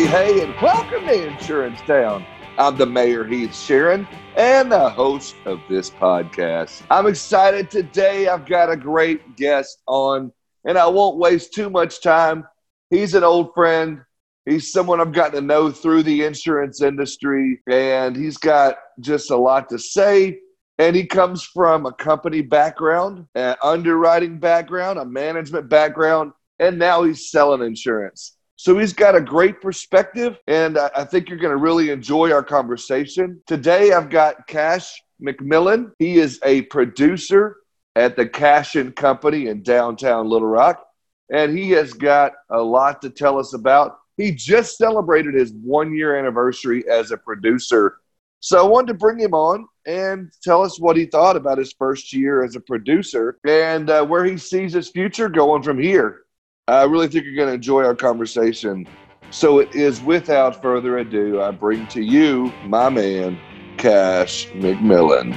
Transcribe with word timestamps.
Hey, 0.00 0.06
hey, 0.06 0.42
and 0.42 0.54
welcome 0.62 1.04
to 1.04 1.26
Insurance 1.28 1.78
Town. 1.82 2.24
I'm 2.56 2.78
the 2.78 2.86
Mayor 2.86 3.22
Heath 3.22 3.54
Sharon 3.54 4.08
and 4.34 4.72
the 4.72 4.88
host 4.88 5.34
of 5.44 5.60
this 5.68 5.90
podcast. 5.90 6.80
I'm 6.90 7.06
excited 7.06 7.70
today. 7.70 8.26
I've 8.26 8.46
got 8.46 8.70
a 8.70 8.78
great 8.78 9.36
guest 9.36 9.82
on, 9.86 10.32
and 10.64 10.78
I 10.78 10.86
won't 10.86 11.18
waste 11.18 11.52
too 11.52 11.68
much 11.68 12.00
time. 12.00 12.46
He's 12.88 13.12
an 13.12 13.24
old 13.24 13.52
friend. 13.52 14.00
He's 14.46 14.72
someone 14.72 15.02
I've 15.02 15.12
gotten 15.12 15.34
to 15.34 15.46
know 15.46 15.70
through 15.70 16.04
the 16.04 16.24
insurance 16.24 16.80
industry, 16.80 17.60
and 17.68 18.16
he's 18.16 18.38
got 18.38 18.76
just 19.00 19.30
a 19.30 19.36
lot 19.36 19.68
to 19.68 19.78
say. 19.78 20.38
And 20.78 20.96
he 20.96 21.04
comes 21.04 21.42
from 21.42 21.84
a 21.84 21.92
company 21.92 22.40
background, 22.40 23.26
an 23.34 23.54
underwriting 23.62 24.38
background, 24.38 24.98
a 24.98 25.04
management 25.04 25.68
background, 25.68 26.32
and 26.58 26.78
now 26.78 27.02
he's 27.02 27.30
selling 27.30 27.60
insurance. 27.62 28.38
So 28.60 28.76
he's 28.76 28.92
got 28.92 29.14
a 29.16 29.22
great 29.22 29.62
perspective, 29.62 30.38
and 30.46 30.76
I 30.76 31.02
think 31.06 31.30
you're 31.30 31.38
going 31.38 31.56
to 31.56 31.56
really 31.56 31.88
enjoy 31.88 32.30
our 32.30 32.42
conversation. 32.42 33.40
Today, 33.46 33.92
I've 33.92 34.10
got 34.10 34.46
Cash 34.48 35.02
McMillan. 35.26 35.92
He 35.98 36.18
is 36.18 36.38
a 36.44 36.60
producer 36.64 37.56
at 37.96 38.16
the 38.16 38.28
Cashion 38.28 38.92
Company 38.92 39.46
in 39.46 39.62
downtown 39.62 40.28
Little 40.28 40.46
Rock, 40.46 40.86
and 41.32 41.56
he 41.56 41.70
has 41.70 41.94
got 41.94 42.34
a 42.50 42.60
lot 42.60 43.00
to 43.00 43.08
tell 43.08 43.38
us 43.38 43.54
about. 43.54 43.96
He 44.18 44.30
just 44.30 44.76
celebrated 44.76 45.32
his 45.32 45.52
one 45.52 45.94
year 45.94 46.18
anniversary 46.18 46.86
as 46.86 47.12
a 47.12 47.16
producer. 47.16 47.96
So 48.40 48.62
I 48.62 48.68
wanted 48.68 48.88
to 48.88 48.98
bring 48.98 49.18
him 49.18 49.32
on 49.32 49.66
and 49.86 50.30
tell 50.42 50.62
us 50.62 50.78
what 50.78 50.98
he 50.98 51.06
thought 51.06 51.36
about 51.36 51.56
his 51.56 51.72
first 51.72 52.12
year 52.12 52.44
as 52.44 52.56
a 52.56 52.60
producer 52.60 53.38
and 53.48 53.88
uh, 53.88 54.04
where 54.04 54.26
he 54.26 54.36
sees 54.36 54.74
his 54.74 54.90
future 54.90 55.30
going 55.30 55.62
from 55.62 55.80
here. 55.80 56.24
I 56.68 56.84
really 56.84 57.08
think 57.08 57.24
you're 57.24 57.34
going 57.34 57.48
to 57.48 57.54
enjoy 57.54 57.84
our 57.84 57.96
conversation. 57.96 58.86
So 59.30 59.58
it 59.58 59.74
is 59.74 60.00
without 60.02 60.62
further 60.62 60.98
ado, 60.98 61.42
I 61.42 61.50
bring 61.50 61.86
to 61.88 62.00
you 62.00 62.52
my 62.64 62.88
man, 62.88 63.38
Cash 63.76 64.46
McMillan. 64.50 65.36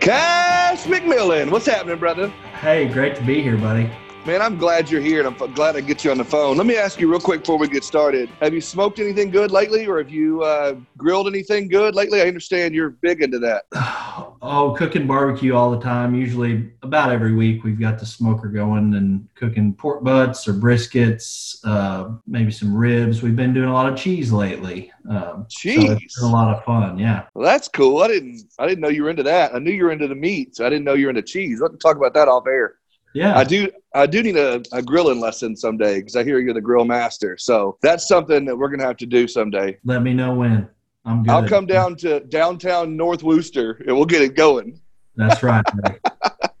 Cash 0.00 0.84
McMillan, 0.84 1.50
what's 1.50 1.66
happening, 1.66 1.98
brother? 1.98 2.28
Hey, 2.60 2.88
great 2.88 3.14
to 3.16 3.22
be 3.24 3.42
here, 3.42 3.58
buddy. 3.58 3.90
Man, 4.26 4.42
I'm 4.42 4.58
glad 4.58 4.90
you're 4.90 5.00
here, 5.00 5.24
and 5.24 5.40
I'm 5.40 5.54
glad 5.54 5.76
I 5.76 5.80
get 5.80 6.04
you 6.04 6.10
on 6.10 6.18
the 6.18 6.24
phone. 6.24 6.56
Let 6.56 6.66
me 6.66 6.76
ask 6.76 7.00
you 7.00 7.08
real 7.08 7.20
quick 7.20 7.42
before 7.42 7.58
we 7.58 7.68
get 7.68 7.84
started: 7.84 8.28
Have 8.40 8.52
you 8.52 8.60
smoked 8.60 8.98
anything 8.98 9.30
good 9.30 9.52
lately, 9.52 9.86
or 9.86 9.98
have 9.98 10.10
you 10.10 10.42
uh, 10.42 10.74
grilled 10.98 11.28
anything 11.28 11.68
good 11.68 11.94
lately? 11.94 12.20
I 12.20 12.26
understand 12.26 12.74
you're 12.74 12.90
big 12.90 13.22
into 13.22 13.38
that. 13.38 13.66
Oh, 14.48 14.76
cooking 14.78 15.08
barbecue 15.08 15.54
all 15.54 15.72
the 15.72 15.80
time. 15.80 16.14
Usually, 16.14 16.70
about 16.82 17.10
every 17.10 17.34
week, 17.34 17.64
we've 17.64 17.80
got 17.80 17.98
the 17.98 18.06
smoker 18.06 18.48
going 18.48 18.94
and 18.94 19.26
cooking 19.34 19.74
pork 19.74 20.04
butts 20.04 20.46
or 20.46 20.52
briskets, 20.52 21.56
uh, 21.64 22.10
maybe 22.28 22.52
some 22.52 22.72
ribs. 22.72 23.22
We've 23.22 23.34
been 23.34 23.52
doing 23.52 23.68
a 23.68 23.72
lot 23.72 23.90
of 23.90 23.98
cheese 23.98 24.30
lately. 24.30 24.92
Um, 25.10 25.46
cheese, 25.48 25.86
so 25.86 25.92
it's 25.94 26.20
been 26.20 26.28
a 26.28 26.32
lot 26.32 26.54
of 26.54 26.62
fun. 26.64 26.96
Yeah. 26.96 27.24
Well, 27.34 27.44
that's 27.44 27.66
cool. 27.66 28.02
I 28.02 28.08
didn't. 28.08 28.42
I 28.58 28.68
didn't 28.68 28.82
know 28.82 28.88
you 28.88 29.02
were 29.02 29.10
into 29.10 29.24
that. 29.24 29.52
I 29.54 29.58
knew 29.58 29.72
you 29.72 29.84
were 29.84 29.92
into 29.92 30.06
the 30.06 30.14
meats. 30.14 30.60
I 30.60 30.68
didn't 30.68 30.84
know 30.84 30.94
you 30.94 31.06
were 31.06 31.10
into 31.10 31.22
cheese. 31.22 31.60
Let's 31.60 31.78
talk 31.78 31.96
about 31.96 32.14
that 32.14 32.28
off 32.28 32.46
air. 32.46 32.76
Yeah, 33.16 33.38
I 33.38 33.44
do. 33.44 33.70
I 33.94 34.04
do 34.04 34.22
need 34.22 34.36
a, 34.36 34.62
a 34.72 34.82
grilling 34.82 35.20
lesson 35.20 35.56
someday 35.56 36.00
because 36.00 36.16
I 36.16 36.22
hear 36.22 36.38
you're 36.38 36.52
the 36.52 36.60
grill 36.60 36.84
master. 36.84 37.38
So 37.38 37.78
that's 37.80 38.06
something 38.06 38.44
that 38.44 38.54
we're 38.54 38.68
gonna 38.68 38.84
have 38.84 38.98
to 38.98 39.06
do 39.06 39.26
someday. 39.26 39.78
Let 39.84 40.02
me 40.02 40.12
know 40.12 40.34
when. 40.34 40.68
I'm 41.06 41.22
good. 41.22 41.30
I'll 41.30 41.48
come 41.48 41.64
down 41.64 41.96
to 41.96 42.20
downtown 42.20 42.94
North 42.94 43.22
Worcester 43.22 43.82
and 43.86 43.96
we'll 43.96 44.04
get 44.04 44.20
it 44.20 44.34
going. 44.34 44.78
That's 45.14 45.42
right. 45.42 45.64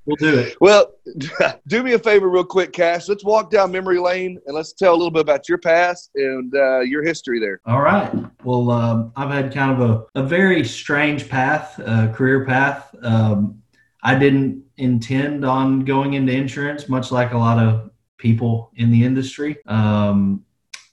we'll 0.06 0.16
do 0.16 0.38
it. 0.38 0.56
Well, 0.58 0.94
do 1.66 1.82
me 1.82 1.92
a 1.92 1.98
favor, 1.98 2.30
real 2.30 2.44
quick, 2.44 2.72
Cash. 2.72 3.06
Let's 3.06 3.24
walk 3.24 3.50
down 3.50 3.70
memory 3.70 3.98
lane 3.98 4.40
and 4.46 4.54
let's 4.54 4.72
tell 4.72 4.94
a 4.94 4.96
little 4.96 5.10
bit 5.10 5.20
about 5.20 5.50
your 5.50 5.58
past 5.58 6.10
and 6.14 6.54
uh, 6.54 6.80
your 6.80 7.02
history 7.02 7.38
there. 7.38 7.60
All 7.66 7.82
right. 7.82 8.10
Well, 8.44 8.70
um, 8.70 9.12
I've 9.14 9.30
had 9.30 9.52
kind 9.52 9.72
of 9.72 9.90
a, 9.90 10.20
a 10.20 10.22
very 10.22 10.64
strange 10.64 11.28
path, 11.28 11.78
uh, 11.84 12.10
career 12.12 12.46
path. 12.46 12.94
Um, 13.02 13.62
I 14.06 14.14
didn't 14.16 14.62
intend 14.76 15.44
on 15.44 15.80
going 15.80 16.14
into 16.14 16.32
insurance, 16.32 16.88
much 16.88 17.10
like 17.10 17.32
a 17.32 17.38
lot 17.38 17.58
of 17.58 17.90
people 18.18 18.70
in 18.76 18.92
the 18.92 19.04
industry. 19.04 19.56
Um, 19.66 20.44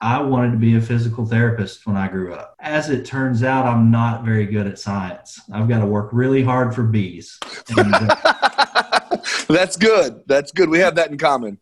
I 0.01 0.19
wanted 0.19 0.53
to 0.53 0.57
be 0.57 0.77
a 0.77 0.81
physical 0.81 1.23
therapist 1.23 1.85
when 1.85 1.95
I 1.95 2.07
grew 2.07 2.33
up. 2.33 2.55
As 2.59 2.89
it 2.89 3.05
turns 3.05 3.43
out, 3.43 3.67
I'm 3.67 3.91
not 3.91 4.25
very 4.25 4.47
good 4.47 4.65
at 4.65 4.79
science. 4.79 5.39
I've 5.53 5.69
got 5.69 5.81
to 5.81 5.85
work 5.85 6.09
really 6.11 6.41
hard 6.41 6.73
for 6.73 6.81
bees. 6.81 7.37
And, 7.77 7.93
uh, 7.93 9.17
That's 9.47 9.77
good. 9.77 10.23
That's 10.25 10.51
good. 10.51 10.69
We 10.69 10.79
have 10.79 10.95
that 10.95 11.11
in 11.11 11.19
common. 11.19 11.59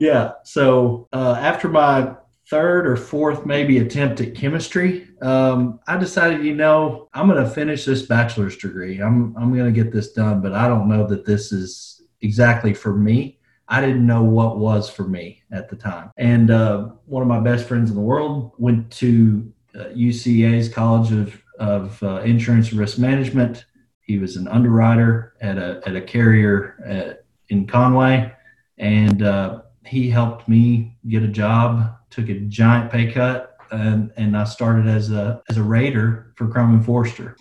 Yeah. 0.00 0.32
So 0.44 1.06
uh, 1.12 1.36
after 1.38 1.68
my 1.68 2.14
third 2.48 2.86
or 2.86 2.96
fourth 2.96 3.46
maybe 3.46 3.78
attempt 3.78 4.20
at 4.20 4.34
chemistry, 4.34 5.08
um, 5.22 5.80
I 5.86 5.96
decided, 5.96 6.44
you 6.44 6.54
know, 6.54 7.08
I'm 7.14 7.28
going 7.28 7.42
to 7.42 7.48
finish 7.48 7.84
this 7.84 8.02
bachelor's 8.02 8.56
degree. 8.56 9.00
I'm 9.00 9.36
I'm 9.36 9.54
going 9.54 9.72
to 9.72 9.82
get 9.82 9.92
this 9.92 10.12
done, 10.12 10.40
but 10.40 10.52
I 10.52 10.68
don't 10.68 10.88
know 10.88 11.06
that 11.06 11.24
this 11.24 11.52
is 11.52 12.02
exactly 12.20 12.74
for 12.74 12.94
me. 12.94 13.38
I 13.68 13.80
didn't 13.80 14.06
know 14.06 14.22
what 14.22 14.58
was 14.58 14.90
for 14.90 15.04
me 15.04 15.42
at 15.50 15.70
the 15.70 15.76
time. 15.76 16.10
And 16.18 16.50
uh, 16.50 16.90
one 17.06 17.22
of 17.22 17.28
my 17.28 17.40
best 17.40 17.66
friends 17.66 17.88
in 17.88 17.96
the 17.96 18.02
world 18.02 18.52
went 18.58 18.90
to 18.92 19.50
uh, 19.74 19.84
UCA's 19.94 20.68
College 20.68 21.12
of 21.12 21.40
of 21.58 22.02
uh, 22.02 22.20
Insurance 22.20 22.70
and 22.70 22.80
Risk 22.80 22.98
Management. 22.98 23.64
He 24.00 24.18
was 24.18 24.36
an 24.36 24.48
underwriter 24.48 25.34
at 25.40 25.56
a 25.56 25.80
at 25.86 25.96
a 25.96 26.02
carrier 26.02 26.76
at, 26.84 27.08
uh, 27.08 27.14
in 27.48 27.66
Conway, 27.66 28.32
and 28.78 29.22
uh, 29.22 29.62
he 29.86 30.10
helped 30.10 30.48
me 30.48 30.98
get 31.08 31.22
a 31.22 31.28
job 31.28 31.94
took 32.14 32.28
a 32.28 32.40
giant 32.40 32.90
pay 32.90 33.10
cut, 33.10 33.56
and, 33.70 34.12
and 34.16 34.36
I 34.36 34.44
started 34.44 34.86
as 34.86 35.10
a 35.10 35.42
as 35.48 35.56
a 35.56 35.62
rater 35.62 36.32
for 36.36 36.48
Crum 36.48 36.74
and 36.74 36.84
Forster, 36.84 37.36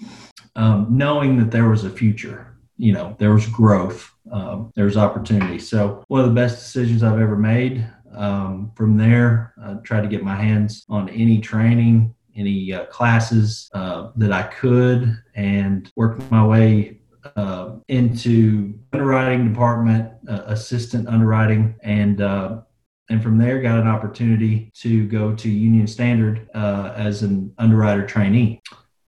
um, 0.56 0.88
knowing 0.90 1.38
that 1.38 1.52
there 1.52 1.70
was 1.70 1.84
a 1.84 1.90
future. 1.90 2.58
You 2.78 2.94
know, 2.94 3.16
there 3.20 3.34
was 3.34 3.46
growth, 3.46 4.12
um, 4.32 4.72
there 4.76 4.86
was 4.86 4.98
opportunity. 4.98 5.60
So 5.60 6.04
one 6.08 6.22
of 6.22 6.28
the 6.28 6.34
best 6.34 6.56
decisions 6.58 7.04
I've 7.04 7.20
ever 7.20 7.38
made. 7.38 7.88
Um, 8.16 8.72
from 8.76 8.96
there, 8.98 9.54
I 9.64 9.74
tried 9.84 10.02
to 10.02 10.08
get 10.08 10.24
my 10.24 10.36
hands 10.36 10.86
on 10.88 11.10
any 11.10 11.40
training, 11.40 12.14
any 12.36 12.74
uh, 12.74 12.86
classes 12.86 13.70
uh, 13.74 14.12
that 14.18 14.32
I 14.32 14.44
could, 14.44 15.18
and 15.36 15.92
worked 15.96 16.30
my 16.30 16.46
way 16.46 17.00
uh, 17.36 17.72
into 17.88 18.78
underwriting 18.92 19.50
department, 19.50 20.12
uh, 20.28 20.44
assistant 20.46 21.08
underwriting, 21.08 21.76
and 21.82 22.22
uh, 22.22 22.62
and 23.10 23.22
from 23.22 23.38
there 23.38 23.62
got 23.62 23.80
an 23.80 23.88
opportunity 23.88 24.72
to 24.76 25.08
go 25.08 25.34
to 25.36 25.50
Union 25.50 25.88
Standard 25.88 26.50
uh, 26.54 26.94
as 26.96 27.24
an 27.24 27.54
underwriter 27.58 28.06
trainee. 28.06 28.62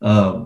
Uh, 0.02 0.44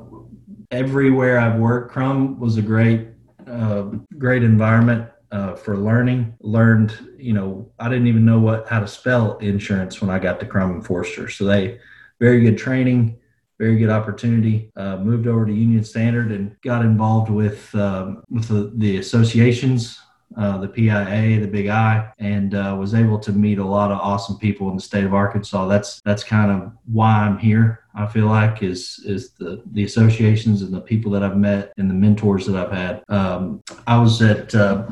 everywhere 0.71 1.39
I've 1.39 1.59
worked, 1.59 1.93
Crum 1.93 2.39
was 2.39 2.57
a 2.57 2.63
great, 2.63 3.09
uh, 3.47 3.83
great 4.19 4.43
environment 4.43 5.09
uh, 5.33 5.55
for 5.55 5.77
learning. 5.77 6.35
Learned, 6.41 7.15
you 7.17 7.33
know, 7.33 7.73
I 7.79 7.89
didn't 7.89 8.07
even 8.07 8.25
know 8.25 8.39
what 8.39 8.69
how 8.69 8.81
to 8.81 8.89
spell 8.89 9.39
insurance 9.39 10.01
when 10.01 10.11
I 10.11 10.19
got 10.19 10.41
to 10.41 10.47
Crum 10.47 10.73
and 10.73 10.87
Forster, 10.87 11.29
so 11.29 11.45
they 11.45 11.81
very 12.21 12.41
good 12.41 12.59
training. 12.59 13.19
Very 13.59 13.77
good 13.77 13.91
opportunity. 13.91 14.71
Uh, 14.77 14.99
moved 14.99 15.27
over 15.27 15.45
to 15.45 15.53
Union 15.53 15.83
Standard 15.83 16.31
and 16.31 16.55
got 16.63 16.85
involved 16.85 17.29
with 17.29 17.75
um, 17.75 18.23
with 18.31 18.47
the, 18.47 18.71
the 18.77 18.99
associations 18.99 19.99
uh, 20.37 20.59
the 20.59 20.69
PIA, 20.69 21.41
the 21.41 21.47
Big 21.47 21.69
I, 21.69 22.13
and 22.19 22.55
uh, 22.55 22.77
was 22.79 22.95
able 22.95 23.19
to 23.21 23.33
meet 23.33 23.59
a 23.59 23.65
lot 23.65 23.91
of 23.91 23.99
awesome 23.99 24.37
people 24.39 24.69
in 24.69 24.77
the 24.77 24.83
state 24.83 25.05
of 25.05 25.15
Arkansas. 25.15 25.67
That's 25.67 26.01
that's 26.03 26.23
kind 26.23 26.51
of 26.51 26.73
why 26.87 27.21
I'm 27.21 27.39
here. 27.39 27.85
I 27.95 28.07
feel 28.07 28.27
like 28.27 28.63
is 28.63 29.01
is 29.05 29.33
the 29.33 29.63
the 29.73 29.85
associations 29.85 30.63
and 30.63 30.73
the 30.73 30.81
people 30.81 31.11
that 31.13 31.23
I've 31.23 31.37
met 31.37 31.73
and 31.79 31.91
the 31.91 31.95
mentors 31.95 32.47
that 32.47 32.57
I've 32.57 32.73
had. 32.73 33.03
Um, 33.09 33.63
I 33.87 33.99
was 33.99 34.21
at 34.23 34.55
uh, 34.55 34.87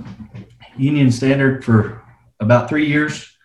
Union 0.76 1.12
Standard 1.12 1.64
for 1.64 2.02
about 2.40 2.69
three 2.69 2.87
years 2.87 3.37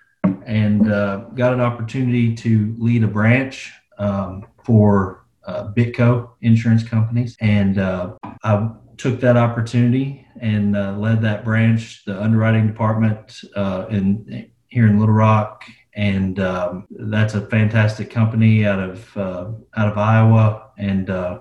and 0.45 0.91
uh, 0.91 1.17
got 1.35 1.53
an 1.53 1.61
opportunity 1.61 2.33
to 2.35 2.75
lead 2.79 3.03
a 3.03 3.07
branch 3.07 3.73
um, 3.97 4.45
for 4.63 5.25
uh, 5.45 5.71
Bitco 5.73 6.29
insurance 6.41 6.83
companies, 6.83 7.35
and 7.41 7.79
I 7.79 8.69
took 9.01 9.19
that 9.19 9.35
opportunity 9.35 10.27
and 10.39 10.77
uh, 10.77 10.91
led 10.95 11.23
that 11.23 11.43
branch, 11.43 12.05
the 12.05 12.21
underwriting 12.21 12.67
department 12.67 13.41
uh, 13.55 13.87
in 13.89 14.51
here 14.67 14.85
in 14.85 14.99
Little 14.99 15.15
Rock, 15.15 15.65
and 15.95 16.39
um, 16.39 16.85
that's 16.91 17.33
a 17.33 17.41
fantastic 17.47 18.11
company 18.11 18.63
out 18.63 18.79
of 18.79 19.17
uh, 19.17 19.47
out 19.75 19.87
of 19.91 19.97
Iowa, 19.97 20.69
and 20.77 21.09
uh, 21.09 21.39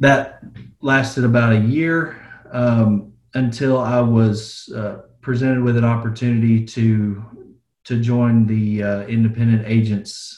that 0.00 0.40
lasted 0.80 1.24
about 1.24 1.52
a 1.52 1.60
year 1.60 2.20
um, 2.50 3.12
until 3.34 3.78
I 3.78 4.00
was 4.00 4.68
uh, 4.74 5.02
presented 5.20 5.62
with 5.62 5.76
an 5.76 5.84
opportunity 5.84 6.64
to 6.66 7.24
to 7.84 8.00
join 8.00 8.46
the 8.46 8.82
uh, 8.82 9.00
independent 9.02 9.62
agents 9.64 10.36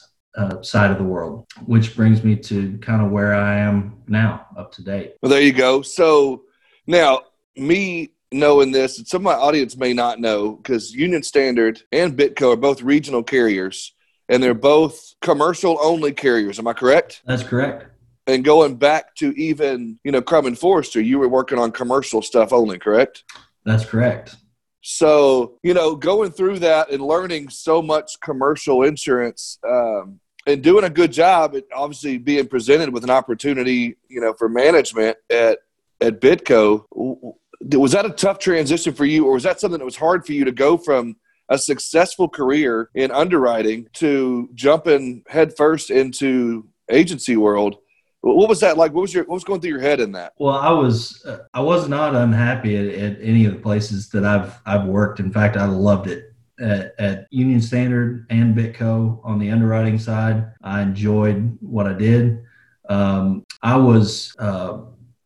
side 0.62 0.90
of 0.90 0.98
the 0.98 1.05
world, 1.05 1.46
which 1.66 1.94
brings 1.96 2.25
me 2.25 2.37
to 2.37 2.78
kind 2.78 3.02
of 3.02 3.10
where 3.10 3.34
I 3.34 3.58
am 3.58 4.02
now, 4.06 4.46
up 4.72 4.76
to 4.76 4.82
date. 4.82 5.14
Well, 5.22 5.30
there 5.30 5.42
you 5.42 5.52
go. 5.52 5.82
So 5.82 6.44
now, 6.86 7.22
me 7.56 8.12
knowing 8.32 8.72
this, 8.72 8.98
and 8.98 9.06
some 9.06 9.20
of 9.20 9.24
my 9.24 9.34
audience 9.34 9.76
may 9.76 9.92
not 9.92 10.19
know 10.19 10.52
because 10.52 10.92
Union 10.92 11.22
Standard 11.22 11.82
and 11.92 12.16
Bitco 12.16 12.54
are 12.54 12.56
both 12.56 12.82
regional 12.82 13.22
carriers. 13.22 13.92
and 14.28 14.42
they're 14.42 14.54
both 14.54 15.14
commercial 15.20 15.76
only 15.82 16.12
carriers. 16.12 16.58
Am 16.58 16.66
I 16.66 16.72
correct? 16.72 17.22
That's 17.26 17.42
correct. 17.42 17.86
And 18.26 18.44
going 18.44 18.76
back 18.76 19.14
to 19.16 19.32
even, 19.32 19.98
you 20.04 20.12
know, 20.12 20.22
Crum 20.22 20.46
and 20.46 20.58
Forster, 20.58 21.00
you 21.02 21.19
were 21.19 21.28
working 21.28 21.58
on 21.58 21.70
commercial 21.72 22.22
stuff 22.22 22.52
only, 22.52 22.78
correct? 22.78 23.24
That's 23.66 23.84
correct. 23.84 24.36
So, 24.80 25.58
you 25.62 25.74
know, 25.74 25.96
going 25.96 26.30
through 26.30 26.60
that 26.60 26.90
and 26.90 27.02
learning 27.02 27.50
so 27.50 27.82
much 27.82 28.19
commercial 28.20 28.84
insurance 28.84 29.58
um, 29.69 30.20
and 30.47 30.62
doing 30.62 30.85
a 30.85 30.91
good 30.91 31.12
job 31.12 31.55
at 31.55 31.65
obviously 31.75 32.19
being 32.19 32.49
presented 32.49 32.93
with 32.93 33.05
an 33.05 33.11
opportunity, 33.11 33.97
you 34.09 34.21
know, 34.21 34.33
for 34.35 34.49
management 34.49 35.17
at, 35.31 35.59
at 36.00 36.21
Bitco. 36.21 36.85
Was 36.91 37.93
that 37.93 38.06
a 38.06 38.11
tough 38.11 38.39
transition 38.39 38.93
for 38.93 39.05
you, 39.05 39.27
or 39.27 39.35
was 39.35 39.44
that 39.44 39.61
something 39.61 39.79
that 39.79 39.85
was 39.85 39.97
hard 39.97 40.27
for 40.27 40.33
you 40.33 40.44
to 40.44 40.53
go 40.53 40.77
from 40.77 41.17
a 41.49 41.56
successful 41.56 42.29
career 42.29 42.91
in 42.94 43.11
underwriting 43.12 43.87
to 43.94 44.49
jumping 44.55 45.23
headfirst 45.29 45.91
into 45.91 46.67
agency 46.91 47.37
world? 47.37 47.77
What 48.23 48.49
was 48.49 48.61
that 48.61 48.77
like? 48.77 48.93
What 48.93 49.03
was 49.03 49.15
your 49.15 49.25
what 49.25 49.35
was 49.35 49.44
going 49.44 49.61
through 49.61 49.71
your 49.71 49.81
head 49.81 50.00
in 50.00 50.12
that? 50.12 50.33
Well, 50.39 50.55
I 50.55 50.71
was 50.71 51.25
uh, 51.25 51.39
I 51.55 51.61
was 51.61 51.89
not 51.89 52.15
unhappy 52.15 52.77
at, 52.77 52.87
at, 52.94 53.19
any 53.21 53.44
of 53.44 53.53
the 53.53 53.59
places 53.59 54.09
that 54.11 54.25
I've 54.25 54.61
I've 54.65 54.87
worked. 54.87 55.19
In 55.19 55.33
fact, 55.33 55.56
I 55.56 55.67
loved 55.67 56.09
it 56.09 56.31
at, 56.60 56.94
at 56.99 57.26
Union 57.31 57.60
Standard 57.60 58.26
and 58.31 58.56
Bitco 58.56 59.20
on 59.25 59.38
the 59.38 59.50
underwriting 59.50 59.99
side. 59.99 60.52
I 60.62 60.82
enjoyed 60.82 61.56
what 61.60 61.87
I 61.87 61.94
did. 61.94 62.44
Um, 62.88 63.44
I 63.62 63.76
was 63.76 64.34
uh, 64.38 64.81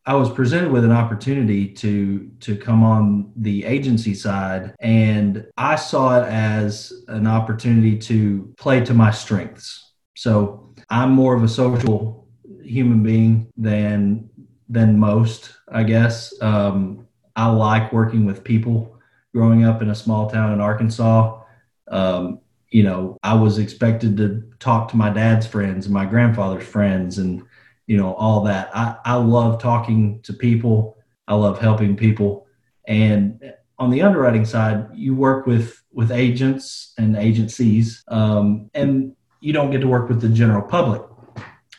I 0.05 0.13
was 0.15 0.29
presented 0.29 0.71
with 0.71 0.85
an 0.85 0.91
opportunity 0.91 1.67
to 1.67 2.31
to 2.39 2.55
come 2.55 2.81
on 2.83 3.33
the 3.35 3.65
agency 3.65 4.13
side, 4.13 4.73
and 4.79 5.45
I 5.57 5.75
saw 5.75 6.21
it 6.21 6.27
as 6.27 6.93
an 7.09 7.27
opportunity 7.27 7.97
to 7.99 8.53
play 8.57 8.83
to 8.85 8.93
my 8.93 9.11
strengths. 9.11 9.91
So 10.15 10.73
I'm 10.89 11.11
more 11.11 11.35
of 11.35 11.43
a 11.43 11.49
social 11.49 12.25
human 12.63 13.03
being 13.03 13.51
than 13.57 14.29
than 14.69 14.97
most, 14.97 15.53
I 15.71 15.83
guess. 15.83 16.33
Um, 16.41 17.07
I 17.35 17.49
like 17.49 17.91
working 17.91 18.25
with 18.25 18.43
people. 18.43 18.96
Growing 19.33 19.65
up 19.65 19.81
in 19.81 19.89
a 19.89 19.95
small 19.95 20.29
town 20.29 20.53
in 20.53 20.61
Arkansas, 20.61 21.41
um, 21.89 22.39
you 22.69 22.83
know, 22.83 23.17
I 23.23 23.33
was 23.35 23.57
expected 23.57 24.17
to 24.17 24.43
talk 24.59 24.89
to 24.89 24.97
my 24.97 25.09
dad's 25.09 25.45
friends 25.45 25.85
and 25.85 25.93
my 25.93 26.05
grandfather's 26.05 26.67
friends, 26.67 27.17
and 27.17 27.43
you 27.85 27.97
know 27.97 28.13
all 28.15 28.43
that. 28.43 28.69
I 28.75 28.95
I 29.05 29.15
love 29.15 29.61
talking 29.61 30.21
to 30.23 30.33
people. 30.33 30.97
I 31.27 31.35
love 31.35 31.59
helping 31.59 31.95
people, 31.95 32.47
and 32.87 33.53
on 33.79 33.91
the 33.91 34.01
underwriting 34.01 34.45
side, 34.45 34.87
you 34.93 35.15
work 35.15 35.45
with 35.45 35.81
with 35.91 36.11
agents 36.11 36.93
and 36.97 37.15
agencies, 37.15 38.03
um, 38.07 38.69
and 38.73 39.15
you 39.39 39.53
don't 39.53 39.71
get 39.71 39.81
to 39.81 39.87
work 39.87 40.09
with 40.09 40.21
the 40.21 40.29
general 40.29 40.67
public 40.67 41.01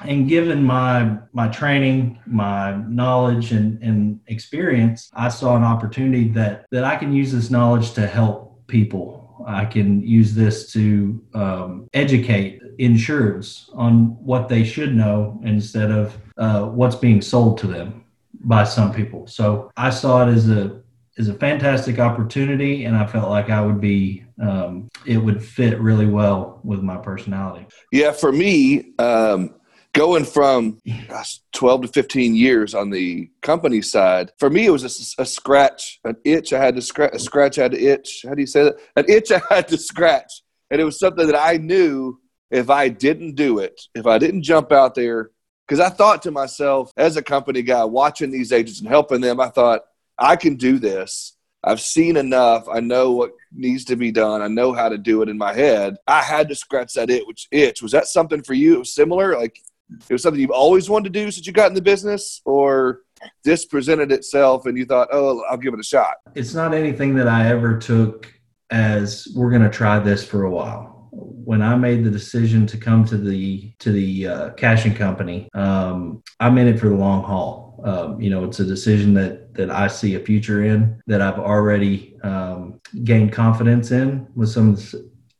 and 0.00 0.28
given 0.28 0.62
my 0.62 1.16
my 1.32 1.48
training 1.48 2.18
my 2.26 2.76
knowledge 2.88 3.52
and, 3.52 3.82
and 3.82 4.20
experience 4.28 5.10
i 5.14 5.28
saw 5.28 5.56
an 5.56 5.64
opportunity 5.64 6.28
that 6.28 6.66
that 6.70 6.84
i 6.84 6.96
can 6.96 7.12
use 7.12 7.32
this 7.32 7.50
knowledge 7.50 7.92
to 7.92 8.06
help 8.06 8.48
people. 8.68 9.42
I 9.46 9.64
can 9.64 10.06
use 10.06 10.34
this 10.34 10.70
to 10.72 11.24
um, 11.34 11.88
educate 11.94 12.60
insureds 12.78 13.70
on 13.74 14.22
what 14.24 14.48
they 14.48 14.62
should 14.62 14.94
know 14.94 15.40
instead 15.42 15.90
of 15.90 16.16
uh, 16.36 16.66
what's 16.66 16.94
being 16.94 17.20
sold 17.20 17.58
to 17.58 17.66
them 17.66 18.04
by 18.40 18.62
some 18.62 18.92
people. 18.92 19.26
So 19.26 19.72
i 19.76 19.90
saw 19.90 20.28
it 20.28 20.32
as 20.32 20.48
a 20.48 20.80
as 21.16 21.28
a 21.28 21.34
fantastic 21.34 21.98
opportunity 21.98 22.84
and 22.84 22.96
i 22.96 23.04
felt 23.04 23.28
like 23.28 23.50
i 23.50 23.60
would 23.60 23.80
be 23.80 24.24
um, 24.40 24.88
it 25.04 25.16
would 25.16 25.42
fit 25.42 25.80
really 25.80 26.06
well 26.06 26.60
with 26.62 26.80
my 26.80 26.96
personality. 26.96 27.66
Yeah 27.90 28.12
for 28.12 28.30
me 28.30 28.92
um, 29.00 29.57
going 29.94 30.25
from 30.25 30.79
gosh, 31.08 31.40
12 31.52 31.82
to 31.82 31.88
15 31.88 32.35
years 32.35 32.75
on 32.75 32.90
the 32.90 33.31
company 33.43 33.82
side 33.82 34.31
for 34.38 34.50
me 34.50 34.67
it 34.67 34.70
was 34.70 34.85
a, 34.85 35.23
a 35.23 35.26
scratch 35.26 36.00
an 36.05 36.17
itch 36.25 36.52
i 36.52 36.62
had 36.62 36.75
to 36.75 36.82
scratch 36.82 37.14
a 37.14 37.19
scratch 37.19 37.58
I 37.58 37.62
had 37.62 37.73
to 37.73 37.82
itch 37.82 38.25
how 38.26 38.35
do 38.35 38.40
you 38.40 38.46
say 38.46 38.64
that 38.64 38.76
an 38.96 39.06
itch 39.08 39.32
i 39.32 39.40
had 39.49 39.69
to 39.69 39.79
scratch 39.79 40.43
and 40.70 40.81
it 40.81 40.85
was 40.85 40.99
something 40.99 41.26
that 41.26 41.40
i 41.40 41.56
knew 41.56 42.20
if 42.50 42.70
i 42.70 42.88
didn't 42.88 43.35
do 43.35 43.58
it 43.58 43.81
if 43.94 44.06
i 44.06 44.19
didn't 44.19 44.43
jump 44.43 44.73
out 44.73 44.94
there 44.94 45.31
because 45.67 45.81
i 45.81 45.88
thought 45.88 46.23
to 46.23 46.31
myself 46.31 46.93
as 46.96 47.17
a 47.17 47.23
company 47.23 47.62
guy 47.62 47.85
watching 47.85 48.31
these 48.31 48.52
agents 48.52 48.81
and 48.81 48.88
helping 48.88 49.20
them 49.20 49.40
i 49.40 49.49
thought 49.49 49.82
i 50.19 50.37
can 50.37 50.56
do 50.56 50.79
this 50.79 51.35
I've 51.64 51.81
seen 51.81 52.17
enough. 52.17 52.69
I 52.69 52.81
know 52.81 53.11
what 53.12 53.32
needs 53.52 53.85
to 53.87 53.96
be 53.96 54.12
done. 54.12 54.43
I 54.43 54.49
know 54.49 54.73
how 54.73 54.88
to 54.88 54.96
do 54.96 55.23
it 55.23 55.29
in 55.29 55.37
my 55.37 55.52
head. 55.52 55.96
I 56.06 56.23
had 56.23 56.49
to 56.49 56.55
scratch 56.55 56.94
that 56.94 57.11
itch. 57.11 57.49
Itch 57.50 57.82
was 57.82 57.93
that 57.93 58.06
something 58.06 58.43
for 58.43 58.55
you? 58.55 58.76
It 58.76 58.79
was 58.79 58.94
similar. 58.94 59.37
Like 59.37 59.61
it 59.90 60.12
was 60.12 60.23
something 60.23 60.40
you've 60.40 60.50
always 60.50 60.90
wanted 60.90 61.12
to 61.12 61.20
do 61.25 61.31
since 61.31 61.46
you 61.46 61.52
got 61.52 61.69
in 61.69 61.75
the 61.75 61.82
business, 61.82 62.40
or 62.44 63.02
this 63.44 63.64
presented 63.64 64.12
itself 64.12 64.67
and 64.67 64.76
you 64.76 64.85
thought, 64.85 65.08
oh, 65.12 65.43
I'll 65.50 65.56
give 65.56 65.75
it 65.75 65.81
a 65.81 65.85
shot? 65.85 66.14
It's 66.35 66.55
not 66.55 66.75
anything 66.75 67.14
that 67.17 67.29
I 67.29 67.49
ever 67.49 67.79
took 67.79 68.32
as 68.70 69.29
we're 69.35 69.50
going 69.50 69.62
to 69.62 69.70
try 69.70 69.99
this 69.99 70.25
for 70.25 70.44
a 70.44 70.50
while. 70.50 71.08
When 71.11 71.62
I 71.62 71.75
made 71.75 72.05
the 72.05 72.11
decision 72.11 72.67
to 72.67 72.76
come 72.76 73.05
to 73.06 73.17
the 73.17 73.73
to 73.79 73.90
the 73.90 74.26
uh, 74.26 74.50
Cashion 74.50 74.94
company, 74.94 75.49
um, 75.55 76.23
I'm 76.38 76.58
in 76.58 76.69
it 76.69 76.79
for 76.79 76.88
the 76.90 76.94
long 76.94 77.25
haul. 77.25 77.81
Um, 77.82 78.20
you 78.20 78.29
know, 78.29 78.44
it's 78.44 78.61
a 78.61 78.64
decision 78.64 79.14
that 79.14 79.55
that 79.55 79.70
I 79.70 79.88
see 79.88 80.14
a 80.17 80.20
future 80.20 80.64
in 80.64 81.00
that 81.06 81.23
I've 81.23 81.38
already 81.38 82.19
um, 82.23 82.81
gained 83.05 83.32
confidence 83.32 83.90
in 83.90 84.26
with 84.35 84.50
some 84.50 84.76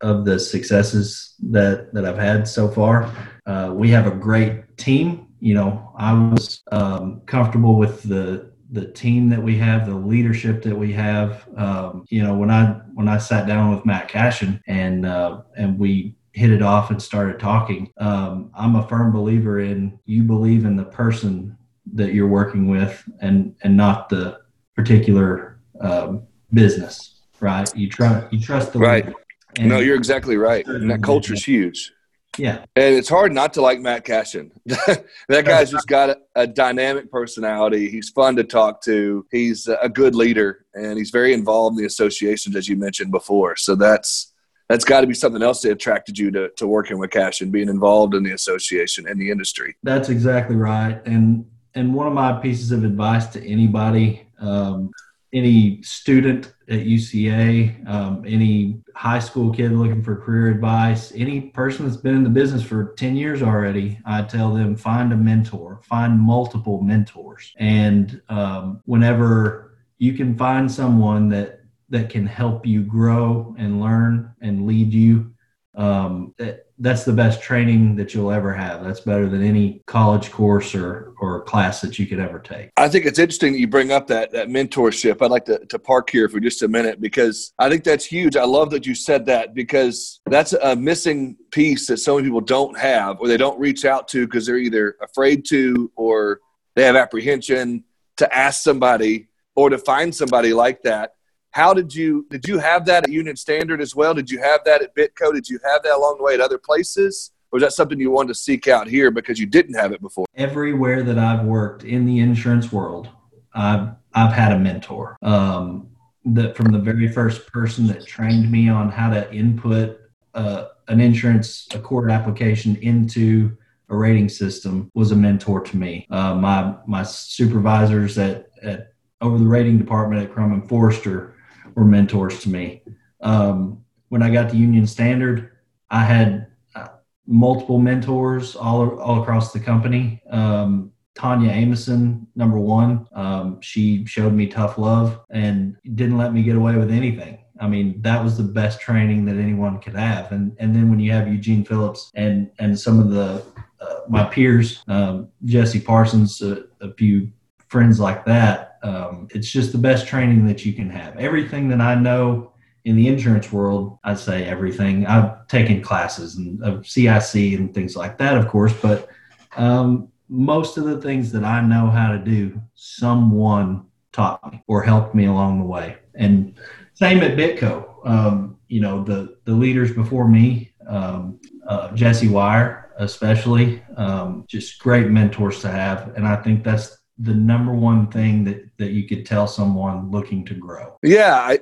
of 0.01 0.25
the 0.25 0.39
successes 0.39 1.35
that 1.51 1.93
that 1.93 2.07
I've 2.07 2.19
had 2.19 2.49
so 2.49 2.69
far. 2.69 3.13
Uh, 3.49 3.73
we 3.73 3.89
have 3.89 4.07
a 4.07 4.11
great 4.11 4.77
team. 4.77 5.27
You 5.41 5.55
know, 5.55 5.93
I 5.97 6.13
was 6.13 6.63
um, 6.71 7.23
comfortable 7.27 7.77
with 7.77 8.03
the 8.03 8.53
the 8.71 8.85
team 8.93 9.31
that 9.31 9.43
we 9.43 9.57
have, 9.57 9.87
the 9.87 9.95
leadership 9.95 10.63
that 10.63 10.77
we 10.77 10.93
have. 10.93 11.49
Um, 11.57 12.05
you 12.11 12.23
know, 12.23 12.35
when 12.35 12.51
I 12.51 12.81
when 12.93 13.09
I 13.09 13.17
sat 13.17 13.47
down 13.47 13.75
with 13.75 13.87
Matt 13.87 14.09
Cashion 14.09 14.63
and 14.67 15.07
uh, 15.07 15.41
and 15.57 15.79
we 15.79 16.15
hit 16.33 16.51
it 16.51 16.61
off 16.61 16.91
and 16.91 17.03
started 17.03 17.41
talking, 17.41 17.91
um, 17.97 18.51
I'm 18.55 18.77
a 18.77 18.87
firm 18.87 19.13
believer 19.13 19.61
in 19.61 19.99
you 20.05 20.25
believe 20.25 20.67
in 20.67 20.77
the 20.77 20.85
person 20.85 21.57
that 21.95 22.13
you're 22.13 22.29
working 22.29 22.69
with 22.69 23.03
and 23.21 23.57
and 23.63 23.75
not 23.75 24.11
the 24.11 24.41
particular 24.77 25.59
um, 25.81 26.25
business, 26.53 27.21
right? 27.41 27.75
You 27.75 27.89
trust 27.89 28.31
you 28.31 28.41
trust 28.41 28.75
the 28.75 28.79
right. 28.79 29.11
No, 29.59 29.79
you're 29.79 29.97
exactly 29.97 30.37
right. 30.37 30.67
And 30.67 30.91
that 30.91 31.03
culture 31.03 31.33
is 31.33 31.45
huge. 31.45 31.93
Yeah. 32.39 32.65
And 32.77 32.95
it's 32.95 33.09
hard 33.09 33.33
not 33.33 33.53
to 33.55 33.61
like 33.61 33.81
Matt 33.81 34.05
Cashion. 34.05 34.53
that 34.67 35.45
guy's 35.45 35.71
just 35.71 35.87
got 35.87 36.11
a, 36.11 36.19
a, 36.35 36.47
dynamic 36.47 37.11
personality. 37.11 37.91
He's 37.91 38.11
fun 38.11 38.37
to 38.37 38.45
talk 38.45 38.83
to. 38.85 39.27
He's 39.31 39.69
a 39.69 39.89
good 39.89 40.15
leader 40.15 40.65
and 40.75 40.97
he's 40.97 41.11
very 41.11 41.33
involved 41.33 41.75
in 41.75 41.83
the 41.83 41.87
associations, 41.87 42.57
as 42.57 42.69
you 42.69 42.77
mentioned 42.77 43.11
before. 43.11 43.57
So 43.57 43.75
that's 43.75 44.33
that's 44.69 44.85
got 44.85 45.01
to 45.01 45.07
be 45.07 45.15
something 45.15 45.43
else 45.43 45.63
that 45.63 45.73
attracted 45.73 46.19
you 46.19 46.31
to, 46.31 46.51
to 46.57 46.67
working 46.67 46.99
with 46.99 47.11
Cashion, 47.11 47.51
being 47.51 47.71
involved 47.71 48.15
in 48.15 48.23
the 48.23 48.33
association 48.33 49.09
and 49.09 49.19
the 49.19 49.31
industry. 49.31 49.77
That's 49.83 50.11
exactly 50.11 50.57
right. 50.57 51.01
And 51.07 51.47
and 51.75 51.95
one 51.95 52.07
of 52.07 52.13
my 52.13 52.33
pieces 52.33 52.73
of 52.73 52.85
advice 52.85 53.27
to 53.29 53.45
anybody 53.45 54.27
um, 54.41 54.91
any 55.33 55.83
student 55.83 56.53
at 56.69 56.81
UCA, 56.81 57.89
um, 57.89 58.25
any 58.27 58.81
high 58.95 59.19
school 59.19 59.53
kid 59.53 59.73
looking 59.73 60.03
for 60.03 60.17
career 60.17 60.49
advice, 60.49 61.13
any 61.15 61.41
person 61.41 61.87
that's 61.87 61.97
been 61.97 62.15
in 62.15 62.25
the 62.25 62.31
business 62.31 62.63
for 62.63 62.93
10 62.95 63.17
years 63.17 63.43
already, 63.43 63.99
I 64.05 64.23
tell 64.23 64.53
them 64.53 64.77
find 64.77 65.13
a 65.13 65.17
mentor, 65.17 65.81
find 65.83 66.19
multiple 66.19 66.83
mentors. 66.83 67.55
And 67.57 68.21
um, 68.29 68.83
whenever 68.85 69.79
you 69.97 70.13
can 70.13 70.37
find 70.37 70.71
someone 70.71 71.29
that 71.31 71.61
that 71.91 72.11
can 72.11 72.27
help 72.27 72.67
you 72.67 72.83
grow 72.83 73.55
and 73.59 73.81
learn 73.81 74.35
and 74.43 74.67
lead 74.67 74.93
you, 74.93 75.33
um, 75.75 76.35
that, 76.37 76.67
that's 76.81 77.05
the 77.05 77.13
best 77.13 77.43
training 77.43 77.97
that 77.97 78.15
you'll 78.15 78.31
ever 78.31 78.55
have. 78.55 78.85
That's 78.85 79.01
better 79.01 79.29
than 79.29 79.43
any 79.43 79.83
college 79.87 80.31
course 80.31 80.75
or, 80.75 81.13
or 81.21 81.43
class 81.43 81.81
that 81.81 81.99
you 81.99 82.07
could 82.07 82.21
ever 82.21 82.39
take. 82.39 82.71
I 82.77 82.89
think 82.89 83.05
it's 83.05 83.19
interesting 83.19 83.53
that 83.53 83.59
you 83.59 83.67
bring 83.67 83.91
up 83.91 84.07
that, 84.09 84.31
that 84.33 84.49
mentorship. 84.49 85.21
I'd 85.21 85.31
like 85.31 85.45
to, 85.47 85.65
to 85.67 85.79
park 85.79 86.11
here 86.11 86.29
for 86.29 86.39
just 86.39 86.63
a 86.63 86.69
minute 86.69 87.01
because 87.01 87.53
I 87.59 87.69
think 87.69 87.83
that's 87.83 88.05
huge. 88.05 88.37
I 88.37 88.45
love 88.45 88.71
that 88.71 88.87
you 88.87 88.95
said 88.95 89.27
that 89.27 89.55
because 89.55 90.21
that's 90.27 90.53
a 90.53 90.77
missing 90.77 91.37
piece 91.51 91.87
that 91.89 91.99
so 91.99 92.17
many 92.17 92.29
people 92.29 92.41
don't 92.41 92.79
have 92.79 93.21
or 93.21 93.27
they 93.27 93.37
don't 93.37 93.59
reach 93.59 93.85
out 93.85 94.07
to 94.09 94.27
because 94.27 94.47
they're 94.47 94.57
either 94.59 94.97
afraid 95.03 95.45
to 95.47 95.91
or 95.97 96.41
they 96.77 96.85
have 96.85 96.97
apprehension 96.97 97.85
to 98.19 98.37
ask 98.37 98.63
somebody 98.63 99.29
or 99.57 99.71
to 99.71 99.79
find 99.79 100.15
somebody 100.15 100.53
like 100.53 100.83
that 100.83 101.15
how 101.59 101.75
did 101.75 101.93
you 101.93 102.25
did 102.31 102.47
you 102.47 102.59
have 102.59 102.87
that 102.87 103.03
at 103.03 103.11
Union 103.11 103.35
Standard 103.35 103.81
as 103.81 103.93
well? 103.93 104.15
Did 104.15 104.31
you 104.31 104.41
have 104.41 104.61
that 104.65 104.81
at 104.81 104.95
Bitco? 104.95 105.35
Did 105.35 105.49
you 105.49 105.59
have 105.65 105.83
that 105.83 105.97
along 105.97 106.19
the 106.19 106.23
way 106.23 106.35
at 106.35 106.41
other 106.41 106.57
places? 106.57 107.33
Or 107.51 107.57
was 107.57 107.65
that 107.65 107.73
something 107.73 107.99
you 107.99 108.13
wanted 108.13 108.29
to 108.29 108.35
seek 108.37 108.69
out 108.69 108.87
here 108.87 109.11
because 109.11 109.41
you 109.41 109.47
didn't 109.47 109.75
have 109.75 109.91
it 109.91 110.01
before? 110.01 110.27
Everywhere 110.37 111.03
that 111.03 111.19
I've 111.19 111.45
worked 111.45 111.83
in 111.83 112.07
the 112.07 112.21
insurance 112.21 112.71
world, 112.71 113.09
I've 113.55 113.89
I've 114.15 114.33
had 114.33 114.53
a 114.53 114.59
mentor. 114.59 115.17
Um, 115.23 115.89
that 116.27 116.57
from 116.57 116.71
the 116.71 116.79
very 116.79 117.09
first 117.09 117.47
person 117.49 117.89
that 117.89 118.07
trained 118.07 118.53
me 118.53 118.69
on 118.69 118.91
how 118.91 119.11
to 119.11 119.33
input 119.33 119.99
a, 120.35 120.67
an 120.87 121.01
insurance 121.01 121.67
ACORD 121.73 122.13
application 122.13 122.77
into 122.77 123.57
a 123.89 123.97
rating 123.97 124.29
system 124.29 124.91
was 124.95 125.11
a 125.11 125.17
mentor 125.17 125.61
to 125.63 125.77
me. 125.77 126.07
Uh, 126.11 126.35
my 126.37 126.77
my 126.87 127.03
supervisors 127.03 128.17
at, 128.17 128.47
at 128.63 128.93
over 129.21 129.39
the 129.39 129.47
rating 129.47 129.77
department 129.77 130.23
at 130.23 130.33
Crum 130.33 130.53
and 130.53 130.69
Forster 130.69 131.35
were 131.79 131.85
mentors 131.85 132.41
to 132.41 132.49
me. 132.49 132.83
Um, 133.21 133.85
when 134.09 134.23
I 134.23 134.31
got 134.31 134.51
to 134.51 134.57
Union 134.57 134.87
Standard, 134.87 135.53
I 135.91 136.03
had 136.03 136.49
uh, 136.75 136.89
multiple 137.27 137.79
mentors 137.79 138.57
all 138.57 138.99
all 138.99 139.23
across 139.23 139.53
the 139.53 139.61
company. 139.61 140.21
Um, 140.31 140.93
Tanya 141.15 141.51
Amison, 141.51 142.27
number 142.37 142.59
one, 142.59 143.07
um, 143.13 143.61
she 143.61 144.05
showed 144.07 144.33
me 144.33 144.47
tough 144.47 144.79
love 144.79 145.21
and 145.31 145.77
didn't 145.95 146.17
let 146.17 146.33
me 146.33 146.43
get 146.43 146.57
away 146.57 146.77
with 146.77 146.91
anything. 146.91 147.39
I 147.61 147.67
mean, 147.67 148.01
that 148.03 148.23
was 148.23 148.37
the 148.37 148.45
best 148.45 148.81
training 148.81 149.25
that 149.25 149.37
anyone 149.37 149.81
could 149.81 149.95
have. 149.95 150.33
And 150.33 150.57
and 150.59 150.75
then 150.75 150.91
when 150.91 151.01
you 151.01 151.13
have 151.13 151.29
Eugene 151.29 151.65
Phillips 151.65 152.11
and 152.15 152.51
and 152.59 152.79
some 152.79 152.99
of 152.99 153.11
the 153.11 153.45
uh, 153.81 154.01
my 154.09 154.25
peers, 154.25 154.83
um, 154.89 155.29
Jesse 155.45 155.81
Parsons, 155.81 156.43
uh, 156.43 156.63
a 156.81 156.93
few 156.95 157.31
friends 157.69 158.01
like 158.01 158.25
that, 158.25 158.68
um, 158.83 159.29
it's 159.35 159.51
just 159.51 159.73
the 159.73 159.79
best 159.79 160.07
training 160.07 160.47
that 160.47 160.65
you 160.65 160.73
can 160.73 160.91
have. 160.91 161.17
Everything 161.17 161.69
that 161.69 161.81
I 161.81 161.95
know 161.95 162.53
in 162.85 162.97
the 162.97 163.09
insurance 163.09 163.53
world, 163.53 163.99
I'd 164.05 164.19
say 164.19 164.45
everything. 164.45 165.07
I've 165.07 165.47
taken 165.49 165.83
classes 165.83 166.37
and 166.37 166.63
of 166.63 166.87
CIC 166.87 167.59
and 167.59 167.75
things 167.75 167.97
like 167.97 168.19
that, 168.19 168.37
of 168.37 168.49
course, 168.49 168.73
but 168.81 169.09
um, 169.57 170.09
most 170.29 170.79
of 170.79 170.85
the 170.85 171.01
things 171.01 171.33
that 171.33 171.45
I 171.45 171.61
know 171.61 171.91
how 171.91 172.13
to 172.13 172.19
do, 172.19 172.61
someone 172.75 173.87
taught 174.13 174.53
me 174.53 174.63
or 174.67 174.83
helped 174.83 175.15
me 175.15 175.27
along 175.27 175.59
the 175.59 175.67
way. 175.67 175.97
And 176.15 176.59
same 176.95 177.21
at 177.21 177.37
Bitco. 177.37 178.07
Um, 178.07 178.59
you 178.69 178.81
know, 178.81 179.03
the 179.03 179.39
the 179.45 179.53
leaders 179.53 179.93
before 179.93 180.29
me, 180.29 180.73
um, 180.89 181.41
uh, 181.67 181.93
Jesse 181.93 182.29
Wire 182.29 182.89
especially, 182.99 183.81
um, 183.97 184.45
just 184.49 184.81
great 184.81 185.09
mentors 185.09 185.61
to 185.61 185.69
have, 185.69 186.17
and 186.17 186.27
I 186.27 186.37
think 186.37 186.65
that's 186.65 186.98
the 187.19 187.35
number 187.35 187.73
one 187.73 188.07
thing 188.09 188.45
that 188.45 188.69
that 188.79 188.93
you 188.93 189.07
could 189.07 189.27
tell 189.27 189.47
someone 189.47 190.11
looking 190.11 190.45
to 190.45 190.55
grow. 190.55 190.97
Yeah, 191.03 191.35
I 191.35 191.59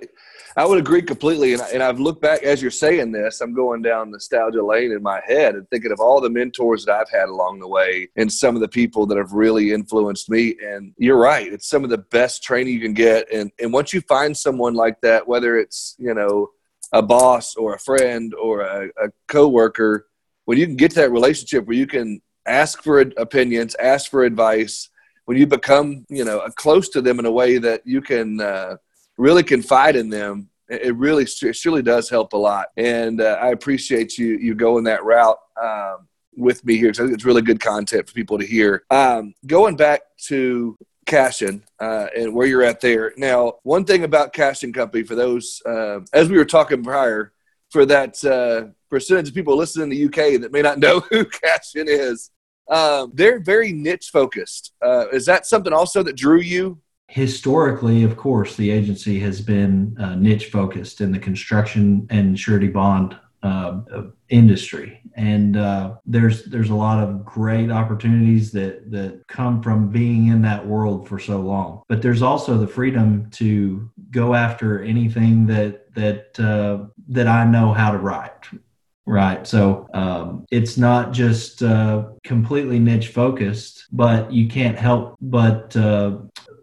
I 0.58 0.64
would 0.64 0.78
agree 0.78 1.02
completely. 1.02 1.52
And, 1.52 1.62
and 1.72 1.82
I've 1.82 2.00
looked 2.00 2.22
back 2.22 2.42
as 2.42 2.62
you're 2.62 2.70
saying 2.70 3.12
this, 3.12 3.42
I'm 3.42 3.54
going 3.54 3.82
down 3.82 4.10
nostalgia 4.10 4.64
lane 4.64 4.90
in 4.90 5.02
my 5.02 5.20
head 5.26 5.54
and 5.54 5.68
thinking 5.68 5.92
of 5.92 6.00
all 6.00 6.20
the 6.20 6.30
mentors 6.30 6.86
that 6.86 6.94
I've 6.94 7.10
had 7.10 7.28
along 7.28 7.60
the 7.60 7.68
way 7.68 8.08
and 8.16 8.32
some 8.32 8.54
of 8.54 8.62
the 8.62 8.68
people 8.68 9.06
that 9.06 9.18
have 9.18 9.32
really 9.32 9.72
influenced 9.72 10.30
me. 10.30 10.56
And 10.62 10.94
you're 10.96 11.18
right, 11.18 11.52
it's 11.52 11.68
some 11.68 11.84
of 11.84 11.90
the 11.90 11.98
best 11.98 12.42
training 12.42 12.72
you 12.72 12.80
can 12.80 12.94
get. 12.94 13.30
And, 13.30 13.50
and 13.60 13.70
once 13.70 13.92
you 13.92 14.00
find 14.02 14.34
someone 14.34 14.74
like 14.74 14.98
that, 15.02 15.28
whether 15.28 15.58
it's, 15.58 15.94
you 15.98 16.14
know, 16.14 16.48
a 16.92 17.02
boss 17.02 17.54
or 17.56 17.74
a 17.74 17.78
friend 17.78 18.34
or 18.34 18.62
a, 18.62 18.86
a 18.86 19.08
coworker, 19.28 20.06
when 20.46 20.56
you 20.56 20.66
can 20.66 20.76
get 20.76 20.92
to 20.92 21.00
that 21.00 21.12
relationship 21.12 21.66
where 21.66 21.76
you 21.76 21.86
can 21.86 22.22
ask 22.46 22.82
for 22.82 23.00
opinions, 23.00 23.74
ask 23.78 24.10
for 24.10 24.24
advice, 24.24 24.88
when 25.26 25.36
you 25.36 25.46
become, 25.46 26.06
you 26.08 26.24
know, 26.24 26.40
close 26.56 26.88
to 26.90 27.02
them 27.02 27.18
in 27.18 27.26
a 27.26 27.30
way 27.30 27.58
that 27.58 27.82
you 27.84 28.00
can, 28.00 28.40
uh, 28.40 28.76
really 29.18 29.42
confide 29.42 29.96
in 29.96 30.08
them, 30.08 30.48
it 30.68 30.96
really 30.96 31.24
it 31.24 31.56
surely 31.56 31.82
does 31.82 32.10
help 32.10 32.32
a 32.32 32.36
lot. 32.36 32.66
And 32.76 33.20
uh, 33.20 33.38
I 33.40 33.50
appreciate 33.50 34.18
you 34.18 34.36
you 34.36 34.54
going 34.54 34.84
that 34.84 35.04
route 35.04 35.38
um, 35.62 36.08
with 36.36 36.64
me 36.64 36.76
here 36.76 36.90
because 36.90 37.10
it's 37.10 37.24
really 37.24 37.42
good 37.42 37.60
content 37.60 38.08
for 38.08 38.14
people 38.14 38.38
to 38.38 38.46
hear. 38.46 38.84
Um, 38.90 39.34
going 39.46 39.76
back 39.76 40.02
to 40.24 40.76
Cashion 41.06 41.62
uh, 41.78 42.08
and 42.16 42.34
where 42.34 42.46
you're 42.46 42.64
at 42.64 42.80
there 42.80 43.12
now. 43.16 43.54
One 43.62 43.84
thing 43.84 44.02
about 44.02 44.32
Cashion 44.32 44.72
Company 44.72 45.04
for 45.04 45.14
those, 45.14 45.62
uh, 45.64 46.00
as 46.12 46.28
we 46.28 46.36
were 46.36 46.44
talking 46.44 46.82
prior, 46.82 47.32
for 47.70 47.86
that 47.86 48.24
uh, 48.24 48.72
percentage 48.90 49.28
of 49.28 49.34
people 49.34 49.56
listening 49.56 49.84
in 49.84 49.90
the 49.90 50.04
UK 50.06 50.40
that 50.40 50.52
may 50.52 50.62
not 50.62 50.78
know 50.80 51.00
who 51.00 51.24
Cashion 51.24 51.86
is, 51.88 52.30
um, 52.68 53.12
they're 53.14 53.40
very 53.40 53.72
niche 53.72 54.10
focused. 54.12 54.72
Uh, 54.82 55.08
is 55.12 55.26
that 55.26 55.46
something 55.46 55.72
also 55.72 56.02
that 56.02 56.16
drew 56.16 56.40
you 56.40 56.80
historically, 57.08 58.02
of 58.02 58.16
course, 58.16 58.56
the 58.56 58.70
agency 58.70 59.18
has 59.20 59.40
been 59.40 59.96
uh, 60.00 60.14
niche 60.16 60.46
focused 60.46 61.00
in 61.00 61.12
the 61.12 61.18
construction 61.18 62.06
and 62.10 62.38
surety 62.38 62.68
bond 62.68 63.16
uh, 63.42 63.80
industry, 64.28 65.00
and 65.14 65.56
uh, 65.56 65.94
there's 66.04 66.44
there's 66.46 66.70
a 66.70 66.74
lot 66.74 67.02
of 67.02 67.24
great 67.24 67.70
opportunities 67.70 68.50
that 68.50 68.90
that 68.90 69.22
come 69.28 69.62
from 69.62 69.88
being 69.88 70.28
in 70.28 70.42
that 70.42 70.66
world 70.66 71.08
for 71.08 71.18
so 71.18 71.40
long. 71.40 71.82
But 71.88 72.02
there's 72.02 72.22
also 72.22 72.58
the 72.58 72.66
freedom 72.66 73.30
to 73.32 73.88
go 74.10 74.34
after 74.34 74.82
anything 74.82 75.46
that 75.46 75.94
that 75.94 76.40
uh, 76.40 76.86
that 77.08 77.28
I 77.28 77.44
know 77.44 77.72
how 77.72 77.92
to 77.92 77.98
write. 77.98 78.32
Right. 79.08 79.46
So 79.46 79.88
um, 79.94 80.46
it's 80.50 80.76
not 80.76 81.12
just 81.12 81.62
uh, 81.62 82.06
completely 82.24 82.80
niche 82.80 83.08
focused, 83.08 83.86
but 83.92 84.32
you 84.32 84.48
can't 84.48 84.76
help 84.76 85.16
but 85.20 85.76
uh, 85.76 86.18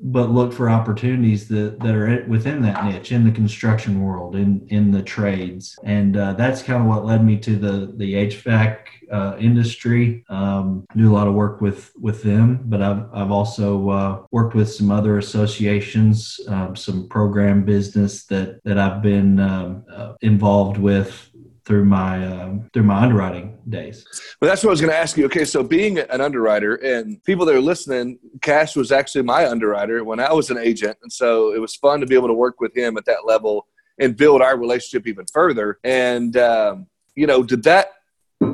but 0.05 0.29
look 0.29 0.51
for 0.51 0.69
opportunities 0.69 1.47
that, 1.47 1.79
that 1.79 1.95
are 1.95 2.25
within 2.27 2.61
that 2.61 2.83
niche 2.83 3.13
in 3.13 3.23
the 3.23 3.31
construction 3.31 4.01
world 4.01 4.35
in 4.35 4.65
in 4.67 4.91
the 4.91 5.01
trades 5.01 5.79
and 5.83 6.17
uh, 6.17 6.33
that's 6.33 6.61
kind 6.61 6.81
of 6.81 6.87
what 6.87 7.05
led 7.05 7.23
me 7.23 7.37
to 7.37 7.55
the 7.55 7.93
the 7.95 8.13
hvac 8.13 8.79
uh, 9.11 9.37
industry 9.39 10.25
um, 10.27 10.85
do 10.97 11.09
a 11.09 11.13
lot 11.13 11.27
of 11.27 11.33
work 11.33 11.61
with 11.61 11.91
with 11.99 12.21
them 12.21 12.59
but 12.65 12.81
i've, 12.81 13.05
I've 13.13 13.31
also 13.31 13.89
uh, 13.89 14.23
worked 14.31 14.55
with 14.55 14.69
some 14.71 14.91
other 14.91 15.17
associations 15.17 16.39
um, 16.49 16.75
some 16.75 17.07
program 17.07 17.63
business 17.63 18.25
that 18.25 18.61
that 18.65 18.77
i've 18.77 19.01
been 19.01 19.39
um, 19.39 19.85
uh, 19.91 20.13
involved 20.21 20.77
with 20.77 21.29
through 21.65 21.85
my 21.85 22.25
um, 22.27 22.69
through 22.73 22.83
my 22.83 23.01
underwriting 23.01 23.57
days. 23.69 24.05
Well, 24.41 24.49
that's 24.49 24.63
what 24.63 24.69
I 24.69 24.73
was 24.73 24.81
going 24.81 24.91
to 24.91 24.97
ask 24.97 25.17
you. 25.17 25.25
Okay, 25.25 25.45
so 25.45 25.63
being 25.63 25.99
an 25.99 26.21
underwriter 26.21 26.75
and 26.75 27.23
people 27.23 27.45
that 27.45 27.55
are 27.55 27.61
listening, 27.61 28.19
Cash 28.41 28.75
was 28.75 28.91
actually 28.91 29.23
my 29.23 29.47
underwriter 29.47 30.03
when 30.03 30.19
I 30.19 30.33
was 30.33 30.49
an 30.49 30.57
agent, 30.57 30.97
and 31.01 31.11
so 31.11 31.53
it 31.53 31.59
was 31.59 31.75
fun 31.75 31.99
to 32.01 32.05
be 32.05 32.15
able 32.15 32.27
to 32.27 32.33
work 32.33 32.59
with 32.59 32.75
him 32.75 32.97
at 32.97 33.05
that 33.05 33.25
level 33.25 33.67
and 33.99 34.17
build 34.17 34.41
our 34.41 34.57
relationship 34.57 35.07
even 35.07 35.25
further. 35.31 35.79
And 35.83 36.35
um, 36.37 36.87
you 37.15 37.27
know, 37.27 37.43
did 37.43 37.63
that 37.63 37.91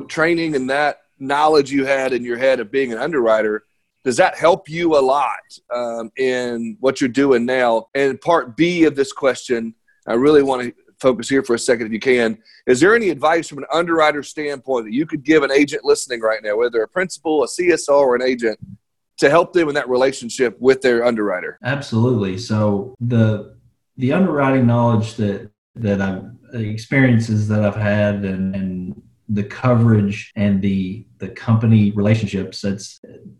training 0.07 0.55
and 0.55 0.69
that 0.69 0.99
knowledge 1.17 1.71
you 1.71 1.85
had 1.85 2.13
in 2.13 2.23
your 2.23 2.37
head 2.37 2.59
of 2.59 2.71
being 2.71 2.91
an 2.91 2.99
underwriter? 2.99 3.63
Does 4.05 4.17
that 4.17 4.37
help 4.37 4.69
you 4.69 4.97
a 4.97 5.01
lot 5.01 5.39
um, 5.73 6.09
in 6.17 6.77
what 6.79 7.01
you're 7.01 7.09
doing 7.09 7.45
now? 7.45 7.87
And 7.95 8.19
part 8.21 8.55
B 8.55 8.85
of 8.85 8.95
this 8.95 9.11
question, 9.11 9.75
I 10.07 10.13
really 10.13 10.41
want 10.41 10.63
to 10.63 10.73
focus 10.99 11.29
here 11.29 11.43
for 11.43 11.55
a 11.55 11.59
second 11.59 11.87
if 11.87 11.93
you 11.93 11.99
can. 11.99 12.37
Is 12.65 12.79
there 12.79 12.95
any 12.95 13.09
advice 13.09 13.47
from 13.47 13.59
an 13.59 13.65
underwriter 13.71 14.23
standpoint 14.23 14.85
that 14.85 14.93
you 14.93 15.05
could 15.05 15.23
give 15.23 15.43
an 15.43 15.51
agent 15.51 15.85
listening 15.85 16.21
right 16.21 16.41
now, 16.43 16.57
whether 16.57 16.81
a 16.81 16.87
principal, 16.87 17.43
a 17.43 17.47
CSO, 17.47 17.99
or 17.99 18.15
an 18.15 18.21
agent, 18.21 18.59
to 19.17 19.29
help 19.29 19.53
them 19.53 19.67
in 19.69 19.75
that 19.75 19.89
relationship 19.89 20.57
with 20.59 20.81
their 20.81 21.05
underwriter? 21.05 21.57
Absolutely. 21.63 22.37
So 22.37 22.95
the 22.99 23.57
the 23.97 24.13
underwriting 24.13 24.65
knowledge 24.65 25.15
that 25.15 25.51
that 25.75 26.01
I've 26.01 26.23
experiences 26.53 27.47
that 27.47 27.63
I've 27.63 27.75
had 27.75 28.25
and, 28.25 28.55
and 28.55 29.01
the 29.29 29.43
coverage 29.43 30.31
and 30.35 30.61
the 30.61 31.05
the 31.19 31.29
company 31.29 31.91
relationships 31.91 32.61
that's 32.61 32.99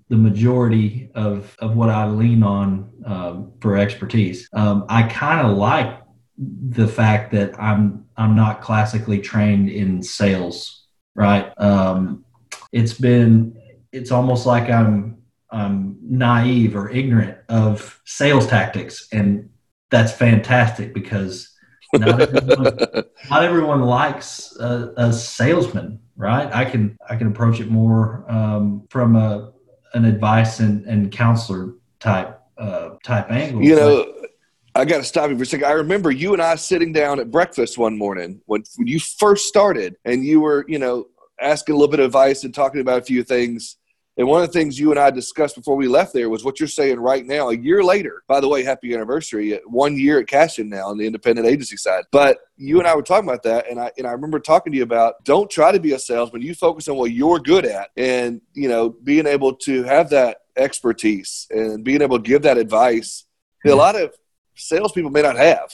the 0.09 0.15
majority 0.15 1.09
of 1.15 1.55
of 1.59 1.75
what 1.75 1.89
I 1.89 2.07
lean 2.07 2.43
on 2.43 2.91
um, 3.05 3.53
for 3.59 3.77
expertise. 3.77 4.47
Um, 4.53 4.85
I 4.89 5.03
kind 5.03 5.47
of 5.47 5.57
like 5.57 5.98
the 6.39 6.87
fact 6.87 7.31
that 7.31 7.59
I'm 7.59 8.05
I'm 8.15 8.35
not 8.35 8.61
classically 8.61 9.19
trained 9.19 9.69
in 9.69 10.01
sales, 10.01 10.85
right? 11.15 11.51
Um, 11.57 12.23
it's 12.71 12.93
been 12.93 13.59
it's 13.91 14.11
almost 14.11 14.45
like 14.45 14.69
I'm 14.69 15.17
I'm 15.51 15.97
naive 16.01 16.75
or 16.75 16.89
ignorant 16.89 17.37
of 17.49 18.01
sales 18.05 18.47
tactics, 18.47 19.07
and 19.11 19.49
that's 19.89 20.11
fantastic 20.11 20.93
because 20.93 21.49
not 21.93 22.21
everyone, 22.21 22.63
not 23.29 23.43
everyone 23.43 23.81
likes 23.81 24.55
a, 24.59 24.93
a, 24.95 25.11
salesman, 25.11 25.99
right? 26.15 26.53
I 26.53 26.65
can 26.65 26.97
I 27.09 27.15
can 27.15 27.27
approach 27.27 27.59
it 27.59 27.69
more 27.69 28.23
um, 28.29 28.87
from 28.89 29.15
a 29.15 29.51
an 29.93 30.05
advice 30.05 30.59
and, 30.59 30.85
and 30.85 31.11
counselor 31.11 31.73
type 31.99 32.39
uh, 32.57 32.91
type 33.03 33.31
angle. 33.31 33.63
You 33.63 33.75
know, 33.75 34.18
I 34.75 34.85
got 34.85 34.97
to 34.97 35.03
stop 35.03 35.29
you 35.29 35.37
for 35.37 35.43
a 35.43 35.45
second. 35.45 35.65
I 35.65 35.71
remember 35.71 36.11
you 36.11 36.33
and 36.33 36.41
I 36.41 36.55
sitting 36.55 36.93
down 36.93 37.19
at 37.19 37.31
breakfast 37.31 37.77
one 37.77 37.97
morning 37.97 38.41
when, 38.45 38.63
when 38.77 38.87
you 38.87 38.99
first 38.99 39.47
started, 39.47 39.95
and 40.05 40.23
you 40.23 40.41
were, 40.41 40.65
you 40.67 40.79
know, 40.79 41.07
asking 41.41 41.75
a 41.75 41.77
little 41.77 41.91
bit 41.91 41.99
of 41.99 42.07
advice 42.07 42.43
and 42.43 42.53
talking 42.53 42.81
about 42.81 42.99
a 42.99 43.03
few 43.03 43.23
things. 43.23 43.77
And 44.17 44.27
one 44.27 44.43
of 44.43 44.47
the 44.47 44.53
things 44.53 44.77
you 44.77 44.91
and 44.91 44.99
I 44.99 45.11
discussed 45.11 45.55
before 45.55 45.77
we 45.77 45.87
left 45.87 46.13
there 46.13 46.29
was 46.29 46.43
what 46.43 46.59
you're 46.59 46.67
saying 46.67 46.99
right 46.99 47.25
now, 47.25 47.49
a 47.49 47.57
year 47.57 47.81
later. 47.81 48.21
By 48.27 48.41
the 48.41 48.49
way, 48.49 48.63
happy 48.63 48.93
anniversary! 48.93 49.55
Uh, 49.55 49.59
one 49.65 49.97
year 49.97 50.19
at 50.19 50.27
Cashion 50.27 50.67
now 50.67 50.87
on 50.87 50.97
the 50.97 51.07
independent 51.07 51.47
agency 51.47 51.77
side. 51.77 52.03
But 52.11 52.39
you 52.57 52.79
and 52.79 52.87
I 52.87 52.95
were 52.95 53.01
talking 53.01 53.29
about 53.29 53.43
that, 53.43 53.69
and 53.69 53.79
I 53.79 53.91
and 53.97 54.05
I 54.05 54.11
remember 54.11 54.39
talking 54.39 54.73
to 54.73 54.77
you 54.77 54.83
about 54.83 55.23
don't 55.23 55.49
try 55.49 55.71
to 55.71 55.79
be 55.79 55.93
a 55.93 55.99
salesman. 55.99 56.41
You 56.41 56.53
focus 56.53 56.89
on 56.89 56.97
what 56.97 57.11
you're 57.11 57.39
good 57.39 57.65
at, 57.65 57.91
and 57.95 58.41
you 58.53 58.67
know, 58.67 58.89
being 58.89 59.25
able 59.25 59.55
to 59.55 59.83
have 59.83 60.09
that 60.09 60.39
expertise 60.57 61.47
and 61.49 61.85
being 61.85 62.01
able 62.01 62.17
to 62.17 62.23
give 62.23 62.41
that 62.41 62.57
advice. 62.57 63.25
A 63.65 63.73
lot 63.73 63.95
of 63.95 64.13
salespeople 64.59 65.11
may 65.11 65.21
not 65.21 65.37
have. 65.37 65.71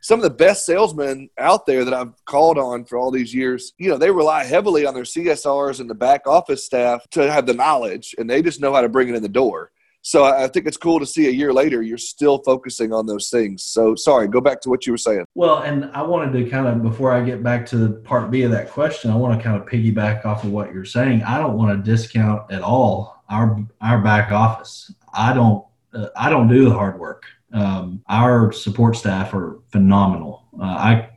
some 0.00 0.18
of 0.18 0.22
the 0.22 0.30
best 0.30 0.64
salesmen 0.66 1.28
out 1.38 1.66
there 1.66 1.84
that 1.84 1.94
I've 1.94 2.12
called 2.24 2.58
on 2.58 2.84
for 2.84 2.98
all 2.98 3.10
these 3.10 3.34
years, 3.34 3.72
you 3.78 3.88
know, 3.88 3.98
they 3.98 4.10
rely 4.10 4.44
heavily 4.44 4.86
on 4.86 4.94
their 4.94 5.04
CSRs 5.04 5.80
and 5.80 5.88
the 5.88 5.94
back 5.94 6.26
office 6.26 6.64
staff 6.64 7.08
to 7.10 7.30
have 7.30 7.46
the 7.46 7.54
knowledge 7.54 8.14
and 8.18 8.28
they 8.28 8.42
just 8.42 8.60
know 8.60 8.72
how 8.74 8.80
to 8.80 8.88
bring 8.88 9.08
it 9.08 9.14
in 9.14 9.22
the 9.22 9.28
door. 9.28 9.70
So 10.06 10.24
I 10.24 10.48
think 10.48 10.66
it's 10.66 10.76
cool 10.76 11.00
to 11.00 11.06
see 11.06 11.28
a 11.28 11.30
year 11.30 11.50
later 11.50 11.80
you're 11.80 11.96
still 11.96 12.38
focusing 12.44 12.92
on 12.92 13.06
those 13.06 13.30
things. 13.30 13.64
So 13.64 13.94
sorry, 13.94 14.28
go 14.28 14.40
back 14.42 14.60
to 14.62 14.68
what 14.68 14.86
you 14.86 14.92
were 14.92 14.98
saying. 14.98 15.24
Well, 15.34 15.60
and 15.60 15.86
I 15.94 16.02
wanted 16.02 16.32
to 16.38 16.50
kind 16.50 16.66
of 16.66 16.82
before 16.82 17.10
I 17.10 17.22
get 17.24 17.42
back 17.42 17.64
to 17.66 17.88
part 18.04 18.30
B 18.30 18.42
of 18.42 18.50
that 18.50 18.68
question, 18.70 19.10
I 19.10 19.16
want 19.16 19.38
to 19.38 19.42
kind 19.42 19.58
of 19.58 19.66
piggyback 19.66 20.26
off 20.26 20.44
of 20.44 20.52
what 20.52 20.74
you're 20.74 20.84
saying. 20.84 21.22
I 21.22 21.38
don't 21.38 21.56
want 21.56 21.70
to 21.72 21.90
discount 21.90 22.52
at 22.52 22.60
all 22.60 23.24
our 23.30 23.64
our 23.80 24.02
back 24.02 24.30
office. 24.30 24.92
I 25.14 25.32
don't 25.32 25.64
uh, 25.94 26.08
I 26.14 26.28
don't 26.28 26.48
do 26.48 26.68
the 26.68 26.74
hard 26.74 27.00
work. 27.00 27.24
Um, 27.54 28.02
our 28.08 28.52
support 28.52 28.96
staff 28.96 29.32
are 29.32 29.60
phenomenal. 29.70 30.44
Uh, 30.60 30.64
I 30.64 31.10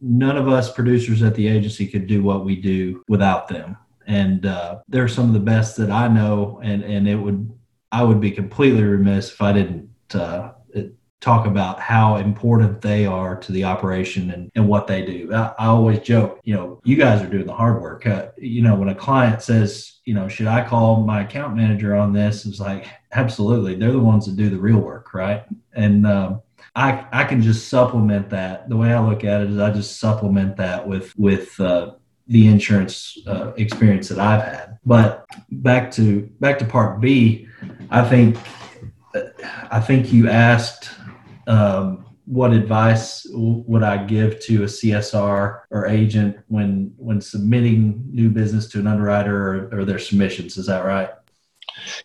none 0.00 0.36
of 0.36 0.48
us 0.48 0.72
producers 0.72 1.22
at 1.22 1.34
the 1.34 1.46
agency 1.46 1.86
could 1.86 2.06
do 2.06 2.22
what 2.22 2.44
we 2.44 2.56
do 2.56 3.04
without 3.06 3.48
them, 3.48 3.76
and 4.06 4.46
uh, 4.46 4.80
they're 4.88 5.08
some 5.08 5.28
of 5.28 5.34
the 5.34 5.40
best 5.40 5.76
that 5.76 5.90
I 5.90 6.08
know. 6.08 6.60
And 6.64 6.82
and 6.82 7.06
it 7.06 7.16
would 7.16 7.52
I 7.92 8.02
would 8.02 8.20
be 8.20 8.30
completely 8.30 8.82
remiss 8.82 9.30
if 9.30 9.42
I 9.42 9.52
didn't 9.52 9.90
uh, 10.14 10.53
talk 11.24 11.46
about 11.46 11.80
how 11.80 12.16
important 12.16 12.82
they 12.82 13.06
are 13.06 13.34
to 13.34 13.50
the 13.50 13.64
operation 13.64 14.30
and, 14.30 14.50
and 14.54 14.68
what 14.68 14.86
they 14.86 15.04
do. 15.04 15.32
I, 15.32 15.54
I 15.58 15.66
always 15.66 16.00
joke, 16.00 16.38
you 16.44 16.54
know, 16.54 16.80
you 16.84 16.96
guys 16.96 17.22
are 17.22 17.28
doing 17.28 17.46
the 17.46 17.54
hard 17.54 17.80
work. 17.80 18.06
Uh, 18.06 18.28
you 18.36 18.60
know, 18.60 18.74
when 18.74 18.90
a 18.90 18.94
client 18.94 19.40
says, 19.40 20.00
you 20.04 20.12
know, 20.12 20.28
should 20.28 20.46
I 20.46 20.62
call 20.66 21.02
my 21.02 21.22
account 21.22 21.56
manager 21.56 21.96
on 21.96 22.12
this? 22.12 22.44
It's 22.44 22.60
like, 22.60 22.86
absolutely. 23.12 23.74
They're 23.74 23.90
the 23.90 23.98
ones 23.98 24.26
that 24.26 24.36
do 24.36 24.50
the 24.50 24.58
real 24.58 24.78
work, 24.78 25.14
right? 25.14 25.44
And 25.72 26.06
um, 26.06 26.42
I, 26.76 27.06
I 27.10 27.24
can 27.24 27.40
just 27.40 27.68
supplement 27.68 28.28
that. 28.30 28.68
The 28.68 28.76
way 28.76 28.92
I 28.92 29.00
look 29.00 29.24
at 29.24 29.40
it 29.40 29.50
is 29.50 29.58
I 29.58 29.70
just 29.70 29.98
supplement 29.98 30.58
that 30.58 30.86
with, 30.86 31.16
with, 31.16 31.58
uh, 31.58 31.92
the 32.26 32.48
insurance 32.48 33.18
uh, 33.26 33.52
experience 33.56 34.08
that 34.08 34.18
I've 34.18 34.42
had. 34.42 34.78
But 34.86 35.26
back 35.50 35.90
to 35.92 36.22
back 36.40 36.58
to 36.60 36.64
part 36.64 36.98
B, 36.98 37.46
I 37.90 38.02
think 38.02 38.38
I 39.70 39.80
think 39.80 40.12
you 40.12 40.28
asked 40.28 40.90
um, 41.46 42.06
what 42.26 42.52
advice 42.52 43.26
would 43.30 43.82
I 43.82 44.02
give 44.04 44.40
to 44.40 44.62
a 44.62 44.66
CSR 44.66 45.60
or 45.70 45.86
agent 45.86 46.38
when 46.48 46.94
when 46.96 47.20
submitting 47.20 48.02
new 48.10 48.30
business 48.30 48.66
to 48.68 48.78
an 48.78 48.86
underwriter 48.86 49.68
or, 49.72 49.80
or 49.80 49.84
their 49.84 49.98
submissions? 49.98 50.56
Is 50.56 50.66
that 50.66 50.84
right? 50.84 51.10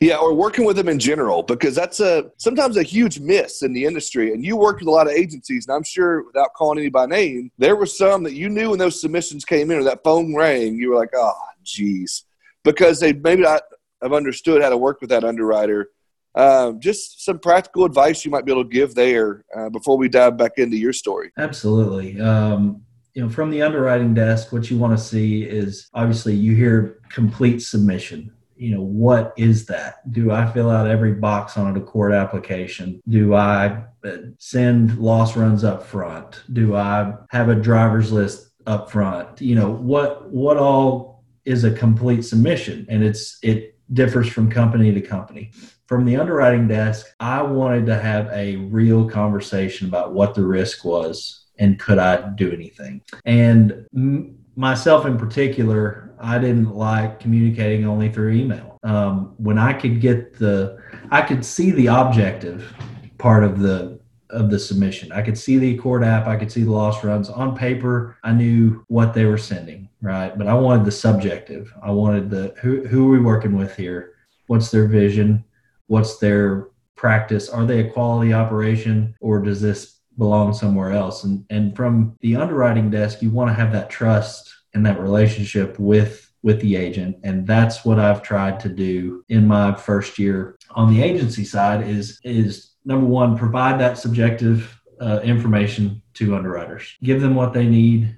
Yeah, 0.02 0.18
or 0.18 0.34
working 0.34 0.66
with 0.66 0.76
them 0.76 0.90
in 0.90 1.00
general, 1.00 1.44
because 1.44 1.76
that's 1.76 2.00
a 2.00 2.32
sometimes 2.38 2.76
a 2.76 2.84
huge 2.84 3.20
miss 3.20 3.62
in 3.62 3.72
the 3.72 3.86
industry. 3.86 4.34
And 4.34 4.44
you 4.44 4.58
worked 4.58 4.82
with 4.82 4.88
a 4.88 4.92
lot 4.92 5.08
of 5.08 5.14
agencies, 5.14 5.68
and 5.68 5.76
I'm 5.76 5.84
sure 5.84 6.26
without 6.26 6.54
calling 6.54 6.80
any 6.80 6.90
by 6.90 7.06
name, 7.06 7.52
there 7.58 7.76
were 7.76 7.86
some 7.86 8.24
that 8.24 8.34
you 8.34 8.50
knew 8.50 8.72
when 8.72 8.80
those 8.80 9.00
submissions 9.00 9.46
came 9.46 9.72
in 9.72 9.78
or 9.78 9.84
that 9.84 10.04
phone 10.04 10.36
rang, 10.36 10.76
you 10.76 10.90
were 10.90 10.96
like, 10.96 11.12
oh, 11.16 11.34
geez, 11.64 12.26
because 12.64 13.00
they 13.00 13.14
maybe 13.14 13.44
not 13.44 13.62
have 14.02 14.14
understood 14.14 14.62
how 14.62 14.70
to 14.70 14.78
work 14.78 15.02
with 15.02 15.10
that 15.12 15.24
underwriter 15.24 15.90
um, 16.36 16.80
just 16.80 17.26
some 17.26 17.40
practical 17.40 17.86
advice 17.86 18.24
you 18.24 18.32
might 18.32 18.46
be 18.46 18.52
able 18.52 18.64
to 18.64 18.70
give 18.70 18.96
there 18.96 19.44
uh, 19.56 19.70
before 19.70 19.98
we 19.98 20.10
dive 20.10 20.38
back 20.38 20.54
into 20.58 20.78
your 20.78 20.94
story. 20.94 21.32
Absolutely. 21.38 22.20
Um, 22.20 22.84
you 23.14 23.24
know, 23.24 23.30
from 23.30 23.50
the 23.50 23.62
underwriting 23.62 24.14
desk, 24.14 24.54
what 24.54 24.70
you 24.70 24.78
want 24.78 24.98
to 24.98 25.04
see 25.04 25.44
is 25.44 25.90
obviously 25.94 26.36
you 26.36 26.56
hear 26.56 27.00
complete 27.10 27.60
submission. 27.60 28.32
You 28.56 28.76
know, 28.76 28.82
what 28.82 29.34
is 29.38 29.66
that? 29.68 30.12
Do 30.12 30.32
I 30.32 30.50
fill 30.52 30.70
out 30.70 30.88
every 30.88 31.14
box 31.14 31.58
on 31.58 31.76
ACORD 31.76 32.14
application? 32.14 33.02
Do 33.08 33.34
I 33.34 33.84
uh, 34.04 34.18
send 34.38 34.98
loss 35.00 35.36
runs 35.36 35.64
up 35.64 35.84
front? 35.84 36.44
Do 36.54 36.76
I 36.76 37.14
have 37.30 37.50
a 37.50 37.56
driver's 37.56 38.12
list 38.12 38.50
up 38.68 38.92
front? 38.92 39.42
You 39.42 39.56
know, 39.56 39.72
what 39.72 40.30
what 40.30 40.58
all 40.58 41.24
is 41.46 41.64
a 41.64 41.72
complete 41.72 42.24
submission? 42.24 42.86
And 42.90 43.04
it's 43.04 43.40
it 43.42 43.79
differs 43.94 44.30
from 44.30 44.50
company 44.50 44.94
to 44.94 45.02
company 45.02 45.52
from 45.90 46.06
the 46.06 46.18
underwriting 46.18 46.68
desk, 46.68 47.08
I 47.20 47.42
wanted 47.42 47.88
to 47.88 48.00
have 48.00 48.28
a 48.32 48.58
real 48.58 49.10
conversation 49.10 49.88
about 49.88 50.14
what 50.14 50.36
the 50.36 50.46
risk 50.46 50.86
was 50.86 51.46
and 51.58 51.80
could 51.80 51.98
I 51.98 52.30
do 52.36 52.52
anything. 52.52 53.02
And 53.26 53.88
m- 53.96 54.38
myself 54.56 55.08
in 55.08 55.18
particular, 55.18 56.14
I 56.20 56.38
didn't 56.38 56.76
like 56.76 57.20
communicating 57.20 57.88
only 57.88 58.12
through 58.12 58.34
email. 58.34 58.78
Um, 58.84 59.34
when 59.38 59.58
I 59.58 59.74
could 59.74 60.00
get 60.00 60.38
the, 60.38 60.78
I 61.10 61.24
could 61.24 61.44
see 61.44 61.72
the 61.72 61.88
objective 61.88 62.72
part 63.18 63.44
of 63.44 63.60
the 63.60 64.00
of 64.30 64.52
the 64.52 64.60
submission. 64.60 65.12
I 65.12 65.24
could 65.24 65.40
see 65.40 65.58
the 65.58 65.76
ACORD 65.76 66.06
app, 66.06 66.28
I 66.28 66.36
could 66.36 66.52
see 66.52 66.62
the 66.62 66.72
loss 66.72 67.04
runs 67.04 67.30
on 67.32 67.58
paper. 67.58 68.16
I 68.24 68.32
knew 68.32 68.86
what 68.88 69.16
they 69.16 69.26
were 69.26 69.40
sending, 69.40 69.89
right? 70.02 70.38
But 70.38 70.48
I 70.48 70.54
wanted 70.54 70.86
the 70.86 70.92
subjective. 70.92 71.74
I 71.82 71.92
wanted 71.92 72.30
the 72.30 72.54
who 72.62 72.88
who 72.88 73.08
are 73.08 73.12
we 73.12 73.20
working 73.20 73.58
with 73.58 73.76
here? 73.76 74.14
What's 74.48 74.72
their 74.72 74.88
vision? 74.88 75.44
what's 75.90 76.20
their 76.20 76.68
practice 76.96 77.50
are 77.50 77.66
they 77.66 77.82
a 77.82 77.92
quality 77.92 78.32
operation 78.32 79.16
or 79.20 79.42
does 79.42 79.60
this 79.60 80.00
belong 80.18 80.54
somewhere 80.54 80.92
else 80.92 81.24
and 81.24 81.46
and 81.50 81.76
from 81.76 82.16
the 82.22 82.36
underwriting 82.36 82.90
desk 82.90 83.22
you 83.22 83.30
want 83.32 83.50
to 83.50 83.54
have 83.54 83.72
that 83.72 83.90
trust 83.90 84.54
and 84.74 84.86
that 84.86 85.00
relationship 85.00 85.78
with 85.80 86.32
with 86.44 86.62
the 86.62 86.76
agent 86.76 87.16
and 87.24 87.48
that's 87.48 87.84
what 87.84 88.00
I've 88.00 88.22
tried 88.22 88.60
to 88.62 88.70
do 88.70 89.24
in 89.30 89.48
my 89.48 89.74
first 89.74 90.20
year 90.20 90.58
on 90.72 90.94
the 90.94 91.02
agency 91.02 91.44
side 91.44 91.88
is 91.88 92.20
is 92.24 92.72
number 92.86 93.06
one 93.06 93.38
provide 93.38 93.80
that 93.80 93.98
subjective 93.98 94.80
uh, 95.02 95.22
information 95.24 96.02
to 96.16 96.36
underwriters 96.36 96.96
give 97.02 97.22
them 97.22 97.34
what 97.34 97.54
they 97.54 97.66
need 97.66 98.16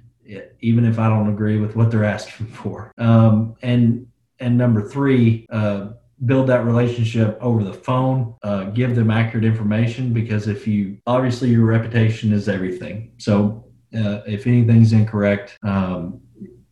even 0.60 0.84
if 0.84 0.98
I 0.98 1.08
don't 1.08 1.28
agree 1.28 1.58
with 1.58 1.76
what 1.76 1.90
they're 1.90 2.04
asking 2.04 2.46
for. 2.62 2.92
Um, 2.98 3.56
and 3.62 4.06
and 4.40 4.58
number 4.58 4.88
three 4.88 5.46
uh, 5.50 5.90
build 6.26 6.48
that 6.48 6.64
relationship 6.64 7.38
over 7.40 7.64
the 7.64 7.72
phone 7.72 8.34
uh, 8.42 8.64
give 8.64 8.94
them 8.94 9.10
accurate 9.10 9.44
information 9.44 10.12
because 10.12 10.48
if 10.48 10.66
you 10.66 10.98
obviously 11.06 11.50
your 11.50 11.64
reputation 11.64 12.32
is 12.32 12.48
everything. 12.48 13.12
So 13.18 13.64
uh, 13.96 14.22
if 14.26 14.46
anything's 14.46 14.92
incorrect 14.92 15.58
um, 15.62 16.20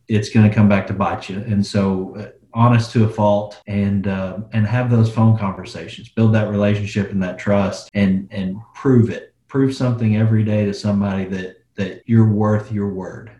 it's 0.07 0.29
going 0.29 0.47
to 0.47 0.53
come 0.53 0.67
back 0.67 0.87
to 0.87 0.93
bite 0.93 1.29
you. 1.29 1.37
And 1.39 1.65
so 1.65 2.15
uh, 2.17 2.27
honest 2.53 2.91
to 2.91 3.05
a 3.05 3.09
fault 3.09 3.61
and 3.67 4.07
uh, 4.07 4.39
and 4.51 4.65
have 4.67 4.91
those 4.91 5.13
phone 5.13 5.37
conversations. 5.37 6.09
Build 6.09 6.33
that 6.35 6.49
relationship 6.49 7.11
and 7.11 7.23
that 7.23 7.39
trust 7.39 7.89
and 7.93 8.27
and 8.31 8.57
prove 8.75 9.09
it. 9.09 9.33
Prove 9.47 9.73
something 9.73 10.17
every 10.17 10.43
day 10.43 10.65
to 10.65 10.73
somebody 10.73 11.25
that 11.25 11.57
that 11.75 12.03
you're 12.05 12.29
worth 12.29 12.71
your 12.71 12.89
word 12.89 13.31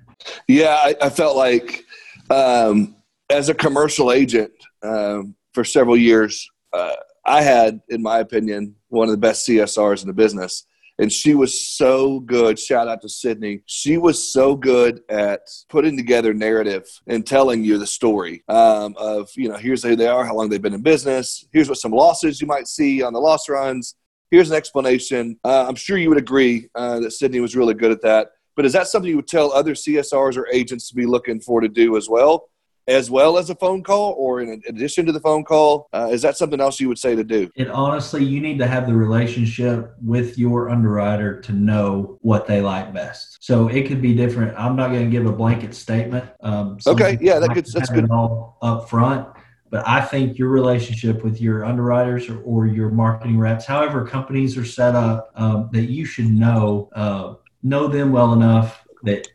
yeah 0.48 0.80
i, 0.84 0.96
I 1.02 1.10
felt 1.10 1.36
like 1.36 1.84
um, 2.30 2.96
as 3.30 3.50
a 3.50 3.54
commercial 3.54 4.12
agent 4.12 4.52
um, 4.84 5.36
for 5.54 5.64
several 5.64 5.98
years. 5.98 6.50
Uh, 6.74 6.96
I 7.26 7.42
had, 7.42 7.82
in 7.90 8.02
my 8.02 8.20
opinion, 8.20 8.76
one 8.90 9.08
of 9.08 9.12
the 9.12 9.18
best 9.18 9.48
CSRs 9.48 10.02
in 10.02 10.08
the 10.08 10.14
business. 10.14 10.66
And 11.00 11.12
she 11.12 11.34
was 11.34 11.68
so 11.68 12.20
good. 12.20 12.60
Shout 12.60 12.88
out 12.88 13.02
to 13.02 13.10
Sydney. 13.10 13.62
She 13.66 13.98
was 13.98 14.32
so 14.32 14.56
good 14.56 15.02
at 15.10 15.42
putting 15.70 15.98
together 15.98 16.34
narrative 16.34 16.86
and 17.08 17.26
telling 17.26 17.64
you 17.64 17.78
the 17.78 17.88
story 17.88 18.44
um, 18.48 18.96
of, 18.98 19.30
you 19.36 19.50
know, 19.50 19.56
here's 19.56 19.84
who 19.84 19.96
they 19.96 20.08
are, 20.08 20.26
how 20.26 20.36
long 20.36 20.50
they've 20.50 20.62
been 20.62 20.74
in 20.74 20.82
business. 20.82 21.46
Here's 21.52 21.70
what 21.70 21.80
some 21.80 21.92
losses 21.92 22.40
you 22.40 22.48
might 22.48 22.68
see 22.68 23.02
on 23.02 23.14
the 23.14 23.20
loss 23.20 23.50
runs. 23.50 23.96
Here's 24.30 24.52
an 24.52 24.58
explanation. 24.58 25.40
Uh, 25.44 25.66
I'm 25.68 25.76
sure 25.76 25.98
you 25.98 26.10
would 26.10 26.18
agree 26.20 26.70
uh, 26.76 27.00
that 27.00 27.12
Sydney 27.12 27.40
was 27.40 27.56
really 27.56 27.74
good 27.74 27.92
at 27.92 28.02
that. 28.02 28.32
But 28.56 28.66
is 28.66 28.74
that 28.74 28.88
something 28.88 29.10
you 29.10 29.16
would 29.18 29.28
tell 29.28 29.52
other 29.52 29.74
CSRs 29.74 30.38
or 30.38 30.48
agents 30.52 30.90
to 30.90 30.96
be 30.96 31.06
looking 31.06 31.40
for 31.40 31.62
to 31.62 31.70
do 31.70 31.98
as 31.98 32.10
well? 32.10 32.50
as 32.88 33.12
well 33.12 33.38
as 33.38 33.50
a 33.50 33.56
phone 33.56 33.84
call 33.84 34.14
or 34.18 34.42
in 34.42 34.62
addition 34.68 35.06
to 35.06 35.12
the 35.12 35.20
phone 35.20 35.44
call? 35.44 35.88
Uh, 35.94 36.10
is 36.12 36.22
that 36.22 36.38
something 36.38 36.60
else 36.60 36.80
you 36.80 36.88
would 36.88 36.98
say 36.98 37.16
to 37.16 37.24
do? 37.24 37.50
It 37.56 37.70
honestly, 37.70 38.24
you 38.24 38.42
need 38.42 38.58
to 38.60 38.68
have 38.68 38.88
the 38.88 38.94
relationship 38.94 39.94
with 40.04 40.38
your 40.38 40.70
underwriter 40.70 41.40
to 41.42 41.54
know 41.54 42.18
what 42.22 42.48
they 42.48 42.62
like 42.62 42.94
best. 42.94 43.38
So 43.40 43.68
it 43.68 43.88
could 43.88 44.02
be 44.02 44.14
different. 44.14 44.58
I'm 44.58 44.76
not 44.76 44.92
going 44.92 45.06
to 45.06 45.10
give 45.10 45.26
a 45.26 45.32
blanket 45.32 45.74
statement. 45.74 46.30
Um, 46.42 46.78
okay, 46.86 47.18
yeah, 47.22 47.40
that 47.40 47.54
could, 47.54 47.66
that's 47.66 47.90
good. 47.90 48.10
All 48.10 48.58
up 48.62 48.90
front. 48.90 49.28
But 49.70 49.88
I 49.88 50.02
think 50.02 50.38
your 50.38 50.50
relationship 50.50 51.24
with 51.24 51.40
your 51.40 51.64
underwriters 51.64 52.28
or, 52.28 52.42
or 52.42 52.68
your 52.68 52.90
marketing 52.90 53.40
reps, 53.40 53.66
however 53.66 54.06
companies 54.06 54.58
are 54.58 54.66
set 54.66 54.96
up, 54.96 55.32
um, 55.36 55.70
that 55.72 55.86
you 55.86 56.04
should 56.04 56.26
know 56.26 56.90
uh, 56.94 57.36
know 57.64 57.88
them 57.88 58.12
well 58.12 58.34
enough 58.34 58.84
that 59.04 59.28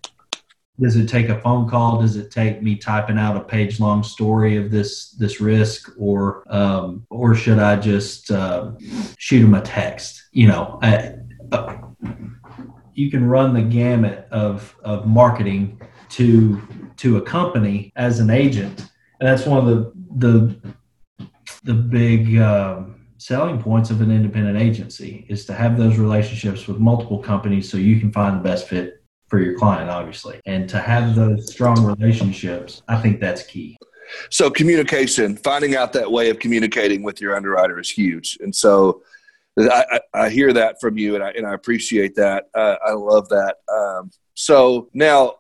does 0.79 0.97
it 0.97 1.09
take 1.09 1.31
a 1.31 1.41
phone 1.41 1.69
call? 1.69 2.03
Does 2.03 2.17
it 2.17 2.31
take 2.31 2.63
me 2.63 2.77
typing 2.77 3.19
out 3.19 3.37
a 3.37 3.41
page 3.41 3.81
long 3.81 4.03
story 4.03 4.57
of 4.57 4.71
this 4.71 5.11
this 5.13 5.41
risk? 5.41 5.91
Or 5.99 6.45
um, 6.53 7.07
or 7.11 7.35
should 7.35 7.59
i 7.59 7.77
just 7.77 8.31
uh, 8.31 8.73
shoot 9.17 9.41
them 9.41 9.55
a 9.55 9.63
text? 9.63 10.23
You 10.33 10.49
know 10.49 10.79
I, 10.83 11.15
uh, 11.53 11.79
you 12.93 13.11
can 13.11 13.27
run 13.27 13.55
the 13.55 13.63
gamut 13.63 14.29
of 14.31 14.77
of 14.83 15.07
marketing 15.07 15.81
to 16.11 16.61
to 16.97 17.17
a 17.19 17.23
company 17.23 17.93
as 17.97 18.21
an 18.21 18.31
agent. 18.31 18.89
And 19.21 19.29
that's 19.29 19.47
one 19.47 19.59
of 19.59 19.67
the 19.67 19.93
the 20.17 20.75
the 21.65 21.75
big 21.75 22.39
um, 22.39 22.96
selling 23.27 23.61
points 23.61 23.91
of 23.91 24.01
an 24.03 24.13
independent 24.13 24.57
agency 24.57 25.27
is 25.29 25.45
to 25.45 25.53
have 25.53 25.77
those 25.77 25.99
relationships 25.99 26.69
with 26.69 26.79
multiple 26.79 27.19
companies 27.19 27.69
so 27.69 27.77
you 27.77 27.99
can 27.99 28.13
find 28.13 28.39
the 28.39 28.41
best 28.41 28.69
fit 28.69 29.03
for 29.27 29.41
your 29.41 29.59
client 29.59 29.91
obviously. 29.91 30.41
And 30.47 30.69
to 30.69 30.79
have 30.79 31.17
those 31.17 31.51
strong 31.51 31.85
relationships 31.85 32.83
i 32.87 32.97
think 33.01 33.19
that's 33.19 33.43
key. 33.43 33.77
So 34.31 34.49
communication 34.49 35.37
finding 35.37 35.75
out 35.75 35.93
that 35.95 36.09
way 36.11 36.31
of 36.31 36.39
communicating 36.39 37.03
with 37.03 37.21
your 37.21 37.35
underwriter 37.35 37.81
is 37.81 37.91
huge. 37.91 38.39
And 38.41 38.55
so 38.55 39.03
i, 39.59 39.99
I 40.15 40.29
hear 40.29 40.53
that 40.53 40.81
from 40.81 40.97
you 40.97 41.17
and 41.17 41.25
i, 41.25 41.31
and 41.31 41.45
I 41.45 41.55
appreciate 41.55 42.15
that. 42.15 42.45
Uh, 42.55 42.77
i 42.87 42.93
love 42.93 43.29
that. 43.31 43.57
Um, 43.69 44.13
so 44.35 44.89
now 44.95 45.35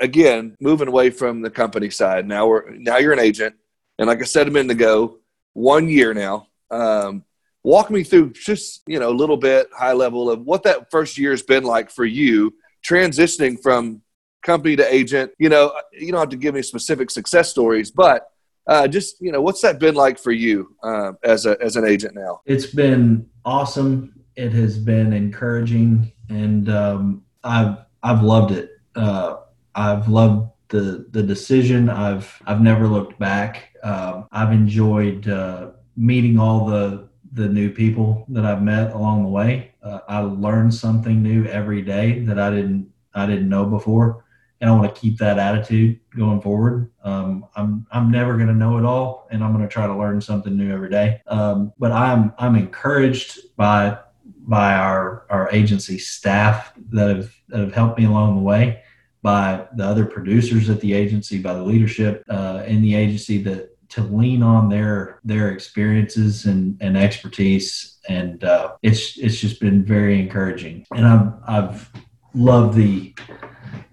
again 0.00 0.56
moving 0.60 0.86
away 0.86 1.10
from 1.10 1.42
the 1.42 1.50
company 1.50 1.90
side 1.90 2.24
now 2.24 2.46
we're 2.46 2.70
now 2.70 2.98
you're 2.98 3.12
an 3.12 3.18
agent. 3.18 3.56
And 3.98 4.06
like 4.06 4.20
i 4.20 4.24
said 4.24 4.46
a 4.46 4.52
minute 4.52 4.70
ago 4.70 5.18
one 5.54 5.88
year 5.88 6.14
now 6.14 6.46
um, 6.70 7.24
walk 7.62 7.90
me 7.90 8.02
through 8.02 8.32
just 8.32 8.82
you 8.86 8.98
know 8.98 9.10
a 9.10 9.12
little 9.12 9.36
bit 9.36 9.68
high 9.76 9.92
level 9.92 10.30
of 10.30 10.40
what 10.42 10.62
that 10.62 10.90
first 10.90 11.18
year 11.18 11.30
has 11.30 11.42
been 11.42 11.64
like 11.64 11.90
for 11.90 12.04
you 12.04 12.52
transitioning 12.86 13.60
from 13.62 14.00
company 14.42 14.76
to 14.76 14.94
agent. 14.94 15.32
You 15.38 15.48
know 15.48 15.72
you 15.92 16.10
don't 16.10 16.20
have 16.20 16.30
to 16.30 16.36
give 16.36 16.54
me 16.54 16.62
specific 16.62 17.10
success 17.10 17.50
stories 17.50 17.90
but 17.90 18.30
uh, 18.66 18.86
just 18.86 19.20
you 19.20 19.32
know 19.32 19.40
what's 19.40 19.60
that 19.62 19.78
been 19.78 19.94
like 19.94 20.18
for 20.18 20.32
you 20.32 20.76
uh, 20.82 21.12
as 21.24 21.46
a 21.46 21.60
as 21.60 21.76
an 21.76 21.84
agent 21.86 22.14
now? 22.14 22.40
It's 22.46 22.66
been 22.66 23.28
awesome. 23.44 24.14
It 24.36 24.52
has 24.52 24.78
been 24.78 25.12
encouraging 25.12 26.12
and 26.28 26.68
um, 26.70 27.24
i've 27.44 27.78
i've 28.02 28.22
loved 28.22 28.52
it. 28.52 28.70
Uh, 28.94 29.38
i've 29.74 30.08
loved 30.08 30.50
the 30.68 31.06
the 31.10 31.22
decision. 31.22 31.88
I've 31.88 32.40
i've 32.46 32.60
never 32.60 32.86
looked 32.86 33.18
back. 33.18 33.74
Um, 33.82 34.28
i've 34.30 34.52
enjoyed 34.52 35.28
uh, 35.28 35.70
meeting 35.96 36.38
all 36.38 36.66
the 36.66 37.08
the 37.32 37.48
new 37.48 37.70
people 37.70 38.24
that 38.28 38.44
I've 38.44 38.62
met 38.62 38.92
along 38.92 39.22
the 39.22 39.28
way. 39.28 39.72
Uh, 39.82 40.00
I 40.08 40.20
learn 40.20 40.72
something 40.72 41.22
new 41.22 41.44
every 41.46 41.82
day 41.82 42.20
that 42.20 42.38
I 42.38 42.50
didn't 42.50 42.90
I 43.14 43.26
didn't 43.26 43.48
know 43.48 43.64
before, 43.64 44.24
and 44.60 44.70
I 44.70 44.74
want 44.74 44.92
to 44.94 45.00
keep 45.00 45.18
that 45.18 45.38
attitude 45.38 46.00
going 46.16 46.40
forward. 46.40 46.90
Um, 47.02 47.46
I'm 47.56 47.86
I'm 47.92 48.10
never 48.10 48.34
going 48.34 48.48
to 48.48 48.54
know 48.54 48.78
it 48.78 48.84
all, 48.84 49.28
and 49.30 49.42
I'm 49.42 49.52
going 49.52 49.66
to 49.66 49.72
try 49.72 49.86
to 49.86 49.96
learn 49.96 50.20
something 50.20 50.56
new 50.56 50.72
every 50.72 50.90
day. 50.90 51.20
Um, 51.26 51.72
but 51.78 51.92
I'm 51.92 52.32
I'm 52.38 52.56
encouraged 52.56 53.56
by 53.56 53.98
by 54.24 54.74
our 54.74 55.26
our 55.30 55.48
agency 55.52 55.98
staff 55.98 56.72
that 56.90 57.16
have 57.16 57.34
that 57.48 57.60
have 57.60 57.72
helped 57.72 57.98
me 57.98 58.06
along 58.06 58.36
the 58.36 58.42
way, 58.42 58.82
by 59.22 59.66
the 59.76 59.84
other 59.84 60.04
producers 60.04 60.68
at 60.70 60.80
the 60.80 60.92
agency, 60.92 61.40
by 61.40 61.54
the 61.54 61.62
leadership 61.62 62.24
uh, 62.28 62.62
in 62.66 62.82
the 62.82 62.94
agency 62.94 63.42
that 63.42 63.69
to 63.90 64.02
lean 64.02 64.42
on 64.42 64.68
their 64.68 65.20
their 65.24 65.50
experiences 65.50 66.46
and, 66.46 66.76
and 66.80 66.96
expertise. 66.96 67.98
And 68.08 68.42
uh, 68.44 68.74
it's 68.82 69.18
it's 69.18 69.38
just 69.38 69.60
been 69.60 69.84
very 69.84 70.18
encouraging. 70.18 70.86
And 70.94 71.06
I've 71.06 71.32
I've 71.46 71.90
loved 72.34 72.76
the 72.76 73.14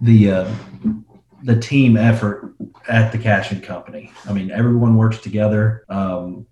the 0.02 0.32
uh, 0.32 0.52
the 1.44 1.60
team 1.60 1.98
effort 1.98 2.56
at 2.88 3.12
the 3.12 3.18
Cashion 3.18 3.60
company. 3.60 4.12
I 4.26 4.34
mean 4.34 4.52
everyone 4.52 4.96
works 4.96 5.18
together. 5.20 5.84
Um, 5.90 6.46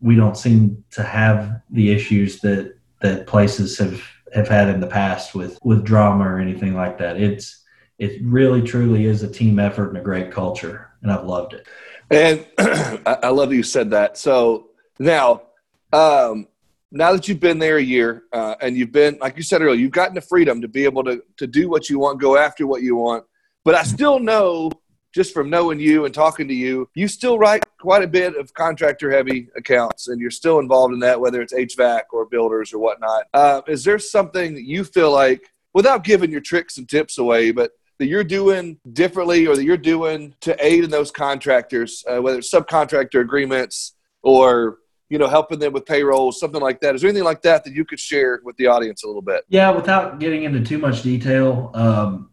we 0.00 0.16
don't 0.16 0.36
seem 0.36 0.84
to 0.90 1.04
have 1.04 1.62
the 1.70 1.92
issues 1.92 2.40
that 2.40 2.76
that 3.00 3.28
places 3.28 3.78
have 3.78 4.02
have 4.34 4.48
had 4.48 4.68
in 4.68 4.80
the 4.80 4.86
past 4.88 5.34
with 5.36 5.56
with 5.62 5.84
drama 5.84 6.24
or 6.24 6.40
anything 6.40 6.74
like 6.74 6.98
that. 6.98 7.20
It's 7.20 7.64
it 7.98 8.20
really 8.22 8.62
truly 8.62 9.06
is 9.06 9.22
a 9.22 9.30
team 9.30 9.58
effort 9.58 9.88
and 9.88 9.98
a 9.98 10.02
great 10.02 10.32
culture 10.32 10.90
and 11.02 11.12
I've 11.12 11.24
loved 11.24 11.52
it 11.52 11.66
and 12.10 12.46
I 12.58 13.28
love 13.28 13.50
that 13.50 13.56
you 13.56 13.62
said 13.62 13.90
that. 13.90 14.16
So 14.16 14.68
now, 14.98 15.42
um, 15.92 16.48
now 16.90 17.12
that 17.12 17.28
you've 17.28 17.40
been 17.40 17.58
there 17.58 17.76
a 17.76 17.82
year 17.82 18.24
uh, 18.32 18.54
and 18.60 18.76
you've 18.76 18.92
been, 18.92 19.18
like 19.20 19.36
you 19.36 19.42
said 19.42 19.60
earlier, 19.60 19.78
you've 19.78 19.92
gotten 19.92 20.14
the 20.14 20.20
freedom 20.20 20.60
to 20.62 20.68
be 20.68 20.84
able 20.84 21.04
to, 21.04 21.22
to 21.36 21.46
do 21.46 21.68
what 21.68 21.90
you 21.90 21.98
want, 21.98 22.20
go 22.20 22.36
after 22.36 22.66
what 22.66 22.82
you 22.82 22.96
want. 22.96 23.24
But 23.64 23.74
I 23.74 23.82
still 23.82 24.18
know, 24.18 24.70
just 25.14 25.34
from 25.34 25.50
knowing 25.50 25.80
you 25.80 26.04
and 26.06 26.14
talking 26.14 26.48
to 26.48 26.54
you, 26.54 26.88
you 26.94 27.08
still 27.08 27.38
write 27.38 27.64
quite 27.80 28.02
a 28.02 28.08
bit 28.08 28.36
of 28.36 28.52
contractor 28.54 29.10
heavy 29.10 29.48
accounts 29.56 30.08
and 30.08 30.20
you're 30.20 30.30
still 30.30 30.58
involved 30.58 30.94
in 30.94 31.00
that, 31.00 31.20
whether 31.20 31.42
it's 31.42 31.52
HVAC 31.52 32.02
or 32.12 32.26
builders 32.26 32.72
or 32.72 32.78
whatnot. 32.78 33.24
Uh, 33.34 33.60
is 33.66 33.84
there 33.84 33.98
something 33.98 34.54
that 34.54 34.64
you 34.64 34.84
feel 34.84 35.12
like, 35.12 35.42
without 35.74 36.04
giving 36.04 36.30
your 36.30 36.40
tricks 36.40 36.78
and 36.78 36.88
tips 36.88 37.18
away, 37.18 37.52
but 37.52 37.72
that 37.98 38.06
you're 38.06 38.24
doing 38.24 38.78
differently 38.92 39.46
or 39.46 39.56
that 39.56 39.64
you're 39.64 39.76
doing 39.76 40.34
to 40.40 40.56
aid 40.64 40.84
in 40.84 40.90
those 40.90 41.10
contractors, 41.10 42.04
uh, 42.08 42.22
whether 42.22 42.38
it's 42.38 42.50
subcontractor 42.50 43.20
agreements 43.20 43.94
or 44.22 44.78
you 45.08 45.18
know 45.18 45.26
helping 45.26 45.58
them 45.58 45.72
with 45.72 45.86
payroll, 45.86 46.32
something 46.32 46.60
like 46.60 46.80
that? 46.80 46.94
Is 46.94 47.02
there 47.02 47.08
anything 47.08 47.24
like 47.24 47.42
that 47.42 47.64
that 47.64 47.72
you 47.72 47.84
could 47.84 48.00
share 48.00 48.40
with 48.44 48.56
the 48.56 48.66
audience 48.66 49.04
a 49.04 49.06
little 49.06 49.22
bit? 49.22 49.44
Yeah, 49.48 49.70
without 49.70 50.18
getting 50.18 50.44
into 50.44 50.60
too 50.60 50.78
much 50.78 51.02
detail. 51.02 51.70
Um, 51.74 52.30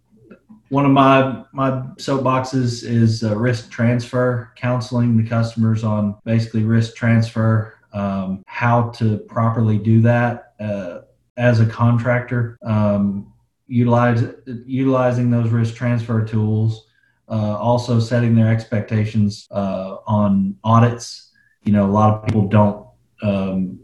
one 0.69 0.85
of 0.85 0.91
my 0.91 1.43
my 1.51 1.71
soapboxes 1.97 2.83
is 2.83 3.23
uh, 3.23 3.35
risk 3.35 3.69
transfer, 3.69 4.51
counseling 4.55 5.17
the 5.17 5.27
customers 5.27 5.83
on 5.83 6.15
basically 6.25 6.63
risk 6.63 6.95
transfer, 6.95 7.75
um, 7.93 8.43
how 8.47 8.89
to 8.89 9.17
properly 9.19 9.77
do 9.77 10.01
that 10.01 10.53
uh, 10.59 11.01
as 11.37 11.59
a 11.59 11.65
contractor. 11.65 12.57
Um, 12.63 13.31
utilize 13.67 14.23
utilizing 14.65 15.29
those 15.29 15.49
risk 15.49 15.75
transfer 15.75 16.23
tools, 16.23 16.87
uh, 17.29 17.57
also 17.57 17.99
setting 17.99 18.35
their 18.35 18.51
expectations 18.51 19.47
uh, 19.51 19.97
on 20.07 20.55
audits. 20.63 21.31
You 21.63 21.73
know, 21.73 21.85
a 21.85 21.91
lot 21.91 22.13
of 22.13 22.25
people 22.25 22.47
don't. 22.47 22.85
Um, 23.21 23.79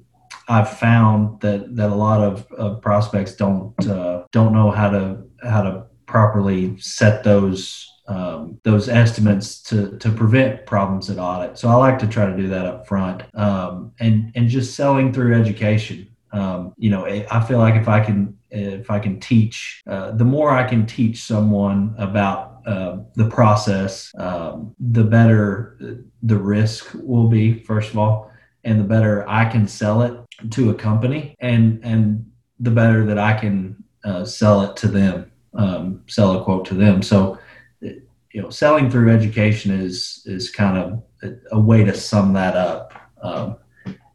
I've 0.47 0.77
found 0.77 1.39
that 1.41 1.75
that 1.75 1.89
a 1.89 1.95
lot 1.95 2.21
of, 2.21 2.51
of 2.51 2.81
prospects 2.81 3.35
don't 3.35 3.73
uh, 3.87 4.25
don't 4.31 4.53
know 4.53 4.71
how 4.71 4.89
to 4.89 5.23
how 5.43 5.63
to 5.63 5.85
properly 6.05 6.77
set 6.79 7.23
those 7.23 7.87
um, 8.07 8.59
those 8.63 8.89
estimates 8.89 9.61
to 9.63 9.97
to 9.97 10.11
prevent 10.11 10.65
problems 10.65 11.09
at 11.09 11.17
audit. 11.17 11.57
So 11.57 11.69
I 11.69 11.75
like 11.75 11.97
to 11.99 12.07
try 12.07 12.25
to 12.25 12.35
do 12.35 12.47
that 12.49 12.65
up 12.65 12.87
front, 12.87 13.23
um, 13.35 13.93
and 13.99 14.31
and 14.35 14.49
just 14.49 14.75
selling 14.75 15.13
through 15.13 15.39
education. 15.39 16.07
Um, 16.33 16.73
you 16.77 16.89
know, 16.89 17.05
I 17.05 17.43
feel 17.45 17.57
like 17.57 17.75
if 17.75 17.87
I 17.87 17.99
can 17.99 18.37
if 18.51 18.91
I 18.91 18.99
can 18.99 19.19
teach, 19.19 19.81
uh, 19.87 20.11
the 20.11 20.25
more 20.25 20.51
I 20.51 20.67
can 20.67 20.85
teach 20.85 21.23
someone 21.23 21.95
about 21.97 22.61
uh, 22.65 22.97
the 23.15 23.29
process, 23.29 24.11
um, 24.17 24.75
the 24.79 25.03
better 25.03 26.03
the 26.21 26.37
risk 26.37 26.91
will 26.93 27.27
be. 27.27 27.59
First 27.63 27.91
of 27.91 27.97
all, 27.97 28.31
and 28.63 28.79
the 28.79 28.83
better 28.83 29.27
I 29.27 29.45
can 29.45 29.67
sell 29.67 30.01
it 30.03 30.19
to 30.51 30.69
a 30.69 30.73
company, 30.73 31.35
and 31.39 31.79
and 31.83 32.29
the 32.59 32.71
better 32.71 33.05
that 33.05 33.17
I 33.17 33.33
can 33.33 33.83
uh, 34.03 34.25
sell 34.25 34.61
it 34.61 34.75
to 34.77 34.87
them, 34.87 35.31
um, 35.53 36.03
sell 36.07 36.39
a 36.39 36.43
quote 36.43 36.65
to 36.65 36.75
them. 36.75 37.01
So, 37.01 37.39
you 37.81 38.41
know, 38.41 38.49
selling 38.49 38.89
through 38.89 39.11
education 39.11 39.71
is 39.71 40.23
is 40.25 40.49
kind 40.49 40.77
of 40.77 41.03
a, 41.51 41.59
way 41.59 41.83
to 41.83 41.93
sum 41.93 42.33
that 42.33 42.55
up. 42.55 42.93
Um, 43.21 43.57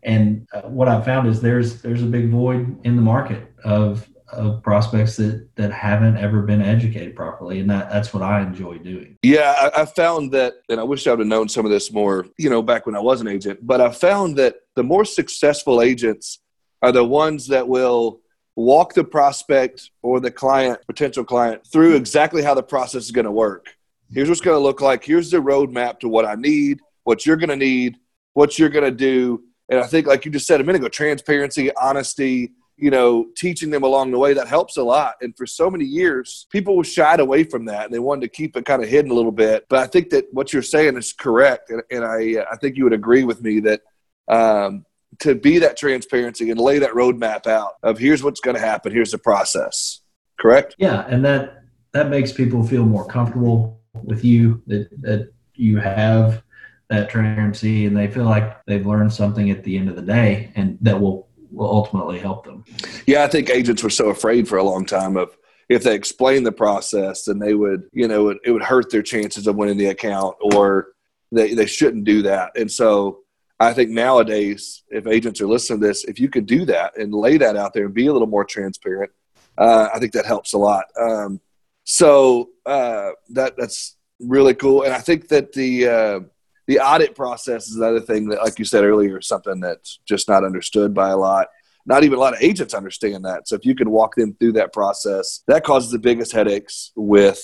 and 0.03 0.47
uh, 0.53 0.63
what 0.63 0.89
I've 0.89 1.05
found 1.05 1.29
is 1.29 1.41
there's 1.41 1.83
there's 1.83 2.03
a 2.03 2.07
big 2.07 2.31
void 2.31 2.79
in 2.85 2.97
the 2.97 3.03
market 3.03 3.53
of 3.65 4.09
of 4.33 4.63
prospects 4.63 5.17
that 5.17 5.49
that 5.57 5.73
haven't 5.73 6.17
ever 6.17 6.43
been 6.43 6.61
educated 6.61 7.15
properly 7.15 7.61
and 7.61 7.71
that, 7.71 7.91
that's 7.91 8.13
what 8.13 8.23
i 8.23 8.41
enjoy 8.41 8.77
doing. 8.79 9.17
Yeah 9.23 9.55
I, 9.57 9.83
I, 9.83 9.85
found 9.85 10.33
that 10.33 10.55
and 10.69 10.81
i 10.81 10.83
wish 10.83 11.07
i 11.07 11.11
would 11.11 11.21
have 11.21 11.29
known 11.29 11.49
some 11.49 11.65
of 11.65 11.71
this 11.71 11.93
more 11.93 12.27
you 12.37 12.51
know 12.51 12.61
back 12.61 12.87
when 12.87 12.97
i 12.97 13.01
was 13.01 13.21
an 13.21 13.29
agent 13.29 13.65
but 13.65 13.81
i 13.81 13.91
found 13.91 14.37
that 14.39 14.57
the 14.75 14.83
more 14.83 15.05
successful 15.05 15.81
agents 15.81 16.41
are 16.83 16.93
the 16.93 17.05
ones 17.05 17.47
that 17.49 17.67
will 17.69 18.21
walk 18.57 18.95
the 18.95 19.05
prospect 19.05 19.91
or 20.03 20.19
the 20.19 20.31
client 20.31 20.81
potential 20.87 21.25
client 21.25 21.65
through 21.67 21.95
exactly 21.95 22.43
how 22.43 22.55
the 22.55 22.63
process 22.63 23.05
is 23.05 23.11
going 23.11 23.27
to 23.27 23.31
work. 23.31 23.67
Here's 24.11 24.29
what's 24.29 24.41
going 24.41 24.57
to 24.57 24.63
look 24.63 24.81
like. 24.81 25.05
Here's 25.05 25.31
the 25.31 25.39
roadmap 25.39 26.01
to 26.01 26.09
what 26.09 26.25
i 26.25 26.35
need 26.35 26.81
what 27.05 27.25
you're 27.25 27.37
going 27.37 27.51
to 27.51 27.57
need 27.57 27.97
what 28.33 28.59
you're 28.59 28.69
going 28.69 28.85
to 28.85 28.91
do. 28.91 29.43
And 29.69 29.79
i 29.79 29.87
think 29.87 30.07
like 30.07 30.25
you 30.25 30.31
just 30.31 30.47
said 30.47 30.61
a 30.61 30.65
minute 30.65 30.81
ago 30.81 30.89
transparency 30.89 31.75
honesty 31.77 32.53
you 32.77 32.91
know, 32.91 33.27
teaching 33.37 33.71
them 33.71 33.83
along 33.83 34.11
the 34.11 34.19
way, 34.19 34.35
that 34.35 34.49
helps 34.49 34.77
a 34.77 34.83
lot. 34.83 35.15
And 35.23 35.37
for 35.37 35.47
so 35.47 35.71
many 35.71 35.85
years, 35.85 36.47
people 36.51 36.83
shied 36.83 37.21
away 37.21 37.45
from 37.45 37.65
that 37.67 37.87
and 37.87 37.95
they 37.95 37.99
wanted 37.99 38.23
to 38.23 38.29
keep 38.29 38.57
it 38.57 38.67
kind 38.67 38.83
of 38.83 38.89
hidden 38.89 39.11
a 39.11 39.15
little 39.15 39.33
bit. 39.33 39.67
But 39.69 39.79
I 39.79 39.87
think 39.87 40.11
that 40.11 40.27
what 40.33 40.53
you're 40.53 40.63
saying 40.63 40.97
is 40.97 41.13
correct. 41.13 41.71
And, 41.71 41.83
and 41.91 42.05
I, 42.05 42.45
I 42.51 42.57
think 42.57 42.77
you 42.77 42.85
would 42.85 42.93
agree 42.93 43.25
with 43.25 43.43
me 43.43 43.61
that 43.61 43.81
um, 44.29 44.85
to 45.21 45.35
be 45.35 45.59
that 45.59 45.77
transparency 45.77 46.51
and 46.51 46.61
lay 46.61 46.79
that 46.79 46.91
roadmap 46.91 47.47
out 47.47 47.75
of 47.83 47.99
here's 47.99 48.23
what's 48.23 48.41
going 48.41 48.57
to 48.57 48.63
happen, 48.63 48.93
here's 48.93 49.13
the 49.13 49.19
process. 49.19 50.01
Correct? 50.39 50.75
Yeah. 50.79 51.07
And 51.09 51.25
that, 51.25 51.63
that 51.93 52.11
makes 52.11 52.31
people 52.31 52.63
feel 52.63 52.85
more 52.85 53.07
comfortable 53.07 53.81
with 54.05 54.23
you 54.23 54.63
that, 54.67 54.91
that 55.01 55.33
you 55.55 55.79
have 55.79 56.43
that 56.91 57.09
transparency 57.09 57.87
and 57.87 57.97
they 57.97 58.07
feel 58.07 58.25
like 58.25 58.65
they've 58.67 58.87
learned 58.87 59.13
something 59.13 59.51
at 59.51 59.65
the 59.65 59.77
end 59.79 59.89
of 59.89 59.97
the 59.97 60.03
day 60.03 60.53
and 60.55 60.77
that 60.83 61.01
will 61.01 61.26
will 61.57 61.71
ultimately 61.71 62.19
help 62.19 62.45
them. 62.45 62.65
Yeah, 63.07 63.25
I 63.25 63.29
think 63.29 63.51
agents 63.51 63.83
were 63.83 63.91
so 63.91 64.11
afraid 64.11 64.47
for 64.47 64.59
a 64.59 64.63
long 64.63 64.85
time 64.85 65.17
of 65.17 65.37
if 65.69 65.83
they 65.83 65.95
explained 65.95 66.47
the 66.47 66.53
process, 66.53 67.25
then 67.25 67.39
they 67.39 67.55
would, 67.55 67.85
you 67.93 68.07
know, 68.07 68.29
it, 68.29 68.39
it 68.45 68.51
would 68.53 68.63
hurt 68.63 68.91
their 68.91 69.03
chances 69.03 69.47
of 69.47 69.57
winning 69.57 69.79
the 69.79 69.87
account, 69.87 70.37
or 70.41 70.89
they 71.33 71.55
they 71.55 71.67
shouldn't 71.67 72.05
do 72.05 72.23
that. 72.23 72.53
And 72.57 72.71
so 72.71 73.21
I 73.59 73.73
think 73.73 73.91
nowadays, 73.91 74.85
if 74.91 75.07
agents 75.07 75.41
are 75.41 75.49
listening 75.49 75.81
to 75.81 75.87
this, 75.87 76.05
if 76.05 76.21
you 76.21 76.29
could 76.29 76.47
do 76.47 76.67
that 76.67 76.97
and 76.99 77.13
lay 77.13 77.39
that 77.39 77.57
out 77.57 77.73
there 77.73 77.87
and 77.87 77.95
be 77.95 78.07
a 78.07 78.13
little 78.13 78.29
more 78.29 78.45
transparent, 78.45 79.11
uh, 79.57 79.89
I 79.93 79.99
think 79.99 80.13
that 80.13 80.27
helps 80.27 80.53
a 80.53 80.59
lot. 80.59 80.85
Um, 81.01 81.41
so 81.85 82.51
uh, 82.67 83.11
that 83.31 83.57
that's 83.57 83.97
really 84.21 84.55
cool, 84.55 84.83
and 84.83 84.93
I 84.93 84.99
think 84.99 85.29
that 85.29 85.53
the 85.53 85.89
uh, 85.89 86.21
the 86.67 86.81
audit 86.81 87.15
process 87.15 87.69
is 87.69 87.77
another 87.77 88.01
thing 88.01 88.29
that, 88.29 88.43
like 88.43 88.59
you 88.59 88.65
said 88.65 88.85
earlier, 88.85 89.21
something 89.21 89.61
that's 89.61 90.01
just 90.07 90.29
not 90.29 90.45
understood 90.45 90.95
by 90.95 91.11
a 91.11 91.17
lot. 91.17 91.49
Not 91.89 92.03
even 92.03 92.19
a 92.19 92.21
lot 92.21 92.35
of 92.35 92.43
agents 92.43 92.75
understand 92.75 93.25
that. 93.25 93.47
So 93.47 93.55
if 93.55 93.65
you 93.65 93.77
can 93.77 93.91
walk 93.91 94.17
them 94.17 94.35
through 94.41 94.53
that 94.53 94.73
process, 94.73 95.45
that 95.47 95.63
causes 95.63 95.93
the 95.93 96.01
biggest 96.01 96.33
headaches 96.33 96.91
with 96.97 97.41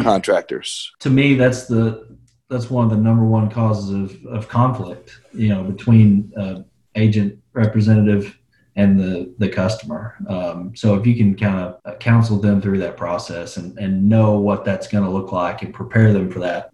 contractors. 0.00 0.92
To 1.00 1.10
me, 1.10 1.34
that's 1.34 1.66
the 1.66 2.16
that's 2.48 2.70
one 2.70 2.84
of 2.84 2.90
the 2.90 2.96
number 2.96 3.24
one 3.24 3.50
causes 3.50 3.90
of, 3.90 4.24
of 4.26 4.48
conflict. 4.48 5.18
You 5.32 5.48
know, 5.48 5.64
between 5.64 6.32
uh, 6.38 6.62
agent 6.94 7.40
representative 7.52 8.38
and 8.76 8.98
the 8.98 9.34
the 9.38 9.48
customer. 9.48 10.16
Um, 10.28 10.74
so 10.74 10.94
if 10.96 11.06
you 11.06 11.14
can 11.16 11.36
kind 11.36 11.58
of 11.60 11.80
uh, 11.84 11.94
counsel 11.96 12.38
them 12.38 12.60
through 12.60 12.78
that 12.78 12.96
process 12.96 13.56
and, 13.56 13.78
and 13.78 14.08
know 14.08 14.38
what 14.38 14.64
that's 14.64 14.88
going 14.88 15.04
to 15.04 15.10
look 15.10 15.32
like 15.32 15.62
and 15.62 15.72
prepare 15.72 16.12
them 16.12 16.30
for 16.30 16.40
that, 16.40 16.72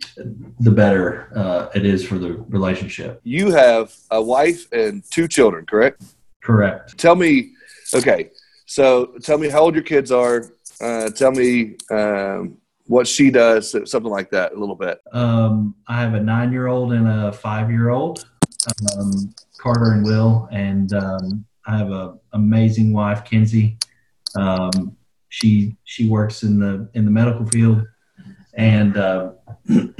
the 0.61 0.71
better 0.71 1.31
uh, 1.37 1.69
it 1.75 1.85
is 1.85 2.07
for 2.07 2.19
the 2.19 2.35
relationship. 2.49 3.21
You 3.25 3.51
have 3.51 3.95
a 4.11 4.23
wife 4.23 4.71
and 4.73 5.03
two 5.11 5.29
children, 5.29 5.67
correct? 5.67 6.03
Correct. 6.43 6.97
Tell 6.97 7.17
me, 7.17 7.53
okay. 7.95 8.31
So 8.67 9.07
tell 9.23 9.37
me 9.37 9.49
how 9.49 9.61
old 9.61 9.75
your 9.75 9.85
kids 9.85 10.11
are. 10.11 10.53
Uh, 10.81 11.11
tell 11.11 11.33
me 11.33 11.77
um, 11.91 12.57
what 12.87 13.07
she 13.07 13.31
does, 13.31 13.71
something 13.91 14.11
like 14.11 14.31
that, 14.31 14.53
a 14.53 14.59
little 14.59 14.75
bit. 14.75 15.01
Um, 15.13 15.75
I 15.87 16.01
have 16.01 16.15
a 16.15 16.21
nine 16.21 16.51
year 16.51 16.67
old 16.67 16.93
and 16.93 17.07
a 17.07 17.33
five 17.33 17.71
year 17.71 17.91
old, 17.91 18.25
um, 18.97 19.35
Carter 19.59 19.93
and 19.93 20.05
Will, 20.05 20.49
and 20.51 20.93
um, 20.95 21.45
I 21.67 21.79
have 21.79 21.91
a 21.91 22.17
amazing 22.33 22.93
wife, 22.93 23.25
Kenzie. 23.25 23.79
Um, 24.37 24.97
she 25.29 25.77
she 25.85 26.09
works 26.09 26.43
in 26.43 26.59
the 26.59 26.89
in 26.95 27.05
the 27.05 27.11
medical 27.11 27.47
field, 27.47 27.87
and 28.55 28.97
uh, 28.97 29.33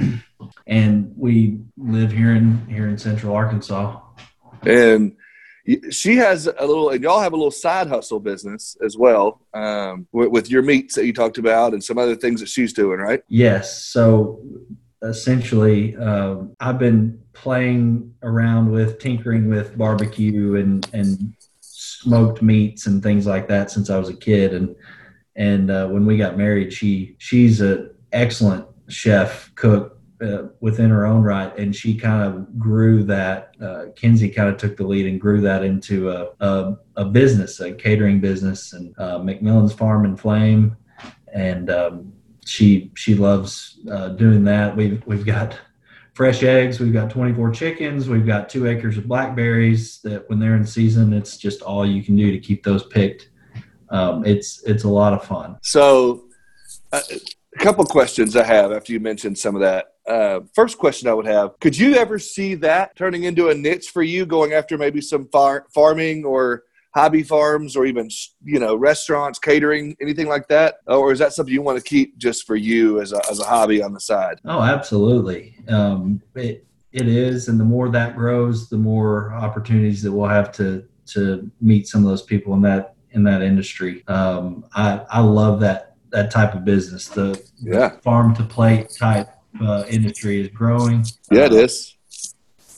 and 0.67 1.13
we 1.15 1.59
live 1.77 2.11
here 2.11 2.35
in 2.35 2.65
here 2.67 2.87
in 2.87 2.97
Central 2.97 3.35
Arkansas. 3.35 3.99
And 4.63 5.15
she 5.91 6.15
has 6.17 6.47
a 6.47 6.65
little, 6.65 6.89
and 6.89 7.03
y'all 7.03 7.21
have 7.21 7.33
a 7.33 7.35
little 7.35 7.51
side 7.51 7.87
hustle 7.87 8.19
business 8.19 8.75
as 8.83 8.97
well 8.97 9.41
um, 9.53 10.07
with, 10.11 10.29
with, 10.29 10.49
your 10.49 10.63
meats 10.63 10.95
that 10.95 11.05
you 11.05 11.13
talked 11.13 11.37
about, 11.37 11.73
and 11.73 11.83
some 11.83 11.97
other 11.97 12.15
things 12.15 12.39
that 12.39 12.49
she's 12.49 12.73
doing, 12.73 12.99
right? 12.99 13.23
Yes. 13.27 13.85
So 13.85 14.41
essentially, 15.03 15.95
uh, 15.97 16.37
I've 16.59 16.79
been 16.79 17.21
playing 17.33 18.13
around 18.23 18.71
with 18.71 18.99
tinkering 18.99 19.49
with 19.49 19.77
barbecue 19.77 20.55
and 20.55 20.87
and 20.93 21.33
smoked 22.01 22.41
meats 22.41 22.87
and 22.87 23.03
things 23.03 23.27
like 23.27 23.47
that 23.47 23.69
since 23.69 23.89
I 23.89 23.97
was 23.97 24.09
a 24.09 24.15
kid, 24.15 24.53
and 24.53 24.75
and 25.35 25.69
uh, 25.69 25.87
when 25.87 26.05
we 26.05 26.17
got 26.17 26.37
married, 26.37 26.73
she 26.73 27.15
she's 27.19 27.61
an 27.61 27.91
excellent 28.11 28.65
chef 28.89 29.53
cook 29.55 29.99
uh, 30.21 30.43
within 30.59 30.89
her 30.89 31.05
own 31.05 31.21
right, 31.21 31.55
and 31.57 31.75
she 31.75 31.95
kind 31.95 32.23
of 32.23 32.59
grew 32.59 33.03
that. 33.03 33.55
Uh, 33.61 33.85
Kenzie 33.95 34.29
kind 34.29 34.49
of 34.49 34.57
took 34.57 34.77
the 34.77 34.83
lead 34.83 35.05
and 35.05 35.21
grew 35.21 35.41
that 35.41 35.63
into 35.63 36.09
a 36.09 36.29
a, 36.39 36.77
a 36.95 37.05
business, 37.05 37.59
a 37.59 37.71
catering 37.71 38.19
business, 38.19 38.73
and 38.73 38.93
uh, 38.97 39.19
McMillan's 39.19 39.73
Farm 39.73 40.05
and 40.05 40.19
Flame, 40.19 40.75
and 41.33 41.69
um, 41.69 42.13
she 42.45 42.91
she 42.95 43.13
loves 43.13 43.79
uh, 43.91 44.09
doing 44.09 44.43
that. 44.45 44.75
We've 44.75 45.05
we've 45.05 45.25
got 45.25 45.57
fresh 46.13 46.43
eggs. 46.43 46.79
We've 46.79 46.93
got 46.93 47.09
24 47.09 47.51
chickens. 47.51 48.09
We've 48.09 48.25
got 48.25 48.49
two 48.49 48.67
acres 48.67 48.97
of 48.97 49.07
blackberries 49.07 49.99
that 50.03 50.29
when 50.29 50.39
they're 50.39 50.55
in 50.55 50.65
season, 50.65 51.13
it's 51.13 51.37
just 51.37 51.61
all 51.61 51.85
you 51.85 52.03
can 52.03 52.15
do 52.15 52.31
to 52.31 52.39
keep 52.39 52.63
those 52.63 52.85
picked. 52.85 53.29
Um, 53.89 54.25
it's 54.25 54.63
it's 54.63 54.85
a 54.85 54.89
lot 54.89 55.13
of 55.13 55.23
fun. 55.23 55.57
So, 55.61 56.23
uh, 56.93 57.01
a 57.53 57.59
couple 57.59 57.83
questions 57.85 58.35
I 58.35 58.43
have 58.43 58.71
after 58.71 58.93
you 58.93 58.99
mentioned 58.99 59.37
some 59.37 59.55
of 59.55 59.61
that. 59.61 59.87
Uh, 60.07 60.41
first 60.55 60.77
question 60.77 61.09
I 61.09 61.13
would 61.13 61.27
have: 61.27 61.59
Could 61.59 61.77
you 61.77 61.95
ever 61.95 62.17
see 62.17 62.55
that 62.55 62.95
turning 62.95 63.23
into 63.23 63.49
a 63.49 63.53
niche 63.53 63.89
for 63.89 64.01
you, 64.01 64.25
going 64.25 64.53
after 64.53 64.77
maybe 64.77 65.01
some 65.01 65.27
far- 65.27 65.67
farming 65.73 66.23
or 66.23 66.63
hobby 66.93 67.23
farms 67.23 67.75
or 67.75 67.85
even 67.85 68.09
you 68.43 68.59
know 68.59 68.75
restaurants 68.75 69.39
catering 69.39 69.95
anything 70.01 70.27
like 70.27 70.47
that? 70.49 70.77
Or 70.87 71.11
is 71.11 71.19
that 71.19 71.33
something 71.33 71.53
you 71.53 71.61
want 71.61 71.77
to 71.77 71.83
keep 71.83 72.17
just 72.17 72.45
for 72.45 72.55
you 72.55 73.01
as 73.01 73.13
a, 73.13 73.21
as 73.29 73.39
a 73.39 73.45
hobby 73.45 73.81
on 73.81 73.93
the 73.93 73.99
side? 73.99 74.39
Oh 74.45 74.61
absolutely. 74.61 75.55
Um, 75.67 76.21
it, 76.35 76.65
it 76.91 77.07
is 77.07 77.47
and 77.47 77.59
the 77.59 77.63
more 77.63 77.89
that 77.89 78.15
grows 78.15 78.69
the 78.69 78.77
more 78.77 79.33
opportunities 79.33 80.03
that 80.03 80.11
we'll 80.11 80.29
have 80.29 80.51
to 80.53 80.85
to 81.07 81.49
meet 81.61 81.87
some 81.87 82.03
of 82.03 82.09
those 82.09 82.23
people 82.23 82.53
in 82.53 82.61
that 82.61 82.95
in 83.11 83.23
that 83.23 83.41
industry. 83.41 84.03
Um, 84.07 84.65
i 84.73 85.01
i 85.09 85.19
love 85.19 85.59
that 85.61 85.95
that 86.11 86.29
type 86.29 86.53
of 86.53 86.65
business. 86.65 87.07
The, 87.07 87.41
yeah. 87.61 87.91
farm 88.01 88.35
to 88.35 88.43
plate 88.43 88.89
type 88.97 89.29
uh, 89.61 89.85
industry 89.87 90.41
is 90.41 90.49
growing. 90.49 91.05
Yeah 91.31 91.45
it 91.45 91.53
is. 91.53 91.95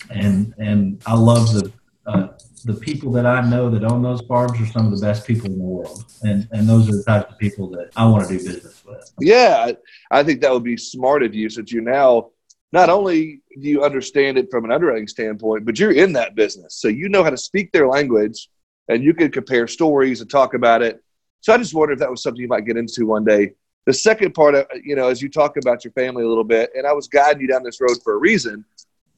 And 0.10 0.54
and 0.60 1.02
i 1.06 1.16
love 1.16 1.54
the 1.54 1.72
uh, 2.06 2.28
the 2.64 2.74
people 2.74 3.12
that 3.12 3.26
I 3.26 3.42
know 3.42 3.70
that 3.70 3.84
own 3.84 4.02
those 4.02 4.22
farms 4.22 4.60
are 4.62 4.66
some 4.66 4.86
of 4.86 4.98
the 4.98 5.06
best 5.06 5.28
people 5.28 5.48
in 5.48 5.58
the 5.58 5.64
world, 5.64 6.06
and 6.24 6.48
and 6.52 6.68
those 6.68 6.88
are 6.90 6.98
the 6.98 7.04
types 7.04 7.32
of 7.32 7.38
people 7.38 7.70
that 7.72 7.92
I 7.96 8.06
want 8.06 8.28
to 8.28 8.38
do 8.38 8.44
business 8.44 8.84
with. 8.86 9.12
Yeah, 9.20 9.72
I 10.12 10.24
think 10.24 10.42
that 10.42 10.52
would 10.52 10.64
be 10.64 10.78
smart 10.78 11.24
of 11.24 11.36
you, 11.36 11.50
since 11.50 11.72
you 11.72 11.82
now 11.82 12.30
not 12.72 12.90
only 12.90 13.42
do 13.62 13.70
you 13.70 13.84
understand 13.84 14.38
it 14.38 14.50
from 14.50 14.66
an 14.66 14.72
underwriting 14.72 15.08
standpoint, 15.08 15.66
but 15.66 15.78
you're 15.78 15.92
in 15.92 16.14
that 16.14 16.36
business, 16.36 16.76
so 16.76 16.88
you 16.88 17.10
know 17.10 17.24
how 17.24 17.30
to 17.30 17.38
speak 17.38 17.72
their 17.72 17.88
language, 17.88 18.50
and 18.88 19.04
you 19.04 19.14
can 19.14 19.32
compare 19.32 19.68
stories 19.68 20.22
and 20.22 20.30
talk 20.30 20.54
about 20.54 20.82
it. 20.82 21.04
So 21.42 21.54
I 21.54 21.58
just 21.58 21.74
wonder 21.74 21.94
if 21.94 22.00
that 22.00 22.10
was 22.10 22.24
something 22.24 22.42
you 22.42 22.48
might 22.48 22.66
get 22.66 22.78
into 22.78 23.06
one 23.06 23.26
day. 23.26 23.54
The 23.86 23.94
second 23.94 24.34
part, 24.34 24.56
of, 24.56 24.66
you 24.82 24.96
know, 24.96 25.10
as 25.10 25.22
you 25.22 25.28
talk 25.28 25.58
about 25.58 25.84
your 25.84 25.92
family 25.92 26.24
a 26.24 26.28
little 26.28 26.46
bit, 26.46 26.72
and 26.76 26.88
I 26.88 26.94
was 26.94 27.10
guiding 27.10 27.42
you 27.42 27.48
down 27.50 27.64
this 27.64 27.82
road 27.82 27.98
for 28.02 28.14
a 28.14 28.18
reason, 28.18 28.64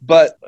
but 0.02 0.40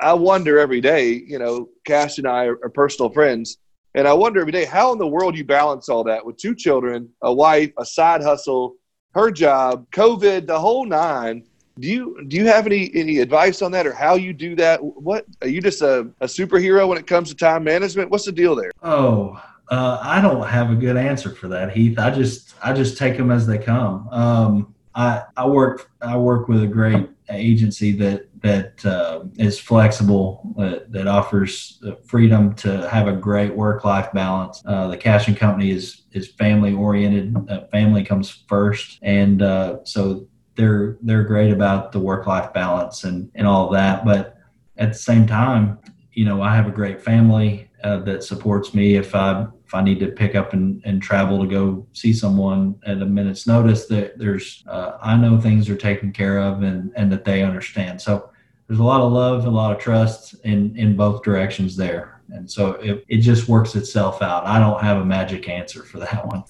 I 0.00 0.12
wonder 0.14 0.58
every 0.58 0.80
day, 0.80 1.22
you 1.26 1.38
know, 1.38 1.68
Cash 1.84 2.18
and 2.18 2.26
I 2.26 2.46
are, 2.46 2.58
are, 2.62 2.70
personal 2.70 3.10
friends, 3.10 3.58
and 3.94 4.06
I 4.08 4.12
wonder 4.12 4.40
every 4.40 4.52
day 4.52 4.64
how 4.64 4.92
in 4.92 4.98
the 4.98 5.06
world 5.06 5.36
you 5.36 5.44
balance 5.44 5.88
all 5.88 6.04
that 6.04 6.24
with 6.24 6.36
two 6.36 6.54
children, 6.54 7.08
a 7.22 7.32
wife, 7.32 7.72
a 7.78 7.84
side 7.84 8.22
hustle, 8.22 8.74
her 9.14 9.30
job, 9.30 9.86
COVID, 9.90 10.46
the 10.46 10.58
whole 10.58 10.84
nine. 10.84 11.44
Do 11.78 11.88
you 11.88 12.24
do 12.28 12.36
you 12.36 12.46
have 12.46 12.66
any 12.66 12.90
any 12.94 13.18
advice 13.18 13.60
on 13.62 13.72
that, 13.72 13.86
or 13.86 13.92
how 13.92 14.14
you 14.14 14.32
do 14.32 14.54
that? 14.56 14.82
What 14.82 15.26
are 15.42 15.48
you 15.48 15.60
just 15.60 15.82
a, 15.82 16.10
a 16.20 16.26
superhero 16.26 16.86
when 16.86 16.98
it 16.98 17.06
comes 17.06 17.30
to 17.30 17.34
time 17.34 17.64
management? 17.64 18.10
What's 18.10 18.26
the 18.26 18.32
deal 18.32 18.54
there? 18.54 18.70
Oh, 18.82 19.42
uh, 19.70 19.98
I 20.00 20.20
don't 20.20 20.46
have 20.46 20.70
a 20.70 20.76
good 20.76 20.96
answer 20.96 21.30
for 21.30 21.48
that, 21.48 21.72
Heath. 21.72 21.98
I 21.98 22.10
just 22.10 22.54
I 22.62 22.72
just 22.72 22.96
take 22.96 23.16
them 23.16 23.30
as 23.30 23.46
they 23.46 23.58
come. 23.58 24.08
Um, 24.10 24.74
I 24.94 25.24
I 25.36 25.46
work 25.46 25.90
I 26.00 26.16
work 26.16 26.48
with 26.48 26.62
a 26.62 26.66
great 26.66 27.08
agency 27.30 27.92
that 27.92 28.28
that 28.44 28.84
uh, 28.84 29.24
is 29.38 29.58
flexible, 29.58 30.54
uh, 30.58 30.80
that 30.90 31.06
offers 31.06 31.82
freedom 32.04 32.54
to 32.56 32.86
have 32.90 33.08
a 33.08 33.12
great 33.12 33.56
work-life 33.56 34.12
balance. 34.12 34.62
Uh, 34.66 34.86
the 34.88 34.98
Cashion 34.98 35.34
Company 35.34 35.70
is 35.70 36.02
is 36.12 36.28
family-oriented. 36.28 37.34
Uh, 37.48 37.66
family 37.72 38.04
comes 38.04 38.44
first, 38.46 38.98
and 39.00 39.40
uh, 39.40 39.78
so 39.84 40.28
they're 40.56 40.98
they're 41.00 41.24
great 41.24 41.52
about 41.52 41.90
the 41.90 41.98
work-life 41.98 42.52
balance 42.52 43.04
and 43.04 43.30
and 43.34 43.46
all 43.46 43.70
that. 43.70 44.04
But 44.04 44.36
at 44.76 44.92
the 44.92 44.98
same 44.98 45.26
time, 45.26 45.78
you 46.12 46.26
know, 46.26 46.42
I 46.42 46.54
have 46.54 46.68
a 46.68 46.70
great 46.70 47.00
family 47.00 47.70
uh, 47.82 48.00
that 48.00 48.24
supports 48.24 48.74
me 48.74 48.96
if 48.96 49.14
I 49.14 49.46
if 49.64 49.72
I 49.74 49.82
need 49.82 50.00
to 50.00 50.08
pick 50.08 50.34
up 50.34 50.52
and, 50.52 50.82
and 50.84 51.00
travel 51.00 51.40
to 51.40 51.46
go 51.46 51.86
see 51.94 52.12
someone 52.12 52.78
at 52.84 53.00
a 53.00 53.06
minute's 53.06 53.46
notice, 53.46 53.86
that 53.86 54.18
there's 54.18 54.62
uh, 54.66 54.98
I 55.00 55.16
know 55.16 55.40
things 55.40 55.70
are 55.70 55.76
taken 55.76 56.12
care 56.12 56.38
of 56.40 56.62
and 56.62 56.92
and 56.94 57.10
that 57.10 57.24
they 57.24 57.42
understand. 57.42 58.02
So 58.02 58.28
there's 58.66 58.80
a 58.80 58.84
lot 58.84 59.00
of 59.00 59.12
love, 59.12 59.46
a 59.46 59.50
lot 59.50 59.72
of 59.72 59.78
trust 59.78 60.34
in 60.44 60.76
in 60.76 60.96
both 60.96 61.22
directions 61.22 61.76
there. 61.76 62.14
And 62.30 62.50
so 62.50 62.72
it, 62.72 63.04
it 63.08 63.18
just 63.18 63.48
works 63.48 63.74
itself 63.74 64.22
out. 64.22 64.46
I 64.46 64.58
don't 64.58 64.80
have 64.80 64.98
a 64.98 65.04
magic 65.04 65.48
answer 65.48 65.82
for 65.82 65.98
that 65.98 66.26
one. 66.26 66.42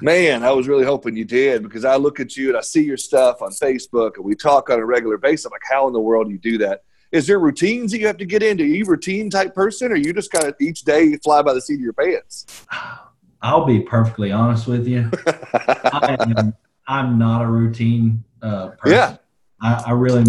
Man, 0.00 0.44
I 0.44 0.52
was 0.52 0.68
really 0.68 0.84
hoping 0.84 1.16
you 1.16 1.24
did 1.24 1.62
because 1.62 1.84
I 1.84 1.96
look 1.96 2.20
at 2.20 2.36
you 2.36 2.48
and 2.48 2.58
I 2.58 2.60
see 2.60 2.84
your 2.84 2.96
stuff 2.96 3.40
on 3.40 3.50
Facebook 3.50 4.16
and 4.16 4.24
we 4.24 4.34
talk 4.34 4.70
on 4.70 4.78
a 4.78 4.84
regular 4.84 5.16
basis. 5.16 5.46
I'm 5.46 5.52
like, 5.52 5.62
how 5.68 5.86
in 5.86 5.92
the 5.92 6.00
world 6.00 6.26
do 6.26 6.32
you 6.32 6.38
do 6.38 6.58
that? 6.58 6.82
Is 7.10 7.26
there 7.26 7.38
routines 7.38 7.92
that 7.92 7.98
you 7.98 8.06
have 8.06 8.18
to 8.18 8.26
get 8.26 8.42
into? 8.42 8.64
Are 8.64 8.66
you 8.66 8.84
a 8.84 8.88
routine 8.88 9.30
type 9.30 9.54
person 9.54 9.92
or 9.92 9.96
you 9.96 10.12
just 10.12 10.30
kind 10.30 10.44
of 10.44 10.54
each 10.60 10.82
day 10.82 11.16
fly 11.22 11.42
by 11.42 11.54
the 11.54 11.60
seat 11.60 11.74
of 11.74 11.80
your 11.80 11.92
pants? 11.92 12.66
I'll 13.42 13.66
be 13.66 13.80
perfectly 13.80 14.32
honest 14.32 14.66
with 14.66 14.86
you. 14.86 15.10
I 15.26 16.16
am, 16.18 16.54
I'm 16.88 17.18
not 17.18 17.42
a 17.42 17.46
routine 17.46 18.24
uh, 18.42 18.68
person. 18.70 18.92
Yeah. 18.92 19.16
I, 19.60 19.84
I 19.88 19.90
really, 19.92 20.24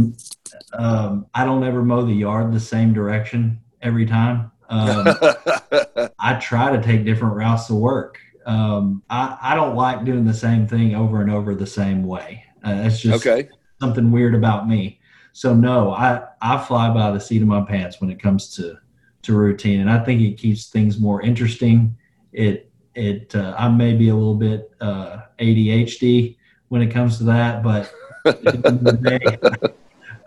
um, 0.74 1.28
I 1.34 1.46
don't 1.46 1.64
ever 1.64 1.84
mow 1.84 2.06
the 2.06 2.14
yard 2.14 2.54
the 2.54 2.60
same 2.60 2.94
direction 2.94 3.60
every 3.82 4.06
time. 4.06 4.52
Um, 4.70 5.08
I 6.20 6.36
try 6.40 6.76
to 6.76 6.82
take 6.82 7.06
different 7.06 7.36
routes 7.36 7.68
to 7.68 7.76
work. 7.76 8.20
Um, 8.46 9.04
I, 9.10 9.38
I 9.42 9.56
don't 9.56 9.76
like 9.76 10.06
doing 10.06 10.26
the 10.26 10.34
same 10.34 10.68
thing 10.68 10.96
over 10.96 11.22
and 11.22 11.32
over 11.32 11.56
the 11.56 11.68
same 11.68 12.04
way. 12.04 12.44
Uh, 12.64 12.84
that's 12.84 13.00
just 13.00 13.26
okay. 13.26 13.50
something 13.80 14.12
weird 14.12 14.36
about 14.36 14.68
me. 14.68 15.00
so 15.34 15.54
no, 15.54 15.92
I 15.92 16.24
I 16.42 16.58
fly 16.64 16.94
by 16.94 17.12
the 17.12 17.20
seat 17.20 17.42
of 17.42 17.48
my 17.48 17.62
pants 17.62 18.02
when 18.02 18.10
it 18.10 18.22
comes 18.22 18.56
to 18.56 18.78
to 19.24 19.34
routine, 19.34 19.82
and 19.82 19.90
I 19.90 20.04
think 20.04 20.22
it 20.22 20.38
keeps 20.38 20.68
things 20.68 21.00
more 21.00 21.22
interesting. 21.22 21.98
It 22.32 22.72
it 22.96 23.36
uh, 23.36 23.56
I 23.58 23.70
may 23.70 23.94
be 23.94 24.10
a 24.10 24.16
little 24.16 24.36
bit 24.36 24.72
uh, 24.82 25.18
ADHD 25.40 26.38
when 26.70 26.82
it 26.82 26.92
comes 26.92 27.18
to 27.20 27.24
that, 27.26 27.64
but 27.64 27.92
day, 29.02 29.20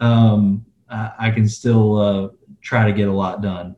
um, 0.00 0.64
I, 0.88 1.12
I, 1.18 1.30
can 1.30 1.48
still 1.48 1.96
uh, 1.96 2.28
try 2.62 2.86
to 2.86 2.92
get 2.92 3.08
a 3.08 3.12
lot 3.12 3.42
done. 3.42 3.76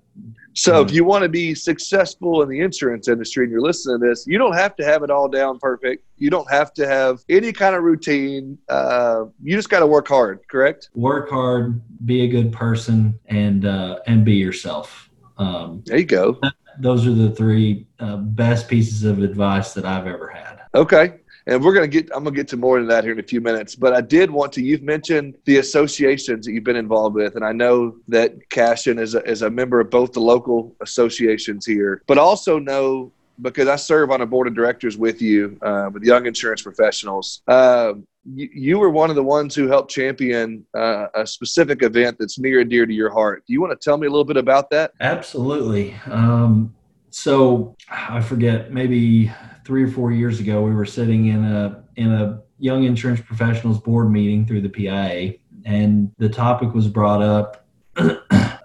So, 0.52 0.82
if 0.82 0.90
you 0.92 1.04
want 1.04 1.22
to 1.22 1.28
be 1.28 1.54
successful 1.54 2.42
in 2.42 2.48
the 2.48 2.60
insurance 2.60 3.08
industry 3.08 3.44
and 3.44 3.52
you're 3.52 3.62
listening 3.62 4.00
to 4.00 4.08
this, 4.08 4.26
you 4.26 4.36
don't 4.36 4.54
have 4.54 4.74
to 4.76 4.84
have 4.84 5.02
it 5.02 5.10
all 5.10 5.28
down 5.28 5.58
perfect. 5.58 6.04
You 6.18 6.28
don't 6.28 6.50
have 6.50 6.72
to 6.74 6.86
have 6.86 7.20
any 7.28 7.52
kind 7.52 7.76
of 7.76 7.82
routine. 7.82 8.58
Uh, 8.68 9.26
you 9.42 9.56
just 9.56 9.70
got 9.70 9.80
to 9.80 9.86
work 9.86 10.08
hard, 10.08 10.40
correct? 10.50 10.90
Work 10.94 11.30
hard, 11.30 11.80
be 12.04 12.22
a 12.22 12.28
good 12.28 12.52
person, 12.52 13.18
and 13.26 13.64
uh, 13.64 14.00
and 14.06 14.24
be 14.24 14.34
yourself. 14.34 15.08
Um, 15.38 15.82
there 15.86 15.98
you 15.98 16.04
go. 16.04 16.38
Those 16.80 17.06
are 17.06 17.14
the 17.14 17.30
three 17.30 17.86
uh, 18.00 18.16
best 18.16 18.68
pieces 18.68 19.04
of 19.04 19.22
advice 19.22 19.72
that 19.74 19.84
I've 19.84 20.06
ever 20.06 20.28
had. 20.28 20.60
Okay 20.74 21.20
and 21.46 21.62
we're 21.62 21.72
going 21.72 21.88
to 21.88 22.00
get 22.02 22.10
i'm 22.14 22.22
going 22.24 22.34
to 22.34 22.40
get 22.40 22.48
to 22.48 22.56
more 22.56 22.78
of 22.78 22.86
that 22.86 23.04
here 23.04 23.12
in 23.12 23.20
a 23.20 23.22
few 23.22 23.40
minutes 23.40 23.74
but 23.74 23.92
i 23.92 24.00
did 24.00 24.30
want 24.30 24.52
to 24.52 24.62
you've 24.62 24.82
mentioned 24.82 25.34
the 25.44 25.58
associations 25.58 26.46
that 26.46 26.52
you've 26.52 26.64
been 26.64 26.76
involved 26.76 27.14
with 27.14 27.36
and 27.36 27.44
i 27.44 27.52
know 27.52 27.96
that 28.08 28.48
Cashion 28.50 28.98
is 28.98 29.14
a, 29.14 29.22
is 29.24 29.42
a 29.42 29.50
member 29.50 29.80
of 29.80 29.90
both 29.90 30.12
the 30.12 30.20
local 30.20 30.74
associations 30.80 31.66
here 31.66 32.02
but 32.06 32.18
also 32.18 32.58
know 32.58 33.12
because 33.42 33.68
i 33.68 33.76
serve 33.76 34.10
on 34.10 34.20
a 34.20 34.26
board 34.26 34.46
of 34.46 34.54
directors 34.54 34.96
with 34.96 35.22
you 35.22 35.58
uh, 35.62 35.88
with 35.92 36.02
young 36.02 36.26
insurance 36.26 36.62
professionals 36.62 37.42
uh, 37.48 37.92
you, 38.24 38.48
you, 38.52 38.78
were 38.78 38.90
one 38.90 39.08
of 39.08 39.16
the 39.16 39.22
ones 39.22 39.54
who 39.54 39.66
helped 39.66 39.90
champion 39.90 40.64
uh, 40.76 41.06
a 41.14 41.26
specific 41.26 41.82
event 41.82 42.18
that's 42.18 42.38
near 42.38 42.60
and 42.60 42.68
dear 42.68 42.84
to 42.84 42.92
your 42.92 43.10
heart. 43.10 43.44
Do 43.46 43.54
you 43.54 43.62
want 43.62 43.72
to 43.72 43.82
tell 43.82 43.96
me 43.96 44.06
a 44.06 44.10
little 44.10 44.26
bit 44.26 44.36
about 44.36 44.68
that? 44.70 44.92
Absolutely. 45.00 45.94
Um, 46.04 46.74
so 47.10 47.76
i 47.90 48.20
forget 48.20 48.72
maybe 48.72 49.32
three 49.70 49.84
or 49.84 49.88
four 49.88 50.10
years 50.10 50.40
ago, 50.40 50.62
we 50.62 50.74
were 50.74 50.84
sitting 50.84 51.26
in 51.26 51.44
a 51.44 51.84
in 51.94 52.10
a 52.10 52.42
young 52.58 52.82
insurance 52.82 53.20
professionals 53.20 53.78
board 53.78 54.10
meeting 54.10 54.44
through 54.44 54.60
the 54.60 54.68
PIA, 54.68 55.34
and 55.64 56.10
the 56.18 56.28
topic 56.28 56.74
was 56.74 56.88
brought 56.88 57.22
up. 57.22 57.68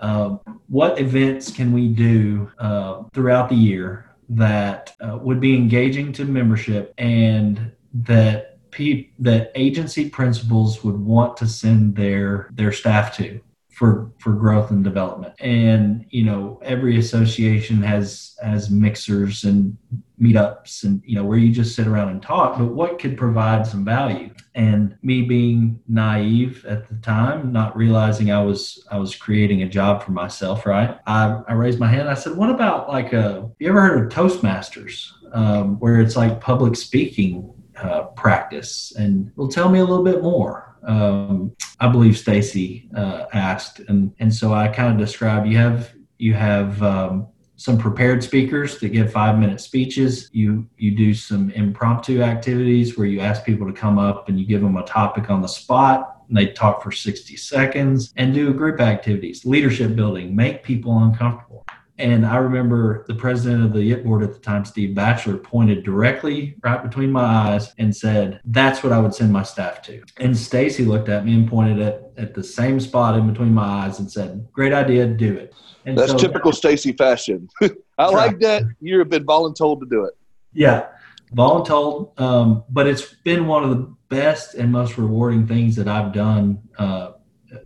uh, 0.02 0.38
what 0.68 1.00
events 1.00 1.52
can 1.52 1.72
we 1.72 1.90
do 1.90 2.52
uh, 2.58 3.04
throughout 3.14 3.50
the 3.50 3.56
year 3.56 4.16
that 4.30 4.96
uh, 5.00 5.20
would 5.22 5.40
be 5.40 5.56
engaging 5.56 6.12
to 6.12 6.26
membership 6.26 6.92
and 6.98 7.72
that 7.94 8.58
pe- 8.72 9.10
that 9.20 9.52
agency 9.54 10.10
principals 10.10 10.84
would 10.84 11.00
want 11.00 11.38
to 11.38 11.46
send 11.46 11.96
their 11.96 12.50
their 12.52 12.72
staff 12.72 13.16
to? 13.18 13.40
For 13.76 14.10
for 14.20 14.32
growth 14.32 14.72
and 14.72 14.86
development. 14.86 15.34
And 15.40 16.06
you 16.10 16.24
know 16.24 16.60
every 16.64 16.98
association 16.98 17.84
has 17.84 18.38
has 18.42 18.70
mixers 18.70 19.44
and 19.44 19.78
meetups 20.20 20.86
and 20.86 21.02
you 21.06 21.16
know 21.16 21.26
where 21.26 21.38
you 21.38 21.52
just 21.52 21.76
sit 21.76 21.86
around 21.86 22.08
and 22.08 22.22
talk 22.22 22.58
but 22.58 22.68
what 22.68 23.00
could 23.00 23.18
provide 23.18 23.68
some 23.68 23.84
value? 23.84 24.34
And 24.56 24.98
me 25.02 25.24
being 25.24 25.82
naive 25.90 26.66
at 26.66 26.88
the 26.88 26.96
time 26.96 27.52
not 27.52 27.76
realizing 27.76 28.32
i 28.32 28.42
was 28.42 28.88
i 28.90 28.98
was 28.98 29.14
creating 29.14 29.64
a 29.64 29.68
job 29.68 30.02
for 30.02 30.12
myself 30.12 30.66
right? 30.66 30.98
I, 31.06 31.42
I 31.50 31.54
raised 31.54 31.80
my 31.80 31.88
hand. 31.88 32.08
I 32.08 32.14
said 32.14 32.38
what 32.38 32.50
about 32.50 32.88
like 32.88 33.12
a 33.12 33.52
you 33.60 33.68
ever 33.68 33.82
heard 33.82 34.06
of 34.06 34.12
toastmasters 34.18 35.12
um, 35.34 35.80
where 35.80 36.00
it's 36.00 36.16
like 36.16 36.40
public 36.40 36.78
speaking 36.78 37.52
uh, 37.76 38.04
practice? 38.16 38.94
And 38.98 39.34
well 39.36 39.50
tell 39.50 39.68
me 39.68 39.80
a 39.80 39.86
little 39.86 40.06
bit 40.06 40.24
more 40.24 40.75
um, 40.86 41.56
I 41.80 41.88
believe 41.88 42.18
Stacy 42.18 42.90
uh, 42.96 43.26
asked, 43.34 43.80
and 43.88 44.14
and 44.20 44.34
so 44.34 44.54
I 44.54 44.68
kind 44.68 44.92
of 44.94 44.98
described. 44.98 45.48
You 45.48 45.58
have 45.58 45.94
you 46.18 46.34
have 46.34 46.82
um, 46.84 47.28
some 47.58 47.78
prepared 47.78 48.24
speakers 48.24 48.80
that 48.80 48.90
give 48.90 49.12
five 49.12 49.40
minute 49.40 49.62
speeches. 49.62 50.30
You 50.32 50.68
you 50.78 50.92
do 50.92 51.14
some 51.14 51.50
impromptu 51.52 52.22
activities 52.22 52.98
where 52.98 53.08
you 53.08 53.20
ask 53.20 53.44
people 53.46 53.68
to 53.68 53.74
come 53.74 53.98
up 53.98 54.30
and 54.30 54.40
you 54.40 54.46
give 54.46 54.62
them 54.62 54.78
a 54.78 54.84
topic 54.84 55.30
on 55.30 55.42
the 55.42 55.48
spot. 55.48 56.12
And 56.28 56.36
they 56.36 56.48
talk 56.48 56.82
for 56.82 56.92
60 56.92 57.38
seconds 57.38 58.12
and 58.16 58.34
do 58.34 58.52
group 58.52 58.80
activities, 58.80 59.46
leadership 59.46 59.96
building, 59.96 60.36
make 60.36 60.64
people 60.64 60.98
uncomfortable. 60.98 61.65
And 61.98 62.26
I 62.26 62.38
remember 62.38 63.06
the 63.08 63.16
president 63.16 63.64
of 63.64 63.72
the 63.72 63.80
YIP 63.80 64.04
board 64.04 64.22
at 64.22 64.34
the 64.34 64.40
time, 64.40 64.66
Steve 64.66 64.94
Batchelor, 64.94 65.38
pointed 65.38 65.84
directly 65.84 66.56
right 66.62 66.84
between 66.84 67.10
my 67.10 67.24
eyes 67.24 67.74
and 67.78 67.96
said, 67.96 68.42
That's 68.44 68.84
what 68.84 68.92
I 68.92 69.00
would 69.00 69.14
send 69.14 69.32
my 69.32 69.44
staff 69.44 69.82
to. 69.84 70.04
And 70.18 70.38
Stacy 70.38 70.84
looked 70.84 71.08
at 71.08 71.26
me 71.26 71.34
and 71.34 71.48
pointed 71.48 71.80
at, 71.80 72.12
at 72.18 72.34
the 72.34 72.44
same 72.44 72.82
spot 72.82 73.18
in 73.18 73.32
between 73.32 73.54
my 73.54 73.64
eyes 73.64 74.00
and 74.00 74.12
said, 74.12 74.46
Great 74.52 74.74
idea, 74.74 75.08
do 75.08 75.38
it. 75.38 75.56
And 75.86 75.98
That's 75.98 76.12
so 76.12 76.18
typical 76.18 76.52
Stacy 76.52 76.92
fashion. 76.92 77.48
I 77.98 78.10
like 78.10 78.40
that. 78.40 78.64
You 78.82 79.00
have 79.00 79.10
been 79.10 79.26
voluntold 79.26 79.80
to 79.80 79.86
do 79.86 80.04
it. 80.04 80.16
Yeah, 80.52 80.88
voluntold. 81.34 82.20
Um, 82.20 82.66
but 82.70 82.88
it's 82.88 83.16
been 83.24 83.48
one 83.48 83.64
of 83.64 83.70
the 83.70 83.96
best 84.10 84.56
and 84.56 84.70
most 84.70 84.98
rewarding 84.98 85.48
things 85.48 85.78
that 85.78 85.88
I've 85.88 86.12
done 86.12 86.62
uh, 86.78 87.14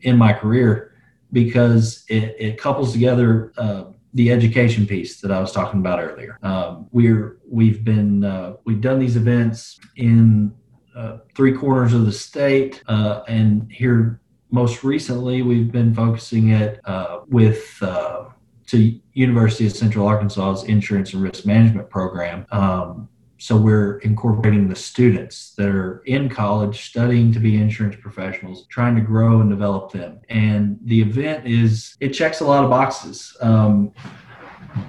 in 0.01 0.17
my 0.17 0.33
career 0.33 0.93
because 1.31 2.05
it, 2.09 2.35
it 2.37 2.61
couples 2.61 2.93
together. 2.93 3.53
Uh, 3.57 3.85
the 4.13 4.31
education 4.31 4.87
piece 4.87 5.21
that 5.21 5.31
I 5.31 5.39
was 5.39 5.51
talking 5.51 5.79
about 5.79 5.99
earlier. 5.99 6.37
Um, 6.41 6.87
we're 6.91 7.37
we've 7.47 7.83
been 7.83 8.23
uh, 8.23 8.53
we've 8.65 8.81
done 8.81 8.99
these 8.99 9.15
events 9.15 9.79
in 9.95 10.53
uh, 10.95 11.19
three 11.35 11.53
corners 11.53 11.93
of 11.93 12.05
the 12.05 12.11
state, 12.11 12.83
uh, 12.87 13.21
and 13.27 13.71
here 13.71 14.19
most 14.51 14.83
recently 14.83 15.41
we've 15.43 15.71
been 15.71 15.93
focusing 15.93 16.49
it 16.49 16.81
uh, 16.85 17.19
with 17.27 17.77
uh, 17.81 18.25
to 18.67 18.99
University 19.13 19.67
of 19.67 19.73
Central 19.73 20.07
Arkansas's 20.07 20.63
insurance 20.63 21.13
and 21.13 21.21
risk 21.21 21.45
management 21.45 21.89
program. 21.89 22.45
Um, 22.51 23.09
so 23.39 23.55
we're 23.55 23.99
incorporating 23.99 24.67
the 24.67 24.75
students 24.75 25.53
that 25.55 25.69
are 25.69 26.03
in 26.05 26.27
college 26.27 26.89
studying 26.89 27.31
to 27.31 27.39
be 27.39 27.55
insurance 27.55 27.95
professionals, 28.01 28.67
trying 28.67 28.95
to 28.95 29.01
grow 29.01 29.39
and 29.39 29.49
develop 29.49 29.93
them. 29.93 30.19
And 30.27 30.77
the 30.83 31.01
event 31.01 31.47
is, 31.47 31.95
it 32.01 32.09
checks 32.09 32.41
a 32.41 32.45
lot 32.45 32.65
of 32.65 32.69
boxes. 32.69 33.35
Um, 33.39 33.93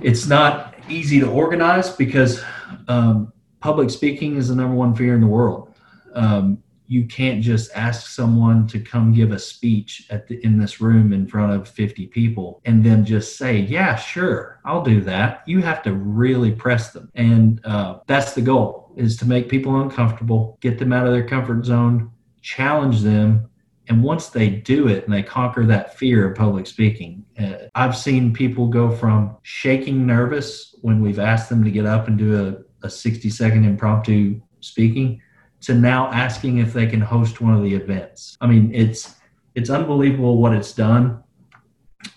it's 0.00 0.26
not 0.26 0.74
easy 0.88 1.20
to 1.20 1.30
organize 1.30 1.90
because 1.90 2.42
um, 2.88 3.32
public 3.60 3.88
speaking 3.88 4.36
is 4.36 4.48
the 4.48 4.56
number 4.56 4.74
one 4.74 4.96
fear 4.96 5.14
in 5.14 5.20
the 5.20 5.28
world. 5.28 5.72
Um, 6.14 6.60
you 6.90 7.06
can't 7.06 7.40
just 7.40 7.70
ask 7.76 8.08
someone 8.08 8.66
to 8.66 8.80
come 8.80 9.12
give 9.12 9.30
a 9.30 9.38
speech 9.38 10.08
at 10.10 10.26
the, 10.26 10.44
in 10.44 10.58
this 10.58 10.80
room 10.80 11.12
in 11.12 11.24
front 11.24 11.52
of 11.52 11.68
50 11.68 12.08
people 12.08 12.60
and 12.64 12.84
then 12.84 13.04
just 13.04 13.38
say 13.38 13.58
yeah 13.58 13.94
sure 13.94 14.60
i'll 14.64 14.82
do 14.82 15.00
that. 15.02 15.42
You 15.46 15.62
have 15.62 15.82
to 15.84 15.92
really 15.94 16.50
press 16.50 16.92
them. 16.92 17.10
And 17.14 17.64
uh, 17.64 18.00
that's 18.06 18.34
the 18.34 18.42
goal 18.42 18.92
is 18.96 19.16
to 19.18 19.24
make 19.24 19.48
people 19.48 19.80
uncomfortable 19.80 20.58
get 20.60 20.78
them 20.78 20.92
out 20.92 21.06
of 21.06 21.12
their 21.12 21.26
comfort 21.26 21.64
zone 21.64 22.10
challenge 22.42 23.02
them 23.02 23.48
and 23.88 24.02
once 24.02 24.28
they 24.28 24.48
do 24.48 24.88
it 24.88 25.04
and 25.04 25.12
they 25.12 25.22
conquer 25.22 25.64
that 25.66 25.96
fear 25.96 26.28
of 26.28 26.36
public 26.36 26.66
speaking 26.66 27.24
uh, 27.38 27.68
i've 27.74 27.96
seen 27.96 28.32
people 28.32 28.66
go 28.66 28.90
from 28.90 29.36
shaking 29.42 30.06
nervous 30.06 30.74
when 30.82 31.00
we've 31.00 31.18
asked 31.18 31.48
them 31.48 31.62
to 31.62 31.70
get 31.70 31.86
up 31.86 32.08
and 32.08 32.18
do 32.18 32.64
a, 32.82 32.86
a 32.86 32.90
60 32.90 33.30
second 33.30 33.64
impromptu 33.64 34.40
speaking 34.60 35.20
to 35.62 35.74
now 35.74 36.10
asking 36.12 36.58
if 36.58 36.72
they 36.72 36.86
can 36.86 37.00
host 37.00 37.40
one 37.40 37.54
of 37.54 37.62
the 37.62 37.74
events. 37.74 38.36
I 38.40 38.46
mean, 38.46 38.70
it's 38.74 39.16
it's 39.54 39.70
unbelievable 39.70 40.38
what 40.38 40.54
it's 40.54 40.72
done 40.72 41.22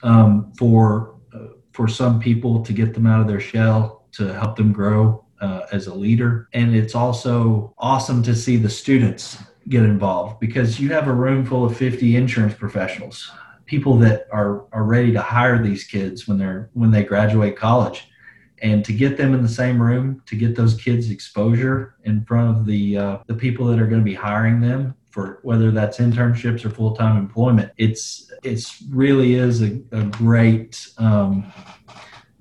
um, 0.03 0.53
for 0.58 1.19
uh, 1.34 1.56
for 1.71 1.88
some 1.88 2.19
people 2.19 2.63
to 2.63 2.73
get 2.73 2.93
them 2.93 3.08
out 3.08 3.21
of 3.21 3.27
their 3.27 3.39
shell 3.39 4.06
to 4.13 4.34
help 4.34 4.56
them 4.56 4.71
grow 4.71 5.25
uh, 5.41 5.62
as 5.71 5.88
a 5.88 5.93
leader, 5.93 6.47
and 6.53 6.75
it's 6.75 6.95
also 6.95 7.73
awesome 7.77 8.23
to 8.23 8.36
see 8.36 8.58
the 8.58 8.69
students 8.69 9.38
get 9.69 9.84
involved 9.84 10.39
because 10.39 10.79
you 10.79 10.89
have 10.89 11.08
a 11.08 11.13
room 11.13 11.45
full 11.45 11.63
of 11.63 11.76
50 11.78 12.18
insurance 12.18 12.53
professionals 12.53 13.32
people 13.65 13.97
that 13.97 14.28
are 14.32 14.65
are 14.74 14.84
ready 14.84 15.11
to 15.11 15.22
hire 15.22 15.61
these 15.61 15.84
kids 15.84 16.28
when 16.28 16.38
they're 16.38 16.70
when 16.74 16.91
they 16.91 17.03
graduate 17.03 17.55
college 17.55 18.09
and 18.64 18.84
to 18.86 18.93
get 18.93 19.18
them 19.18 19.34
in 19.36 19.43
the 19.43 19.49
same 19.49 19.80
room 19.80 20.24
to 20.26 20.36
get 20.36 20.55
those 20.55 20.74
kids 20.82 21.11
exposure 21.11 21.95
in 22.05 22.24
front 22.24 22.57
of 22.57 22.66
the 22.66 22.97
uh, 22.97 23.18
the 23.28 23.36
people 23.36 23.68
that 23.68 23.80
are 23.80 23.86
going 23.86 24.01
to 24.01 24.05
be 24.05 24.16
hiring 24.16 24.59
them 24.61 24.95
for 25.11 25.39
whether 25.43 25.70
that's 25.70 25.99
internships 25.99 26.66
or 26.66 26.72
full-time 26.72 27.18
employment 27.18 27.72
it's 27.78 28.32
it's 28.41 28.82
really 28.89 29.36
is 29.36 29.61
a, 29.61 29.80
a 29.91 30.03
great 30.05 30.88
um, 30.97 31.51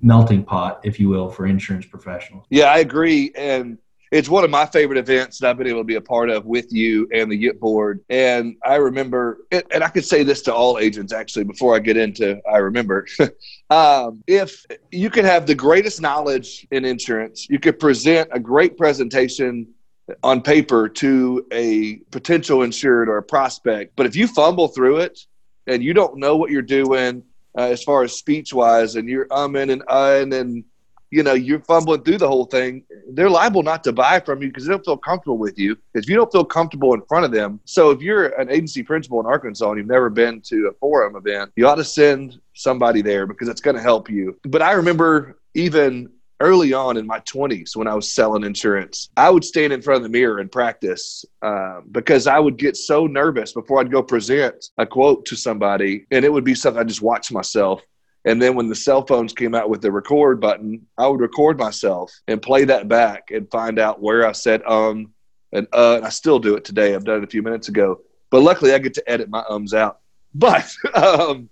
melting 0.01 0.43
pot 0.43 0.79
if 0.83 0.99
you 0.99 1.07
will 1.07 1.29
for 1.29 1.45
insurance 1.45 1.85
professionals. 1.85 2.45
Yeah 2.49 2.65
i 2.65 2.79
agree 2.79 3.31
and 3.35 3.77
it's 4.13 4.29
one 4.29 4.43
of 4.43 4.51
my 4.51 4.67
favorite 4.67 4.99
events 4.99 5.39
that 5.39 5.49
I've 5.49 5.57
been 5.57 5.65
able 5.65 5.79
to 5.79 5.85
be 5.85 5.95
a 5.95 6.01
part 6.01 6.29
of 6.29 6.45
with 6.45 6.71
you 6.71 7.09
and 7.11 7.31
the 7.31 7.35
YIP 7.35 7.59
board. 7.59 8.01
And 8.09 8.55
I 8.63 8.75
remember, 8.75 9.39
and 9.51 9.83
I 9.83 9.89
could 9.89 10.05
say 10.05 10.21
this 10.21 10.43
to 10.43 10.53
all 10.53 10.77
agents 10.77 11.11
actually 11.11 11.45
before 11.45 11.75
I 11.75 11.79
get 11.79 11.97
into 11.97 12.39
I 12.47 12.57
remember. 12.57 13.07
um, 13.71 14.23
if 14.27 14.65
you 14.91 15.09
could 15.09 15.25
have 15.25 15.47
the 15.47 15.55
greatest 15.55 15.99
knowledge 15.99 16.67
in 16.69 16.85
insurance, 16.85 17.47
you 17.49 17.57
could 17.57 17.79
present 17.79 18.29
a 18.31 18.39
great 18.39 18.77
presentation 18.77 19.73
on 20.21 20.41
paper 20.41 20.87
to 20.89 21.47
a 21.51 21.95
potential 22.11 22.61
insured 22.61 23.09
or 23.09 23.17
a 23.17 23.23
prospect. 23.23 23.95
But 23.95 24.05
if 24.05 24.15
you 24.15 24.27
fumble 24.27 24.67
through 24.67 24.97
it, 24.97 25.19
and 25.65 25.83
you 25.83 25.93
don't 25.93 26.17
know 26.17 26.37
what 26.37 26.51
you're 26.51 26.61
doing 26.61 27.23
uh, 27.57 27.61
as 27.61 27.81
far 27.81 28.03
as 28.03 28.13
speech 28.13 28.53
wise, 28.53 28.95
and 28.95 29.09
you're 29.09 29.27
umming 29.29 29.71
and 29.71 29.81
uhing 29.87 30.39
and 30.39 30.65
you 31.13 31.21
know 31.21 31.33
you're 31.33 31.59
fumbling 31.59 32.01
through 32.01 32.17
the 32.17 32.27
whole 32.27 32.45
thing, 32.45 32.83
they're 33.11 33.29
liable 33.29 33.61
not 33.61 33.83
to 33.83 33.93
buy 33.93 34.19
from 34.19 34.41
you 34.41 34.47
because 34.47 34.65
they 34.65 34.71
don't 34.71 34.83
feel 34.83 34.97
comfortable 34.97 35.37
with 35.37 35.59
you. 35.59 35.77
If 35.93 36.09
you 36.09 36.15
don't 36.15 36.31
feel 36.31 36.43
comfortable 36.43 36.95
in 36.95 37.03
front 37.03 37.23
of 37.23 37.31
them, 37.31 37.59
so 37.65 37.91
if 37.91 38.01
you're 38.01 38.29
an 38.39 38.49
agency 38.49 38.81
principal 38.81 39.19
in 39.19 39.27
Arkansas 39.27 39.69
and 39.69 39.77
you've 39.77 39.87
never 39.87 40.09
been 40.09 40.41
to 40.41 40.71
a 40.71 40.73
forum 40.79 41.15
event, 41.15 41.51
you 41.55 41.67
ought 41.67 41.75
to 41.75 41.83
send 41.83 42.41
somebody 42.55 43.03
there 43.03 43.27
because 43.27 43.47
it's 43.47 43.61
going 43.61 43.75
to 43.75 43.81
help 43.81 44.09
you. 44.09 44.39
But 44.45 44.63
I 44.63 44.71
remember 44.71 45.37
even 45.53 46.09
early 46.39 46.73
on 46.73 46.97
in 46.97 47.05
my 47.05 47.19
20s 47.19 47.75
when 47.75 47.87
I 47.87 47.93
was 47.93 48.11
selling 48.11 48.43
insurance, 48.43 49.09
I 49.15 49.29
would 49.29 49.43
stand 49.43 49.71
in 49.71 49.83
front 49.83 49.97
of 49.97 50.03
the 50.03 50.09
mirror 50.09 50.39
and 50.39 50.51
practice 50.51 51.25
uh, 51.43 51.81
because 51.91 52.25
I 52.25 52.39
would 52.39 52.57
get 52.57 52.75
so 52.75 53.05
nervous 53.05 53.53
before 53.53 53.79
I'd 53.79 53.91
go 53.91 54.01
present 54.01 54.65
a 54.79 54.85
quote 54.85 55.25
to 55.27 55.35
somebody. 55.35 56.07
And 56.09 56.25
it 56.25 56.33
would 56.33 56.43
be 56.43 56.55
something 56.55 56.81
I 56.81 56.85
just 56.85 57.03
watch 57.03 57.31
myself. 57.31 57.81
And 58.25 58.41
then 58.41 58.55
when 58.55 58.69
the 58.69 58.75
cell 58.75 59.05
phones 59.05 59.33
came 59.33 59.53
out 59.53 59.69
with 59.69 59.81
the 59.81 59.91
record 59.91 60.39
button, 60.39 60.87
I 60.97 61.07
would 61.07 61.19
record 61.19 61.57
myself 61.57 62.11
and 62.27 62.41
play 62.41 62.63
that 62.65 62.87
back 62.87 63.31
and 63.31 63.49
find 63.51 63.79
out 63.79 64.01
where 64.01 64.27
I 64.27 64.31
said 64.31 64.63
um 64.63 65.13
and 65.51 65.67
uh. 65.73 65.97
And 65.97 66.05
I 66.05 66.09
still 66.09 66.39
do 66.39 66.55
it 66.55 66.65
today. 66.65 66.95
I've 66.95 67.05
done 67.05 67.19
it 67.19 67.23
a 67.23 67.27
few 67.27 67.43
minutes 67.43 67.67
ago. 67.67 68.01
But 68.31 68.41
luckily, 68.41 68.73
I 68.73 68.79
get 68.79 68.95
to 68.95 69.09
edit 69.09 69.29
my 69.29 69.43
ums 69.49 69.73
out. 69.73 69.99
But 70.35 70.67
um, 70.95 71.47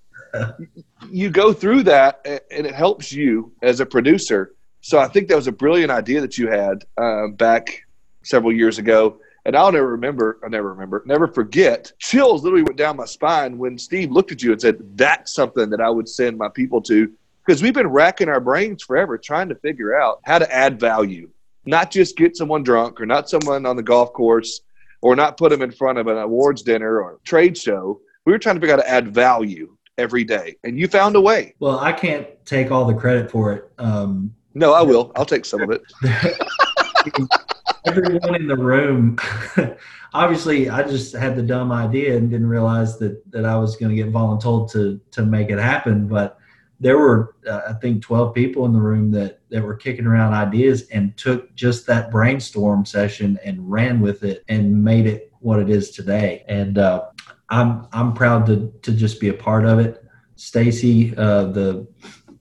you 1.12 1.30
go 1.30 1.54
through 1.54 1.84
that, 1.84 2.26
and 2.26 2.66
it 2.66 2.74
helps 2.74 3.14
you 3.14 3.52
as 3.62 3.80
a 3.80 3.86
producer 3.86 4.56
so 4.82 5.00
I 5.00 5.08
think 5.08 5.28
that 5.30 5.36
was 5.36 5.48
a 5.48 5.52
brilliant 5.52 5.92
idea 5.92 6.22
that 6.22 6.38
you 6.38 6.50
had 6.50 6.84
uh, 6.98 7.28
back 7.28 7.84
several 8.24 8.52
years 8.52 8.80
ago. 8.80 9.20
And 9.46 9.56
I'll 9.56 9.72
never 9.72 9.88
remember, 9.88 10.40
I 10.44 10.50
never 10.50 10.70
remember, 10.70 11.02
never 11.06 11.28
forget. 11.28 11.92
Chills 12.00 12.44
literally 12.44 12.64
went 12.64 12.78
down 12.78 12.98
my 12.98 13.06
spine 13.06 13.58
when 13.58 13.78
Steve 13.78 14.12
looked 14.12 14.32
at 14.32 14.44
you 14.44 14.52
and 14.52 14.62
said, 14.62 14.78
That's 14.96 15.34
something 15.34 15.70
that 15.72 15.82
I 15.82 15.90
would 15.90 16.08
send 16.08 16.38
my 16.38 16.50
people 16.50 16.82
to. 16.84 17.12
Because 17.46 17.64
we've 17.64 17.74
been 17.74 17.88
racking 17.88 18.30
our 18.30 18.40
brains 18.40 18.84
forever 18.84 19.18
trying 19.18 19.50
to 19.50 19.56
figure 19.56 20.00
out 20.00 20.20
how 20.26 20.38
to 20.38 20.54
add 20.54 20.80
value, 20.80 21.30
not 21.66 21.90
just 21.90 22.16
get 22.16 22.38
someone 22.38 22.62
drunk 22.62 23.02
or 23.02 23.08
not 23.08 23.30
someone 23.30 23.66
on 23.66 23.76
the 23.76 23.84
golf 23.84 24.14
course 24.14 24.62
or 25.02 25.16
not 25.16 25.38
put 25.38 25.50
them 25.50 25.64
in 25.64 25.72
front 25.72 25.98
of 25.98 26.06
an 26.06 26.18
awards 26.18 26.62
dinner 26.62 27.02
or 27.02 27.20
trade 27.24 27.58
show. 27.58 28.00
We 28.26 28.32
were 28.32 28.40
trying 28.40 28.56
to 28.56 28.62
figure 28.62 28.76
out 28.76 28.82
how 28.82 28.86
to 28.86 28.92
add 28.92 29.14
value 29.14 29.76
every 29.98 30.24
day. 30.24 30.56
And 30.64 30.78
you 30.78 30.88
found 30.88 31.16
a 31.16 31.22
way. 31.22 31.56
Well, 31.60 31.80
I 31.80 31.92
can't 31.92 32.28
take 32.46 32.70
all 32.70 32.86
the 32.86 32.94
credit 32.94 33.32
for 33.32 33.54
it. 33.54 33.72
Um, 33.80 34.36
no, 34.54 34.74
I 34.74 34.82
will. 34.82 35.12
I'll 35.16 35.26
take 35.26 35.46
some 35.46 35.62
of 35.62 35.72
it. 35.72 35.82
Everyone 37.86 38.36
in 38.36 38.48
the 38.48 38.56
room, 38.56 39.18
obviously, 40.14 40.70
I 40.70 40.84
just 40.84 41.16
had 41.16 41.36
the 41.36 41.42
dumb 41.42 41.72
idea 41.72 42.16
and 42.16 42.30
didn't 42.30 42.48
realize 42.48 43.00
that 43.00 43.30
that 43.32 43.46
I 43.46 43.56
was 43.58 43.76
going 43.76 43.96
to 43.96 43.96
get 43.96 44.14
voluntold 44.14 44.72
to 44.74 45.00
to 45.12 45.26
make 45.26 45.50
it 45.50 45.58
happen. 45.58 46.08
But 46.08 46.38
there 46.80 46.98
were, 46.98 47.36
uh, 47.48 47.62
I 47.70 47.74
think, 47.74 48.04
twelve 48.04 48.36
people 48.36 48.66
in 48.66 48.74
the 48.74 48.82
room 48.82 49.12
that 49.12 49.40
that 49.50 49.64
were 49.64 49.76
kicking 49.76 50.06
around 50.06 50.34
ideas 50.34 50.88
and 50.90 51.18
took 51.18 51.54
just 51.56 51.88
that 51.88 52.12
brainstorm 52.12 52.86
session 52.86 53.40
and 53.44 53.72
ran 53.72 54.00
with 54.00 54.24
it 54.24 54.44
and 54.48 54.84
made 54.84 55.08
it 55.08 55.32
what 55.40 55.60
it 55.60 55.70
is 55.70 55.90
today. 55.90 56.46
And 56.48 56.78
uh, 56.78 57.06
I'm 57.50 57.88
I'm 57.92 58.14
proud 58.14 58.46
to 58.46 58.72
to 58.84 58.92
just 58.92 59.20
be 59.20 59.30
a 59.30 59.34
part 59.34 59.66
of 59.66 59.80
it. 59.80 60.04
Stacy, 60.36 61.16
uh, 61.18 61.46
the 61.46 61.88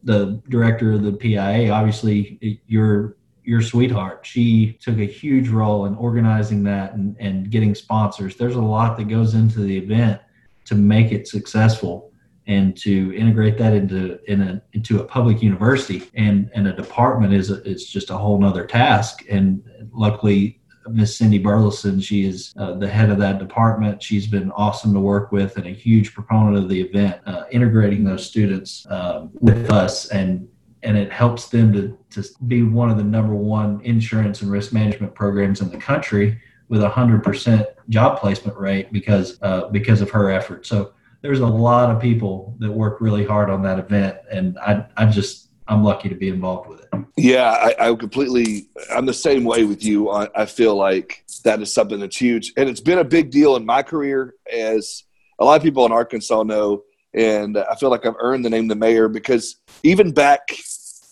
the 0.03 0.43
director 0.49 0.93
of 0.93 1.03
the 1.03 1.13
PIA, 1.13 1.71
obviously 1.71 2.61
your 2.67 3.17
your 3.51 3.61
sweetheart. 3.61 4.25
She 4.25 4.79
took 4.81 4.99
a 4.99 5.05
huge 5.05 5.49
role 5.49 5.87
in 5.87 5.97
organizing 5.97 6.63
that 6.63 6.95
and, 6.95 7.17
and 7.19 7.51
getting 7.51 7.75
sponsors. 7.75 8.37
There's 8.37 8.55
a 8.55 8.63
lot 8.63 8.97
that 8.97 9.09
goes 9.09 9.35
into 9.35 9.59
the 9.59 9.77
event 9.77 10.21
to 10.67 10.77
make 10.77 11.11
it 11.11 11.27
successful 11.27 12.13
and 12.47 12.77
to 12.77 13.13
integrate 13.17 13.59
that 13.59 13.73
into 13.73 14.21
in 14.31 14.41
a 14.41 14.63
into 14.73 15.01
a 15.01 15.05
public 15.05 15.43
university 15.43 16.09
and 16.15 16.49
and 16.55 16.69
a 16.69 16.73
department 16.73 17.35
is 17.35 17.51
a, 17.51 17.61
is 17.69 17.87
just 17.87 18.11
a 18.11 18.17
whole 18.17 18.39
nother 18.39 18.65
task. 18.65 19.25
And 19.29 19.65
luckily 19.93 20.61
Miss 20.89 21.17
Cindy 21.17 21.39
Burleson. 21.39 22.01
She 22.01 22.27
is 22.27 22.55
uh, 22.57 22.75
the 22.75 22.89
head 22.89 23.11
of 23.11 23.19
that 23.19 23.39
department. 23.41 24.01
She's 24.01 24.29
been 24.29 24.53
awesome 24.53 24.95
to 24.95 25.01
work 25.01 25.33
with 25.33 25.57
and 25.57 25.67
a 25.67 25.71
huge 25.71 26.15
proponent 26.15 26.57
of 26.57 26.69
the 26.69 26.81
event, 26.81 27.21
uh, 27.27 27.45
integrating 27.51 28.05
those 28.05 28.25
students 28.25 28.87
uh, 28.87 29.27
with 29.41 29.71
us 29.71 30.09
and 30.11 30.49
and 30.83 30.97
it 30.97 31.13
helps 31.13 31.49
them 31.49 31.73
to, 31.73 31.99
to 32.11 32.29
be 32.47 32.63
one 32.63 32.91
of 32.91 32.97
the 32.97 33.05
number 33.05 33.35
one 33.35 33.81
insurance 33.83 34.43
and 34.43 34.51
risk 34.51 34.73
management 34.73 35.15
programs 35.15 35.61
in 35.61 35.71
the 35.71 35.77
country 35.77 36.41
with 36.69 36.83
a 36.83 36.89
hundred 36.89 37.23
percent 37.23 37.67
job 37.89 38.19
placement 38.19 38.57
rate 38.57 38.93
because 38.93 39.39
uh, 39.43 39.69
because 39.69 40.01
of 40.01 40.11
her 40.11 40.31
effort. 40.31 40.67
So 40.67 40.93
there's 41.23 41.41
a 41.41 41.47
lot 41.47 41.91
of 41.95 42.01
people 42.01 42.57
that 42.61 42.71
work 42.71 43.01
really 43.01 43.27
hard 43.27 43.51
on 43.51 43.63
that 43.63 43.79
event, 43.79 44.17
and 44.31 44.59
I 44.59 44.87
I 44.97 45.07
just 45.07 45.49
I'm 45.71 45.85
lucky 45.85 46.09
to 46.09 46.15
be 46.15 46.29
involved 46.29 46.69
with 46.69 46.81
it. 46.81 46.89
Yeah, 47.17 47.51
I, 47.51 47.91
I 47.91 47.95
completely. 47.95 48.69
I'm 48.91 49.07
the 49.07 49.15
same 49.15 49.45
way 49.45 49.65
with 49.65 49.85
you. 49.85 50.11
I, 50.11 50.29
I, 50.35 50.47
feel 50.47 50.75
like 50.75 51.25
that 51.45 51.61
is 51.61 51.73
something 51.73 52.01
that's 52.01 52.17
huge, 52.17 52.53
and 52.57 52.69
it's 52.69 52.81
been 52.81 52.99
a 52.99 53.05
big 53.05 53.31
deal 53.31 53.57
in 53.57 53.65
my 53.65 53.83
career, 53.83 54.35
as 54.53 55.05
a 55.39 55.45
lot 55.45 55.57
of 55.57 55.63
people 55.63 55.87
in 55.87 55.93
Arkansas 55.93 56.43
know. 56.43 56.83
And 57.13 57.59
I 57.59 57.75
feel 57.75 57.91
like 57.91 58.07
I've 58.07 58.15
earned 58.21 58.45
the 58.45 58.51
name 58.51 58.69
the 58.69 58.77
mayor 58.77 59.09
because 59.09 59.57
even 59.83 60.13
back 60.13 60.53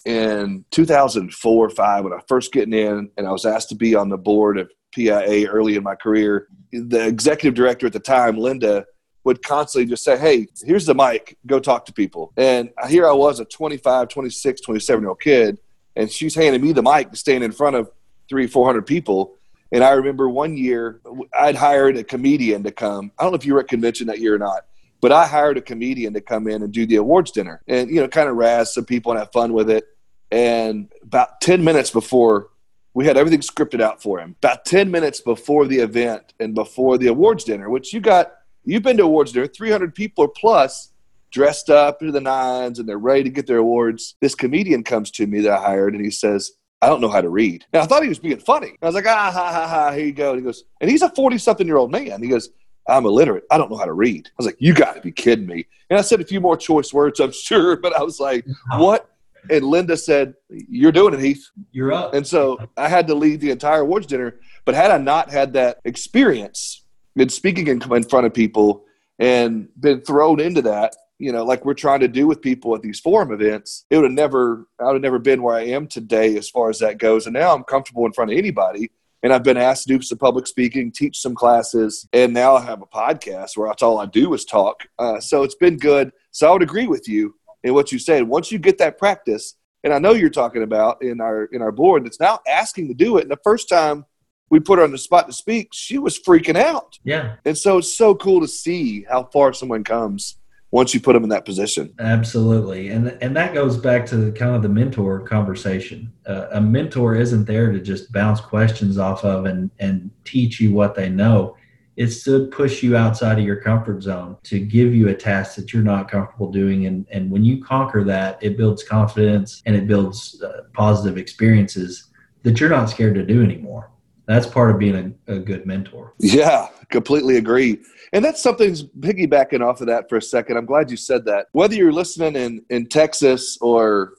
in 0.04 0.64
2004 0.70 1.66
or 1.66 1.70
five, 1.70 2.04
when 2.04 2.12
I 2.12 2.20
first 2.28 2.52
getting 2.52 2.72
in, 2.72 3.10
and 3.16 3.26
I 3.26 3.32
was 3.32 3.44
asked 3.44 3.68
to 3.70 3.74
be 3.74 3.94
on 3.94 4.08
the 4.08 4.18
board 4.18 4.58
of 4.58 4.70
PIA 4.92 5.48
early 5.48 5.76
in 5.76 5.82
my 5.82 5.94
career, 5.94 6.48
the 6.72 7.06
executive 7.06 7.54
director 7.54 7.86
at 7.86 7.92
the 7.92 8.00
time, 8.00 8.36
Linda, 8.36 8.86
would 9.24 9.42
constantly 9.42 9.88
just 9.88 10.04
say, 10.04 10.18
Hey, 10.18 10.46
here's 10.64 10.86
the 10.86 10.94
mic, 10.94 11.36
go 11.46 11.60
talk 11.60 11.84
to 11.86 11.92
people. 11.92 12.32
And 12.36 12.70
here 12.88 13.06
I 13.06 13.12
was, 13.12 13.40
a 13.40 13.44
25, 13.44 14.08
26, 14.08 14.60
27 14.60 15.02
year 15.02 15.08
old 15.08 15.20
kid, 15.20 15.58
and 15.96 16.10
she's 16.10 16.34
handing 16.34 16.62
me 16.62 16.72
the 16.72 16.82
mic 16.82 17.10
to 17.10 17.16
stand 17.16 17.44
in 17.44 17.52
front 17.52 17.76
of 17.76 17.90
three, 18.28 18.46
400 18.46 18.86
people. 18.86 19.34
And 19.72 19.84
I 19.84 19.90
remember 19.90 20.28
one 20.30 20.56
year 20.56 21.00
I'd 21.38 21.56
hired 21.56 21.98
a 21.98 22.04
comedian 22.04 22.62
to 22.62 22.70
come. 22.70 23.12
I 23.18 23.22
don't 23.22 23.32
know 23.32 23.36
if 23.36 23.44
you 23.44 23.54
were 23.54 23.60
at 23.60 23.68
convention 23.68 24.06
that 24.06 24.18
year 24.18 24.34
or 24.34 24.38
not, 24.38 24.64
but 25.00 25.12
I 25.12 25.26
hired 25.26 25.58
a 25.58 25.62
comedian 25.62 26.12
to 26.14 26.20
come 26.20 26.48
in 26.48 26.62
and 26.62 26.72
do 26.72 26.86
the 26.86 26.96
awards 26.96 27.30
dinner 27.30 27.62
and, 27.68 27.90
you 27.90 28.00
know, 28.00 28.08
kind 28.08 28.28
of 28.28 28.36
razz 28.36 28.74
some 28.74 28.84
people 28.84 29.12
and 29.12 29.18
have 29.18 29.32
fun 29.32 29.52
with 29.52 29.70
it. 29.70 29.84
And 30.30 30.92
about 31.02 31.40
10 31.40 31.64
minutes 31.64 31.90
before 31.90 32.50
we 32.94 33.06
had 33.06 33.16
everything 33.16 33.40
scripted 33.40 33.80
out 33.80 34.02
for 34.02 34.18
him, 34.18 34.34
about 34.42 34.64
10 34.64 34.90
minutes 34.90 35.20
before 35.20 35.66
the 35.66 35.78
event 35.78 36.34
and 36.40 36.54
before 36.54 36.98
the 36.98 37.06
awards 37.06 37.44
dinner, 37.44 37.70
which 37.70 37.92
you 37.92 38.00
got 38.00 38.32
You've 38.68 38.82
been 38.82 38.98
to 38.98 39.04
awards 39.04 39.32
dinner, 39.32 39.46
300 39.46 39.94
people 39.94 40.24
or 40.24 40.28
plus 40.28 40.92
dressed 41.30 41.70
up 41.70 42.02
into 42.02 42.12
the 42.12 42.20
nines 42.20 42.78
and 42.78 42.86
they're 42.86 42.98
ready 42.98 43.24
to 43.24 43.30
get 43.30 43.46
their 43.46 43.56
awards. 43.56 44.16
This 44.20 44.34
comedian 44.34 44.84
comes 44.84 45.10
to 45.12 45.26
me 45.26 45.40
that 45.40 45.52
I 45.52 45.62
hired 45.62 45.94
and 45.94 46.04
he 46.04 46.10
says, 46.10 46.52
I 46.82 46.86
don't 46.88 47.00
know 47.00 47.08
how 47.08 47.22
to 47.22 47.30
read. 47.30 47.64
Now 47.72 47.80
I 47.80 47.86
thought 47.86 48.02
he 48.02 48.10
was 48.10 48.18
being 48.18 48.38
funny. 48.38 48.76
I 48.82 48.86
was 48.86 48.94
like, 48.94 49.06
ah, 49.06 49.30
ha, 49.32 49.52
ha, 49.52 49.66
ha, 49.66 49.92
here 49.92 50.04
you 50.04 50.12
go. 50.12 50.32
And 50.32 50.40
he 50.40 50.44
goes, 50.44 50.64
and 50.82 50.90
he's 50.90 51.00
a 51.00 51.08
40 51.08 51.38
something 51.38 51.66
year 51.66 51.78
old 51.78 51.90
man. 51.90 52.22
He 52.22 52.28
goes, 52.28 52.50
I'm 52.88 53.06
illiterate. 53.06 53.44
I 53.50 53.58
don't 53.58 53.70
know 53.70 53.76
how 53.76 53.84
to 53.84 53.92
read. 53.92 54.28
I 54.28 54.34
was 54.38 54.46
like, 54.46 54.56
you 54.58 54.74
got 54.74 54.94
to 54.94 55.00
be 55.00 55.12
kidding 55.12 55.46
me. 55.46 55.66
And 55.90 55.98
I 55.98 56.02
said 56.02 56.20
a 56.20 56.24
few 56.24 56.40
more 56.40 56.56
choice 56.56 56.92
words, 56.92 57.20
I'm 57.20 57.32
sure, 57.32 57.76
but 57.76 57.94
I 57.94 58.02
was 58.02 58.20
like, 58.20 58.46
what? 58.72 59.10
And 59.50 59.64
Linda 59.64 59.96
said, 59.96 60.34
You're 60.50 60.92
doing 60.92 61.14
it, 61.14 61.20
Heath. 61.20 61.48
You're 61.72 61.92
up. 61.92 62.14
And 62.14 62.26
so 62.26 62.58
I 62.76 62.88
had 62.88 63.06
to 63.06 63.14
lead 63.14 63.40
the 63.40 63.50
entire 63.50 63.80
awards 63.80 64.06
dinner. 64.06 64.40
But 64.64 64.74
had 64.74 64.90
I 64.90 64.98
not 64.98 65.30
had 65.30 65.52
that 65.54 65.78
experience, 65.84 66.84
been 67.16 67.28
speaking 67.28 67.66
in, 67.68 67.82
in 67.92 68.02
front 68.04 68.26
of 68.26 68.34
people 68.34 68.84
and 69.18 69.68
been 69.80 70.00
thrown 70.00 70.40
into 70.40 70.62
that, 70.62 70.94
you 71.18 71.32
know, 71.32 71.44
like 71.44 71.64
we're 71.64 71.74
trying 71.74 72.00
to 72.00 72.08
do 72.08 72.26
with 72.26 72.40
people 72.40 72.74
at 72.74 72.82
these 72.82 73.00
forum 73.00 73.32
events, 73.32 73.84
it 73.90 73.96
would 73.96 74.04
have 74.04 74.12
never, 74.12 74.66
I 74.78 74.84
would 74.84 74.94
have 74.94 75.02
never 75.02 75.18
been 75.18 75.42
where 75.42 75.56
I 75.56 75.64
am 75.66 75.88
today 75.88 76.36
as 76.36 76.48
far 76.48 76.70
as 76.70 76.78
that 76.78 76.98
goes. 76.98 77.26
And 77.26 77.34
now 77.34 77.54
I'm 77.54 77.64
comfortable 77.64 78.06
in 78.06 78.12
front 78.12 78.30
of 78.30 78.38
anybody. 78.38 78.90
And 79.22 79.32
I've 79.32 79.42
been 79.42 79.56
asked 79.56 79.88
to 79.88 79.96
do 79.96 80.02
some 80.02 80.18
public 80.18 80.46
speaking, 80.46 80.92
teach 80.92 81.18
some 81.18 81.34
classes, 81.34 82.08
and 82.12 82.32
now 82.32 82.54
I 82.54 82.62
have 82.62 82.82
a 82.82 82.86
podcast 82.86 83.56
where 83.56 83.68
that's 83.68 83.82
all 83.82 83.98
I 83.98 84.06
do 84.06 84.32
is 84.34 84.44
talk. 84.44 84.86
Uh, 84.98 85.18
so 85.18 85.42
it's 85.42 85.56
been 85.56 85.76
good. 85.76 86.12
So 86.30 86.48
I 86.48 86.52
would 86.52 86.62
agree 86.62 86.86
with 86.86 87.08
you 87.08 87.34
in 87.64 87.74
what 87.74 87.90
you 87.90 87.98
said. 87.98 88.22
Once 88.28 88.52
you 88.52 88.58
get 88.58 88.78
that 88.78 88.96
practice, 88.96 89.54
and 89.84 89.92
I 89.92 89.98
know 89.98 90.12
you're 90.12 90.30
talking 90.30 90.62
about 90.62 91.02
in 91.02 91.20
our 91.20 91.44
in 91.46 91.62
our 91.62 91.72
board, 91.72 92.04
that's 92.04 92.20
now 92.20 92.38
asking 92.48 92.88
to 92.88 92.94
do 92.94 93.18
it. 93.18 93.22
And 93.22 93.30
the 93.30 93.40
first 93.42 93.68
time 93.68 94.04
we 94.50 94.60
put 94.60 94.78
her 94.78 94.84
on 94.84 94.92
the 94.92 94.98
spot 94.98 95.26
to 95.26 95.32
speak, 95.32 95.70
she 95.72 95.98
was 95.98 96.18
freaking 96.18 96.56
out. 96.56 96.98
Yeah. 97.04 97.36
And 97.44 97.56
so 97.56 97.78
it's 97.78 97.96
so 97.96 98.14
cool 98.14 98.40
to 98.40 98.48
see 98.48 99.04
how 99.08 99.24
far 99.24 99.52
someone 99.52 99.84
comes 99.84 100.36
once 100.70 100.92
you 100.92 101.00
put 101.00 101.14
them 101.14 101.22
in 101.22 101.30
that 101.30 101.44
position. 101.44 101.94
Absolutely. 101.98 102.88
And 102.88 103.16
and 103.20 103.36
that 103.36 103.54
goes 103.54 103.76
back 103.76 104.06
to 104.06 104.32
kind 104.32 104.54
of 104.54 104.62
the 104.62 104.68
mentor 104.68 105.20
conversation. 105.20 106.12
Uh, 106.26 106.48
a 106.52 106.60
mentor 106.60 107.14
isn't 107.14 107.46
there 107.46 107.72
to 107.72 107.80
just 107.80 108.12
bounce 108.12 108.40
questions 108.40 108.98
off 108.98 109.24
of 109.24 109.46
and 109.46 109.70
and 109.78 110.10
teach 110.24 110.60
you 110.60 110.72
what 110.72 110.94
they 110.94 111.08
know. 111.08 111.56
It's 111.96 112.22
to 112.24 112.46
push 112.48 112.80
you 112.80 112.96
outside 112.96 113.40
of 113.40 113.44
your 113.44 113.60
comfort 113.60 114.02
zone, 114.02 114.36
to 114.44 114.60
give 114.60 114.94
you 114.94 115.08
a 115.08 115.14
task 115.14 115.56
that 115.56 115.72
you're 115.72 115.82
not 115.82 116.08
comfortable 116.08 116.52
doing. 116.52 116.86
And, 116.86 117.04
and 117.10 117.28
when 117.28 117.44
you 117.44 117.60
conquer 117.60 118.04
that, 118.04 118.40
it 118.40 118.56
builds 118.56 118.84
confidence 118.84 119.60
and 119.66 119.74
it 119.74 119.88
builds 119.88 120.40
uh, 120.40 120.62
positive 120.74 121.18
experiences 121.18 122.04
that 122.44 122.60
you're 122.60 122.70
not 122.70 122.88
scared 122.88 123.16
to 123.16 123.24
do 123.24 123.42
anymore 123.42 123.90
that's 124.28 124.46
part 124.46 124.70
of 124.70 124.78
being 124.78 125.18
a, 125.26 125.34
a 125.34 125.38
good 125.38 125.66
mentor. 125.66 126.12
Yeah, 126.18 126.68
completely 126.90 127.38
agree. 127.38 127.80
And 128.12 128.22
that's 128.22 128.42
something's 128.42 128.84
piggybacking 128.84 129.66
off 129.66 129.80
of 129.80 129.86
that 129.86 130.08
for 130.08 130.16
a 130.16 130.22
second. 130.22 130.58
I'm 130.58 130.66
glad 130.66 130.90
you 130.90 130.98
said 130.98 131.24
that. 131.24 131.46
Whether 131.52 131.74
you're 131.74 131.92
listening 131.92 132.36
in, 132.36 132.62
in 132.68 132.86
Texas 132.86 133.56
or 133.62 134.12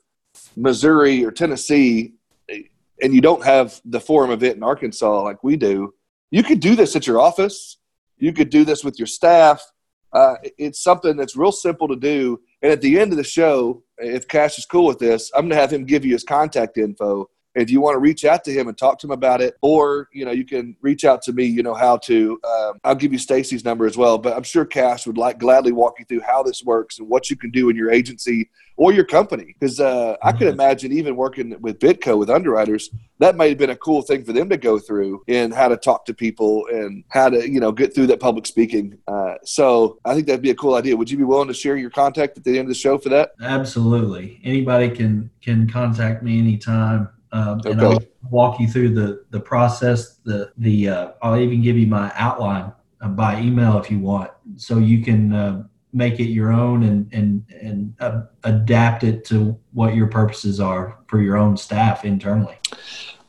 Missouri 0.56 1.24
or 1.24 1.32
Tennessee, 1.32 2.14
and 3.02 3.14
you 3.14 3.22
don't 3.22 3.46
have 3.46 3.80
the 3.86 4.00
forum 4.02 4.32
event 4.32 4.58
in 4.58 4.64
Arkansas 4.64 5.22
like 5.22 5.44
we 5.44 5.56
do, 5.56 5.94
you 6.32 6.44
could 6.44 6.60
do 6.60 6.76
this 6.76 6.96
at 6.96 7.06
your 7.08 7.22
office. 7.22 7.78
You 8.18 8.34
could 8.34 8.50
do 8.50 8.66
this 8.66 8.84
with 8.84 9.00
your 9.00 9.08
staff. 9.08 9.64
Uh, 10.12 10.36
it's 10.58 10.82
something 10.82 11.16
that's 11.16 11.36
real 11.36 11.52
simple 11.52 11.88
to 11.88 11.96
do. 11.96 12.42
And 12.64 12.72
at 12.72 12.82
the 12.82 13.00
end 13.00 13.12
of 13.14 13.18
the 13.18 13.24
show, 13.24 13.84
if 14.00 14.28
Cash 14.28 14.58
is 14.58 14.66
cool 14.66 14.88
with 14.88 14.98
this, 14.98 15.32
I'm 15.36 15.44
going 15.44 15.52
to 15.52 15.56
have 15.56 15.72
him 15.72 15.86
give 15.86 16.04
you 16.04 16.14
his 16.14 16.24
contact 16.24 16.78
info 16.80 17.30
if 17.56 17.70
you 17.70 17.82
want 17.82 17.96
to 17.96 18.00
reach 18.00 18.26
out 18.26 18.44
to 18.44 18.52
him 18.52 18.68
and 18.68 18.78
talk 18.78 19.00
to 19.00 19.08
him 19.08 19.12
about 19.12 19.42
it 19.42 19.56
or 19.62 20.08
you 20.14 20.26
know 20.26 20.32
you 20.32 20.46
can 20.46 20.76
reach 20.82 21.06
out 21.06 21.22
to 21.22 21.34
me 21.34 21.46
you 21.46 21.64
know 21.64 21.74
how 21.74 21.98
to 21.98 22.40
um, 22.48 22.80
i'll 22.84 22.96
give 22.96 23.12
you 23.12 23.18
stacy's 23.18 23.66
number 23.66 23.86
as 23.86 23.98
well 23.98 24.18
but 24.18 24.36
i'm 24.36 24.44
sure 24.44 24.66
cash 24.66 25.08
would 25.08 25.18
like 25.18 25.40
gladly 25.40 25.72
walk 25.72 25.96
you 26.00 26.06
through 26.06 26.22
how 26.22 26.44
this 26.44 26.64
works 26.64 27.00
and 27.00 27.08
what 27.08 27.30
you 27.30 27.36
can 27.36 27.50
do 27.50 27.70
in 27.70 27.76
your 27.76 27.92
agency 27.92 28.50
or 28.78 28.94
your 28.94 29.04
company. 29.04 29.56
Because 29.60 29.80
uh, 29.80 30.16
i 30.22 30.32
could 30.32 30.42
mm-hmm. 30.42 30.54
imagine 30.54 30.92
even 30.92 31.16
working 31.16 31.60
with 31.60 31.80
bitco 31.80 32.18
with 32.18 32.30
underwriters 32.30 32.90
that 33.20 33.36
may 33.36 33.50
have 33.50 33.58
been 33.58 33.72
a 33.72 33.76
cool 33.76 34.02
thing 34.02 34.24
for 34.24 34.32
them 34.32 34.48
to 34.50 34.58
go 34.58 34.80
through 34.80 35.22
in 35.28 35.52
how 35.52 35.68
to 35.68 35.76
talk 35.76 36.06
to 36.06 36.14
people 36.14 36.66
and 36.72 37.04
how 37.10 37.30
to 37.30 37.50
you 37.50 37.60
know 37.60 37.72
get 37.72 37.94
through 37.94 38.08
that 38.08 38.20
public 38.20 38.46
speaking 38.46 38.98
uh, 39.08 39.36
so 39.44 40.00
i 40.06 40.14
think 40.14 40.28
that'd 40.28 40.42
be 40.42 40.52
a 40.52 40.56
cool 40.56 40.76
idea. 40.76 40.96
Would 40.96 41.10
you 41.10 41.18
be 41.18 41.24
willing 41.24 41.48
to 41.48 41.54
share 41.54 41.78
your 41.78 41.90
contact 41.90 42.38
at 42.38 42.44
the 42.44 42.52
end 42.52 42.68
of 42.68 42.68
the 42.68 42.76
show 42.76 42.98
for 42.98 43.10
that? 43.10 43.32
Absolutely. 43.42 44.40
Anybody 44.44 44.90
can 44.90 45.30
can 45.42 45.70
contact 45.70 46.24
me 46.24 46.40
anytime 46.40 47.10
um, 47.32 47.60
okay. 47.60 47.72
and 47.72 47.82
I'll 47.82 48.00
walk 48.30 48.60
you 48.60 48.68
through 48.68 48.94
the 48.94 49.26
the 49.30 49.40
process. 49.40 50.18
The 50.24 50.52
the 50.58 50.90
uh, 50.90 51.12
I'll 51.22 51.40
even 51.40 51.62
give 51.62 51.78
you 51.78 51.88
my 51.88 52.12
outline 52.16 52.72
uh, 53.02 53.10
by 53.10 53.40
email 53.40 53.78
if 53.78 53.92
you 53.92 54.00
want, 54.00 54.32
so 54.58 54.78
you 54.78 55.04
can 55.04 55.34
uh, 55.34 55.64
make 55.94 56.20
it 56.20 56.30
your 56.30 56.52
own 56.52 56.84
and 56.84 57.12
and 57.14 57.46
and 57.62 57.94
uh, 58.00 58.22
adapt 58.44 59.04
it 59.04 59.26
to 59.26 59.60
what 59.74 59.96
your 59.96 60.08
purposes 60.08 60.60
are 60.60 61.00
for 61.08 61.22
your 61.22 61.38
own 61.38 61.58
staff 61.58 62.06
internally. 62.06 62.58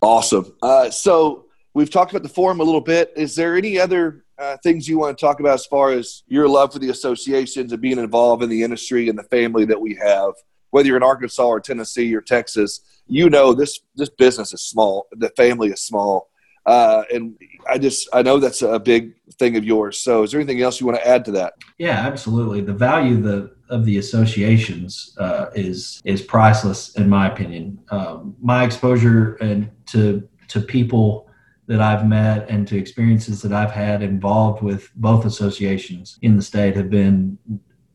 Awesome. 0.03 0.55
Uh, 0.63 0.91
so 0.91 1.47
we've 1.75 1.91
talked 1.91 2.13
about 2.13 2.23
the 2.23 2.29
forum 2.29 2.61
a 2.61 2.65
little 2.65 2.81
bit. 2.81 3.13
Is 3.17 3.35
there 3.35 3.57
any 3.57 3.79
other 3.79 4.25
uh, 4.39 4.57
things 4.63 4.89
you 4.89 4.99
want 4.99 5.17
to 5.17 5.21
talk 5.21 5.41
about 5.41 5.55
as 5.55 5.67
far 5.67 5.91
as 5.93 6.23
your 6.27 6.49
love 6.49 6.73
for 6.73 6.79
the 6.79 6.89
associations 6.89 7.73
and 7.73 7.83
being 7.83 7.99
involved 7.99 8.43
in 8.43 8.49
the 8.49 8.63
industry 8.63 9.11
and 9.11 9.19
the 9.19 9.25
family 9.25 9.67
that 9.67 9.79
we 9.79 9.95
have, 9.95 10.33
whether 10.71 10.87
you're 10.87 10.97
in 10.97 11.03
Arkansas 11.03 11.45
or 11.45 11.61
Tennessee 11.61 12.15
or 12.15 12.21
Texas? 12.21 12.81
you 13.11 13.29
know 13.29 13.53
this 13.53 13.81
this 13.97 14.09
business 14.09 14.55
is 14.55 14.63
small 14.63 15.09
the 15.13 15.29
family 15.31 15.69
is 15.69 15.83
small. 15.83 16.31
Uh, 16.67 17.05
and 17.13 17.35
i 17.71 17.79
just 17.79 18.07
i 18.13 18.21
know 18.21 18.39
that's 18.39 18.61
a 18.61 18.79
big 18.79 19.15
thing 19.39 19.57
of 19.57 19.65
yours. 19.65 19.99
So 19.99 20.23
is 20.23 20.31
there 20.31 20.41
anything 20.41 20.63
else 20.63 20.81
you 20.81 20.87
want 20.87 20.99
to 20.99 21.07
add 21.07 21.25
to 21.25 21.33
that? 21.33 21.55
Yeah 21.79 22.07
absolutely. 22.07 22.61
The 22.61 22.73
value 22.73 23.21
the 23.21 23.53
of 23.69 23.85
the 23.85 23.99
associations 23.99 25.17
uh, 25.19 25.47
is 25.55 26.01
is 26.05 26.23
priceless 26.23 26.95
in 26.97 27.09
my 27.09 27.27
opinion. 27.29 27.81
Um, 27.91 28.37
my 28.41 28.65
exposure 28.65 29.35
and 29.41 29.71
to 29.87 30.29
to 30.49 30.61
people 30.61 31.29
that 31.67 31.81
I've 31.81 32.07
met 32.07 32.49
and 32.51 32.67
to 32.69 32.77
experiences 32.77 33.41
that 33.43 33.53
I've 33.53 33.71
had 33.71 34.03
involved 34.03 34.61
with 34.61 34.91
both 34.97 35.25
associations 35.25 36.19
in 36.23 36.37
the 36.37 36.43
state 36.43 36.75
have 36.77 36.91
been 36.91 37.39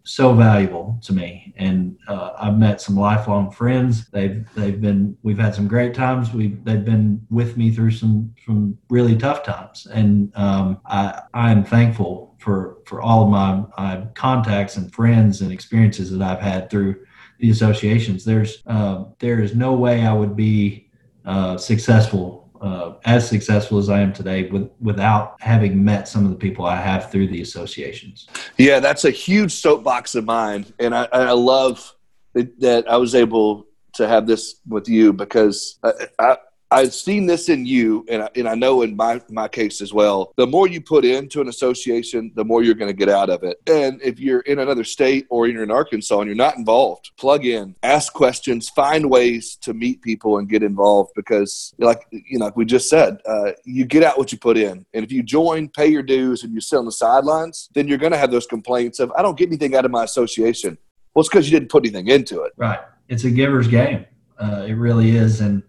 so 0.06 0.34
valuable 0.34 1.00
to 1.02 1.14
me. 1.14 1.54
And 1.58 1.98
uh, 2.08 2.34
i've 2.40 2.58
met 2.58 2.80
some 2.80 2.96
lifelong 2.96 3.52
friends. 3.52 4.08
They've 4.10 4.48
they've 4.56 4.80
been 4.80 5.18
we've 5.24 5.40
had 5.40 5.56
some 5.56 5.68
great 5.68 5.94
times. 5.94 6.32
We 6.32 6.50
they've 6.64 6.86
been 6.86 7.26
with 7.30 7.58
me 7.58 7.72
through 7.72 7.92
some 7.92 8.34
some 8.46 8.78
really 8.90 9.18
tough 9.18 9.44
times. 9.44 9.88
And 9.88 10.32
um, 10.36 10.80
i 10.86 11.22
i 11.34 11.52
am 11.52 11.64
thankful 11.66 12.36
for 12.40 12.78
for 12.86 13.02
all 13.02 13.24
of 13.24 13.30
my, 13.30 13.64
my 13.78 14.06
contacts 14.14 14.78
and 14.78 14.94
friends 14.94 15.42
and 15.42 15.52
experiences 15.52 16.12
that 16.12 16.22
i've 16.22 16.42
had 16.42 16.70
through 16.70 16.96
the 17.40 17.50
associations. 17.50 18.24
There's 18.24 18.64
uh, 18.68 19.06
there 19.20 19.42
is 19.42 19.56
no 19.56 19.74
way 19.74 20.06
i 20.06 20.14
would 20.14 20.36
be 20.36 20.90
uh, 21.26 21.58
successful 21.58 22.45
uh, 22.62 22.94
as 23.06 23.28
successful 23.28 23.78
as 23.78 23.90
I 23.90 24.02
am 24.02 24.14
today 24.14 24.50
with, 24.50 24.70
without 24.80 25.36
having 25.40 25.84
met 25.84 26.08
some 26.08 26.26
of 26.26 26.32
the 26.32 26.38
people 26.38 26.66
I 26.66 26.78
have 26.78 27.12
through 27.12 27.28
the 27.28 27.42
associations. 27.42 28.28
Yeah, 28.58 28.80
that's 28.80 29.06
a 29.06 29.12
huge 29.12 29.52
soapbox 29.52 30.16
of 30.16 30.26
mine. 30.26 30.66
And 30.80 30.96
I, 30.96 31.08
I 31.12 31.32
love 31.32 31.94
that 32.34 32.86
I 32.90 32.98
was 32.98 33.16
able 33.16 33.66
to 33.94 34.08
have 34.08 34.28
this 34.28 34.56
with 34.68 34.90
you 34.90 35.14
because 35.14 35.80
I, 35.84 35.92
I, 36.20 36.38
I've 36.72 36.94
seen 36.94 37.26
this 37.26 37.50
in 37.50 37.66
you, 37.66 38.06
and 38.10 38.24
I, 38.24 38.30
and 38.36 38.48
I 38.48 38.56
know 38.56 38.82
in 38.82 38.96
my, 38.96 39.22
my 39.30 39.48
case 39.48 39.82
as 39.82 39.94
well. 39.94 40.34
The 40.36 40.48
more 40.48 40.68
you 40.68 40.82
put 40.82 41.06
into 41.06 41.40
an 41.40 41.48
association, 41.48 42.32
the 42.36 42.44
more 42.44 42.64
you're 42.64 42.76
going 42.76 42.90
to 42.90 42.98
get 42.98 43.08
out 43.08 43.30
of 43.30 43.44
it. 43.44 43.62
And 43.68 44.02
if 44.02 44.20
you're 44.20 44.42
in 44.42 44.60
another 44.60 44.84
state 44.84 45.28
or 45.30 45.48
you're 45.48 45.64
in 45.64 45.72
Arkansas 45.72 46.20
and 46.20 46.28
you're 46.28 46.36
not 46.36 46.58
involved, 46.58 47.12
plug 47.18 47.46
in, 47.46 47.76
ask 47.84 48.14
questions, 48.14 48.68
find 48.70 49.10
ways 49.10 49.58
to 49.62 49.74
meet 49.74 50.02
people 50.02 50.40
and 50.40 50.50
get 50.50 50.64
involved 50.64 51.12
because, 51.16 51.74
like 51.78 52.08
you 52.12 52.40
know, 52.40 52.46
like 52.46 52.58
we 52.58 52.66
just 52.66 52.90
said, 52.90 53.20
uh, 53.28 53.52
you 53.64 53.86
get 53.86 54.04
out 54.04 54.18
what 54.18 54.32
you 54.32 54.38
put 54.38 54.58
in. 54.58 54.86
And 54.94 55.06
if 55.06 55.12
you 55.12 55.22
join, 55.22 55.70
pay 55.70 55.88
your 55.88 56.04
dues, 56.04 56.44
and 56.44 56.54
you 56.54 56.62
sit 56.62 56.78
on 56.78 56.86
the 56.86 56.92
sidelines, 56.92 57.70
then 57.74 57.88
you're 57.88 57.98
going 58.00 58.12
to 58.12 58.18
have 58.18 58.32
those 58.32 58.48
complaints 58.48 59.00
of 59.00 59.12
I 59.16 59.22
don't 59.22 59.38
get 59.38 59.48
anything 59.50 59.76
out 59.76 59.86
of 59.86 59.92
my 59.92 60.04
association. 60.04 60.78
Well, 61.14 61.22
it's 61.22 61.30
because 61.30 61.50
you 61.50 61.58
didn't 61.58 61.70
put 61.70 61.86
anything 61.86 62.08
into 62.08 62.42
it. 62.42 62.54
Right. 62.58 62.80
It's 63.08 63.24
a 63.24 63.32
giver's 63.32 63.68
game. 63.68 64.06
Uh, 64.38 64.66
it 64.68 64.74
really 64.74 65.16
is, 65.16 65.40
and 65.40 65.64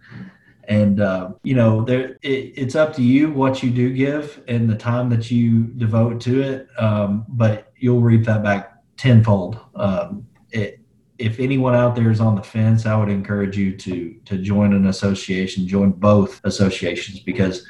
and 0.69 1.01
uh, 1.01 1.31
you 1.43 1.55
know 1.55 1.85
there 1.85 2.19
it, 2.23 2.53
it's 2.57 2.75
up 2.75 2.95
to 2.95 3.03
you 3.03 3.31
what 3.31 3.63
you 3.63 3.71
do 3.71 3.93
give 3.93 4.43
and 4.49 4.69
the 4.69 4.77
time 4.77 5.09
that 5.11 5.31
you 5.31 5.65
devote 5.65 6.21
to 6.23 6.43
it. 6.43 6.69
Um, 6.79 7.25
but 7.29 7.73
you'll 7.77 8.01
reap 8.01 8.25
that 8.25 8.43
back 8.43 8.75
tenfold. 8.97 9.59
Um, 9.75 10.27
it, 10.51 10.81
if 11.19 11.41
anyone 11.41 11.75
out 11.75 11.95
there 11.95 12.11
is 12.11 12.21
on 12.21 12.35
the 12.35 12.43
fence 12.43 12.85
i 12.85 12.95
would 12.95 13.09
encourage 13.09 13.57
you 13.57 13.75
to 13.75 14.21
to 14.27 14.37
join 14.37 14.75
an 14.75 14.89
association 14.89 15.67
join 15.67 15.91
both 15.91 16.43
associations 16.45 17.21
because 17.21 17.67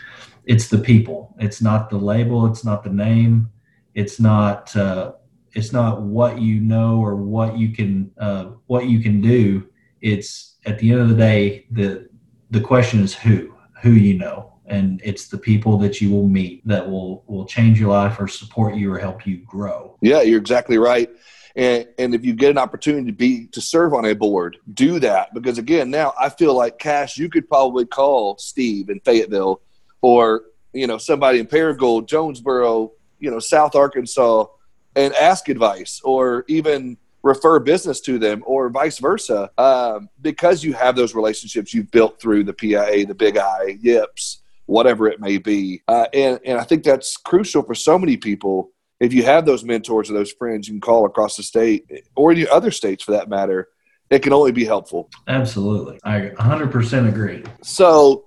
it's 0.47 0.68
the 0.68 0.78
people. 0.78 1.34
It's 1.38 1.61
not 1.61 1.90
the 1.90 1.99
label. 1.99 2.47
It's 2.47 2.64
not 2.64 2.84
the 2.84 2.90
name. 2.90 3.51
It's 3.94 4.18
not 4.18 4.74
uh, 4.76 5.12
it's 5.53 5.72
not 5.72 6.03
what 6.03 6.40
you 6.40 6.61
know 6.61 7.01
or 7.01 7.16
what 7.16 7.59
you 7.59 7.70
can 7.70 8.12
uh, 8.18 8.53
what 8.66 8.86
you 8.86 9.01
can 9.01 9.20
do. 9.20 9.68
It's 10.01 10.57
at 10.64 10.78
the 10.78 10.92
end 10.92 11.01
of 11.01 11.09
the 11.09 11.16
day 11.16 11.66
the 11.72 12.09
the 12.57 12.62
question 12.62 13.00
is 13.00 13.14
who 13.14 13.54
who 13.82 13.92
you 13.92 14.18
know. 14.18 14.52
And 14.68 15.00
it's 15.04 15.28
the 15.28 15.38
people 15.38 15.78
that 15.78 16.00
you 16.00 16.11
will 16.11 16.26
meet 16.26 16.66
that 16.66 16.88
will 16.88 17.22
will 17.26 17.46
change 17.46 17.78
your 17.78 17.90
life 17.90 18.18
or 18.18 18.26
support 18.26 18.74
you 18.74 18.92
or 18.92 18.98
help 18.98 19.26
you 19.26 19.38
grow. 19.38 19.96
Yeah 20.00 20.22
you're 20.22 20.40
exactly 20.40 20.78
right. 20.78 21.11
And, 21.54 21.88
and 21.98 22.14
if 22.14 22.22
you 22.24 22.34
get 22.34 22.50
an 22.50 22.59
opportunity 22.59 23.07
to 23.07 23.16
be 23.16 23.46
to 23.48 23.61
serve 23.61 23.94
on 23.94 24.04
a 24.07 24.14
board 24.14 24.57
do 24.72 24.98
that. 25.00 25.34
Because 25.34 25.59
again 25.59 25.90
now 25.90 26.14
i 26.18 26.28
feel 26.28 26.54
like 26.54 26.78
cash 26.78 27.18
you 27.18 27.28
could 27.28 27.46
probably 27.48 27.84
call 27.84 28.38
steve 28.38 28.88
in 28.88 29.00
fayetteville 29.00 29.61
or 30.00 30.44
you 30.72 30.86
know 30.86 30.98
somebody 30.98 31.38
in 31.38 31.46
paragould 31.46 32.07
jonesboro 32.07 32.92
you 33.18 33.30
know 33.30 33.38
south 33.38 33.74
arkansas 33.74 34.46
and 34.94 35.14
ask 35.14 35.48
advice 35.48 36.00
or 36.04 36.44
even 36.48 36.96
refer 37.27 37.59
business 37.59 38.01
to 38.01 38.18
them 38.18 38.43
or 38.47 38.70
vice 38.70 38.99
versa 38.99 39.51
um, 39.59 40.09
because 40.20 40.62
you 40.62 40.72
have 40.72 40.95
those 40.95 41.14
relationships 41.14 41.74
you've 41.74 41.91
built 41.91 42.20
through 42.20 42.45
the 42.45 42.53
PIA, 42.53 43.05
the 43.05 43.14
Big 43.14 43.37
I, 43.37 43.77
YIPS, 43.83 44.39
whatever 44.66 45.09
it 45.09 45.20
may 45.20 45.39
be. 45.39 45.83
Uh, 45.89 46.07
and, 46.14 46.39
and 46.45 46.59
I 46.59 46.62
think 46.62 46.85
that's 46.85 47.16
crucial 47.16 47.62
for 47.62 47.74
so 47.74 47.99
many 47.99 48.16
people. 48.16 48.70
If 49.01 49.12
you 49.12 49.24
have 49.24 49.45
those 49.45 49.64
mentors 49.64 50.09
or 50.09 50.14
those 50.14 50.33
friends 50.33 50.68
you 50.68 50.74
can 50.74 50.81
call 50.81 51.05
across 51.05 51.37
the 51.37 51.43
state 51.43 51.91
or 52.14 52.31
any 52.31 52.47
other 52.49 52.70
states 52.70 53.03
for 53.03 53.11
that 53.12 53.29
matter, 53.29 53.68
it 54.09 54.20
can 54.20 54.33
only 54.33 54.53
be 54.53 54.64
helpful. 54.64 55.11
Absolutely. 55.27 55.99
I 56.05 56.31
100% 56.39 57.09
agree. 57.09 57.43
So, 57.62 58.24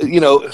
you 0.00 0.20
know, 0.20 0.48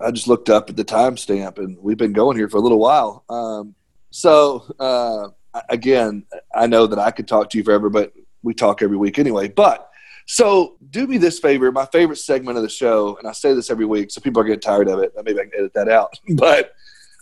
I 0.00 0.10
just 0.10 0.26
looked 0.26 0.50
up 0.50 0.68
at 0.68 0.76
the 0.76 0.84
timestamp 0.84 1.58
and 1.58 1.78
we've 1.80 1.96
been 1.96 2.12
going 2.12 2.36
here 2.36 2.48
for 2.48 2.56
a 2.56 2.60
little 2.60 2.80
while. 2.80 3.24
Um, 3.30 3.76
so, 4.10 4.64
uh, 4.80 5.28
again, 5.68 6.24
I 6.54 6.66
know 6.66 6.86
that 6.86 6.98
I 6.98 7.10
could 7.10 7.28
talk 7.28 7.50
to 7.50 7.58
you 7.58 7.64
forever, 7.64 7.90
but 7.90 8.12
we 8.42 8.54
talk 8.54 8.82
every 8.82 8.96
week 8.96 9.18
anyway. 9.18 9.48
But 9.48 9.90
so 10.26 10.76
do 10.90 11.06
me 11.06 11.18
this 11.18 11.38
favor. 11.38 11.70
My 11.70 11.86
favorite 11.86 12.16
segment 12.16 12.56
of 12.56 12.62
the 12.62 12.68
show, 12.68 13.16
and 13.18 13.28
I 13.28 13.32
say 13.32 13.54
this 13.54 13.70
every 13.70 13.86
week, 13.86 14.10
so 14.10 14.20
people 14.20 14.40
are 14.40 14.44
getting 14.44 14.60
tired 14.60 14.88
of 14.88 15.00
it. 15.00 15.12
Maybe 15.16 15.38
I 15.38 15.44
can 15.44 15.52
edit 15.56 15.74
that 15.74 15.88
out. 15.88 16.18
but 16.36 16.72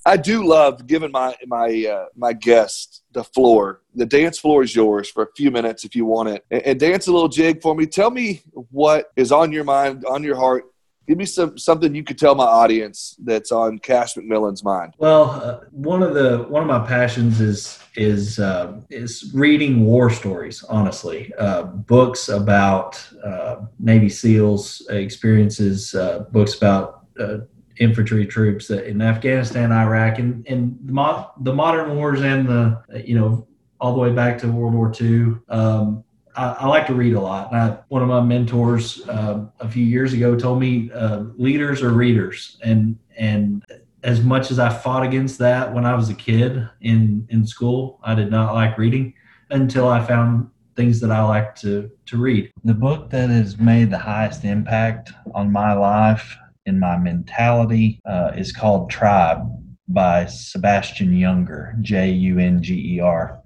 I 0.05 0.17
do 0.17 0.45
love 0.45 0.87
giving 0.87 1.13
my 1.13 1.37
my 1.47 1.87
uh, 1.89 2.07
my 2.17 2.33
guest 2.33 3.03
the 3.13 3.23
floor. 3.23 3.83
The 3.95 4.07
dance 4.07 4.39
floor 4.39 4.63
is 4.63 4.75
yours 4.75 5.09
for 5.11 5.23
a 5.25 5.33
few 5.37 5.51
minutes 5.51 5.85
if 5.85 5.95
you 5.95 6.05
want 6.05 6.29
it, 6.29 6.45
and, 6.51 6.63
and 6.63 6.81
dance 6.81 7.07
a 7.07 7.13
little 7.13 7.29
jig 7.29 7.63
for 7.63 7.75
me. 7.75 7.87
Tell 7.87 8.11
me 8.11 8.43
what 8.53 9.13
is 9.17 9.31
on 9.31 9.53
your 9.53 9.65
mind, 9.65 10.05
on 10.05 10.23
your 10.23 10.37
heart 10.37 10.65
give 11.07 11.19
me 11.19 11.25
some 11.25 11.59
something 11.59 11.95
you 11.95 12.05
could 12.05 12.19
tell 12.19 12.35
my 12.35 12.45
audience 12.45 13.17
that's 13.23 13.53
on 13.53 13.79
Cash 13.79 14.15
McMillan's 14.15 14.63
mind. 14.63 14.95
Well, 14.99 15.31
uh, 15.31 15.61
one 15.71 16.03
of 16.03 16.15
the 16.15 16.47
one 16.49 16.63
of 16.63 16.69
my 16.69 16.87
passions 16.87 17.41
is 17.41 17.79
is 17.97 18.39
uh, 18.39 18.81
is 18.91 19.31
reading 19.35 19.85
war 19.85 20.11
stories. 20.11 20.63
Honestly, 20.65 21.33
uh, 21.39 21.65
books 21.65 22.29
about 22.29 23.03
uh, 23.25 23.57
Navy 23.79 24.09
SEALs 24.09 24.87
experiences, 24.91 25.95
uh, 25.95 26.21
books 26.31 26.55
about 26.55 27.07
uh, 27.19 27.39
infantry 27.79 28.27
troops 28.27 28.71
in 28.71 29.03
Afghanistan, 29.03 29.73
Iraq, 29.73 30.19
and 30.19 30.47
and 30.47 30.79
the, 30.85 30.93
mo- 30.93 31.31
the 31.41 31.55
modern 31.55 31.97
wars 31.97 32.23
and 32.23 32.49
the 32.49 32.83
you 33.05 33.19
know 33.19 33.47
all 33.81 33.93
the 33.95 34.01
way 34.01 34.13
back 34.13 34.39
to 34.39 34.47
World 34.47 34.75
War 34.75 34.93
II. 34.99 35.35
Um, 35.49 36.05
I, 36.35 36.57
I, 36.61 36.67
like 36.67 36.87
to 36.87 36.95
read 36.95 37.15
a 37.15 37.21
lot. 37.21 37.53
I, 37.53 37.79
one 37.89 38.03
of 38.03 38.09
my 38.09 38.21
mentors 38.21 39.07
uh, 39.09 39.45
a 39.61 39.69
few 39.69 39.85
years 39.85 40.13
ago 40.13 40.37
told 40.37 40.61
me 40.61 40.91
uh, 40.93 41.25
leaders 41.37 41.83
are 41.83 41.91
readers, 41.91 42.59
and 42.63 42.99
and 43.17 43.65
as 44.03 44.21
much 44.23 44.51
as 44.51 44.59
I 44.59 44.69
fought 44.69 45.05
against 45.05 45.39
that 45.39 45.73
when 45.73 45.85
I 45.85 45.95
was 45.95 46.09
a 46.09 46.15
kid 46.15 46.69
in 46.81 47.27
in 47.31 47.47
school, 47.47 48.01
I 48.03 48.15
did 48.15 48.31
not 48.31 48.55
like 48.55 48.79
reading 48.79 49.15
until 49.51 49.89
I 49.89 50.05
found 50.05 50.49
things 50.75 51.01
that 51.01 51.11
I 51.11 51.23
like 51.23 51.55
to 51.57 51.91
to 52.07 52.17
read. 52.17 52.51
The 52.65 52.75
book 52.75 53.11
that 53.11 53.31
has 53.31 53.59
made 53.59 53.91
the 53.91 53.99
highest 53.99 54.45
impact 54.45 55.13
on 55.35 55.53
my 55.53 55.75
life 55.75 56.37
and 56.67 56.79
my 56.79 56.97
mentality 56.97 58.01
uh, 58.07 58.33
is 58.37 58.53
called 58.53 58.91
Tribe 58.91 59.43
by 59.89 60.27
Sebastian 60.27 61.11
Junger, 61.13 61.81
J 61.83 62.11
U 62.11 62.39
N 62.39 62.63
G 62.63 62.97
E 62.97 63.01
R. 63.01 63.42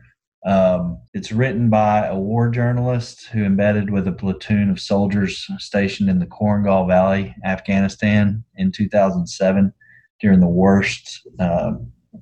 Um, 0.47 1.01
it's 1.13 1.33
written 1.33 1.69
by 1.69 2.07
a 2.07 2.17
war 2.17 2.49
journalist 2.51 3.27
who 3.27 3.45
embedded 3.45 3.91
with 3.91 4.07
a 4.07 4.13
platoon 4.13 4.71
of 4.71 4.81
soldiers 4.81 5.47
stationed 5.59 6.09
in 6.09 6.21
the 6.21 6.27
Korengal 6.27 6.87
Valley, 6.87 7.35
Afghanistan, 7.45 8.45
in 8.55 8.71
2007 8.71 9.73
during 10.21 10.41
the 10.41 10.47
worst 10.47 11.27
uh, 11.41 11.73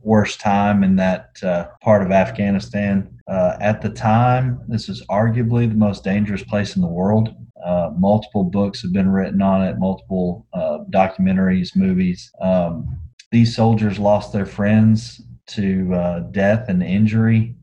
worst 0.03 0.41
time 0.41 0.83
in 0.83 0.97
that 0.97 1.31
uh, 1.43 1.66
part 1.81 2.03
of 2.03 2.11
Afghanistan. 2.11 3.09
Uh, 3.29 3.57
at 3.61 3.81
the 3.81 3.91
time, 3.91 4.61
this 4.68 4.89
is 4.89 5.05
arguably 5.11 5.68
the 5.68 5.77
most 5.77 6.05
dangerous 6.05 6.43
place 6.43 6.77
in 6.77 6.83
the 6.83 6.89
world. 6.89 7.35
Uh, 7.64 7.91
multiple 7.97 8.45
books 8.45 8.83
have 8.83 8.93
been 8.93 9.09
written 9.09 9.41
on 9.41 9.62
it, 9.62 9.79
multiple 9.79 10.47
uh, 10.53 10.79
documentaries, 10.91 11.75
movies. 11.75 12.31
Um, 12.41 12.99
these 13.31 13.55
soldiers 13.55 13.99
lost 13.99 14.33
their 14.33 14.47
friends 14.47 15.22
to 15.47 15.95
uh, 15.95 16.20
death 16.31 16.68
and 16.68 16.83
injury. 16.83 17.55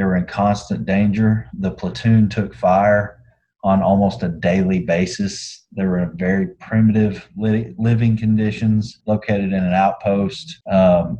They 0.00 0.04
were 0.04 0.16
in 0.16 0.24
constant 0.24 0.86
danger. 0.86 1.46
The 1.52 1.72
platoon 1.72 2.30
took 2.30 2.54
fire 2.54 3.22
on 3.62 3.82
almost 3.82 4.22
a 4.22 4.30
daily 4.30 4.78
basis. 4.80 5.66
They 5.76 5.84
were 5.84 5.98
in 5.98 6.16
very 6.16 6.46
primitive 6.58 7.28
li- 7.36 7.74
living 7.76 8.16
conditions, 8.16 9.02
located 9.06 9.52
in 9.52 9.62
an 9.62 9.74
outpost, 9.74 10.58
um, 10.72 11.18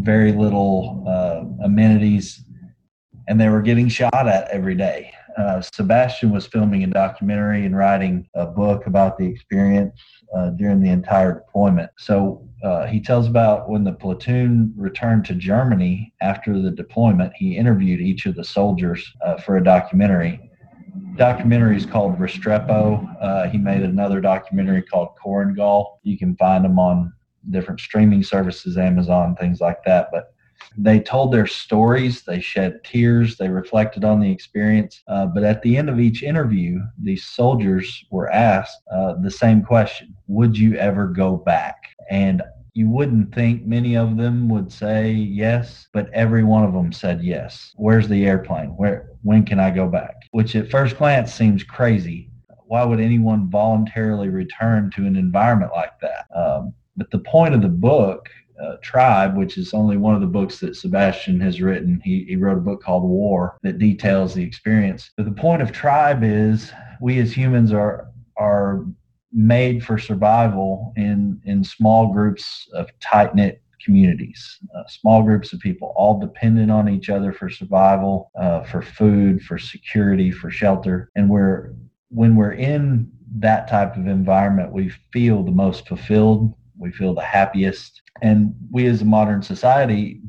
very 0.00 0.32
little 0.32 1.04
uh, 1.06 1.44
amenities, 1.64 2.42
and 3.28 3.40
they 3.40 3.48
were 3.48 3.62
getting 3.62 3.88
shot 3.88 4.26
at 4.26 4.48
every 4.48 4.74
day. 4.74 5.12
Uh, 5.36 5.60
Sebastian 5.60 6.30
was 6.30 6.46
filming 6.46 6.84
a 6.84 6.86
documentary 6.86 7.66
and 7.66 7.76
writing 7.76 8.26
a 8.34 8.46
book 8.46 8.86
about 8.86 9.18
the 9.18 9.26
experience 9.26 10.00
uh, 10.34 10.50
during 10.50 10.80
the 10.80 10.88
entire 10.88 11.34
deployment. 11.34 11.90
So 11.98 12.48
uh, 12.64 12.86
he 12.86 13.00
tells 13.00 13.26
about 13.26 13.68
when 13.68 13.84
the 13.84 13.92
platoon 13.92 14.72
returned 14.76 15.26
to 15.26 15.34
Germany 15.34 16.14
after 16.22 16.60
the 16.60 16.70
deployment, 16.70 17.32
he 17.36 17.56
interviewed 17.56 18.00
each 18.00 18.24
of 18.26 18.34
the 18.34 18.44
soldiers 18.44 19.04
uh, 19.24 19.36
for 19.36 19.56
a 19.56 19.64
documentary 19.64 20.40
documentary 21.16 21.76
is 21.76 21.86
called 21.86 22.18
Restrepo. 22.18 23.16
Uh, 23.20 23.48
he 23.48 23.58
made 23.58 23.82
another 23.82 24.20
documentary 24.20 24.82
called 24.82 25.10
Korengal. 25.22 25.98
You 26.02 26.18
can 26.18 26.36
find 26.36 26.64
them 26.64 26.78
on 26.78 27.12
different 27.50 27.80
streaming 27.80 28.22
services, 28.22 28.76
Amazon, 28.76 29.36
things 29.36 29.60
like 29.60 29.82
that. 29.84 30.08
But 30.12 30.34
they 30.76 31.00
told 31.00 31.32
their 31.32 31.46
stories, 31.46 32.22
they 32.22 32.40
shed 32.40 32.84
tears, 32.84 33.36
they 33.36 33.48
reflected 33.48 34.04
on 34.04 34.20
the 34.20 34.30
experience. 34.30 35.02
Uh, 35.08 35.26
but 35.26 35.44
at 35.44 35.62
the 35.62 35.76
end 35.76 35.88
of 35.88 36.00
each 36.00 36.22
interview, 36.22 36.80
these 37.02 37.24
soldiers 37.24 38.04
were 38.10 38.30
asked 38.30 38.78
uh, 38.92 39.14
the 39.22 39.30
same 39.30 39.62
question 39.62 40.14
Would 40.28 40.56
you 40.56 40.74
ever 40.76 41.06
go 41.06 41.36
back? 41.36 41.88
And 42.10 42.42
you 42.74 42.90
wouldn't 42.90 43.34
think 43.34 43.64
many 43.64 43.96
of 43.96 44.18
them 44.18 44.50
would 44.50 44.70
say 44.70 45.10
yes, 45.10 45.88
but 45.94 46.10
every 46.12 46.44
one 46.44 46.62
of 46.62 46.74
them 46.74 46.92
said 46.92 47.22
yes. 47.22 47.72
Where's 47.76 48.06
the 48.06 48.26
airplane? 48.26 48.76
Where 48.76 49.12
when 49.22 49.46
can 49.46 49.58
I 49.58 49.70
go 49.70 49.88
back? 49.88 50.14
Which 50.32 50.54
at 50.54 50.70
first 50.70 50.98
glance 50.98 51.32
seems 51.32 51.64
crazy. 51.64 52.30
Why 52.66 52.84
would 52.84 53.00
anyone 53.00 53.48
voluntarily 53.48 54.28
return 54.28 54.90
to 54.94 55.06
an 55.06 55.16
environment 55.16 55.72
like 55.74 55.98
that? 56.02 56.26
Um, 56.36 56.74
but 56.98 57.10
the 57.10 57.20
point 57.20 57.54
of 57.54 57.62
the 57.62 57.68
book, 57.68 58.28
uh, 58.62 58.76
Tribe, 58.82 59.36
which 59.36 59.58
is 59.58 59.74
only 59.74 59.96
one 59.96 60.14
of 60.14 60.20
the 60.20 60.26
books 60.26 60.58
that 60.60 60.76
Sebastian 60.76 61.40
has 61.40 61.60
written, 61.60 62.00
he, 62.04 62.24
he 62.28 62.36
wrote 62.36 62.58
a 62.58 62.62
book 62.62 62.82
called 62.82 63.04
War 63.04 63.58
that 63.62 63.78
details 63.78 64.34
the 64.34 64.42
experience. 64.42 65.10
But 65.16 65.26
the 65.26 65.32
point 65.32 65.62
of 65.62 65.72
Tribe 65.72 66.22
is 66.22 66.72
we 67.00 67.18
as 67.18 67.32
humans 67.32 67.72
are 67.72 68.08
are 68.36 68.84
made 69.32 69.84
for 69.84 69.98
survival 69.98 70.92
in 70.96 71.40
in 71.44 71.62
small 71.64 72.12
groups 72.12 72.68
of 72.74 72.88
tight 73.00 73.34
knit 73.34 73.62
communities, 73.84 74.58
uh, 74.76 74.82
small 74.88 75.22
groups 75.22 75.52
of 75.52 75.60
people, 75.60 75.92
all 75.96 76.18
dependent 76.18 76.70
on 76.70 76.88
each 76.88 77.08
other 77.08 77.32
for 77.32 77.48
survival, 77.48 78.30
uh, 78.38 78.62
for 78.64 78.82
food, 78.82 79.40
for 79.42 79.58
security, 79.58 80.30
for 80.30 80.50
shelter. 80.50 81.10
And 81.14 81.28
we're 81.30 81.72
when 82.10 82.36
we're 82.36 82.52
in 82.52 83.10
that 83.38 83.68
type 83.68 83.96
of 83.96 84.06
environment, 84.06 84.72
we 84.72 84.90
feel 85.12 85.42
the 85.42 85.50
most 85.50 85.86
fulfilled. 85.86 86.54
We 86.78 86.92
feel 86.92 87.14
the 87.14 87.22
happiest, 87.22 88.02
and 88.22 88.54
we 88.70 88.86
as 88.86 89.02
a 89.02 89.04
modern 89.04 89.42
society 89.42 90.20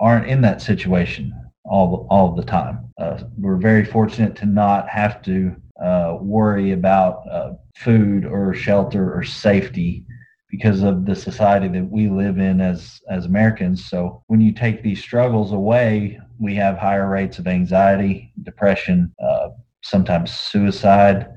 aren't 0.00 0.26
in 0.26 0.40
that 0.42 0.60
situation 0.60 1.32
all 1.64 2.06
all 2.10 2.34
the 2.34 2.44
time. 2.44 2.92
Uh, 2.98 3.22
we're 3.38 3.56
very 3.56 3.84
fortunate 3.84 4.36
to 4.36 4.46
not 4.46 4.88
have 4.88 5.22
to 5.22 5.54
uh, 5.82 6.18
worry 6.20 6.72
about 6.72 7.22
uh, 7.30 7.52
food 7.76 8.24
or 8.24 8.54
shelter 8.54 9.12
or 9.14 9.22
safety 9.24 10.04
because 10.50 10.82
of 10.84 11.04
the 11.04 11.16
society 11.16 11.66
that 11.66 11.90
we 11.90 12.08
live 12.08 12.38
in 12.38 12.60
as 12.60 13.00
as 13.10 13.26
Americans. 13.26 13.86
So 13.86 14.22
when 14.28 14.40
you 14.40 14.52
take 14.52 14.82
these 14.82 15.02
struggles 15.02 15.52
away, 15.52 16.20
we 16.38 16.54
have 16.54 16.78
higher 16.78 17.08
rates 17.08 17.38
of 17.38 17.46
anxiety, 17.46 18.32
depression, 18.42 19.12
uh, 19.22 19.48
sometimes 19.82 20.32
suicide, 20.32 21.28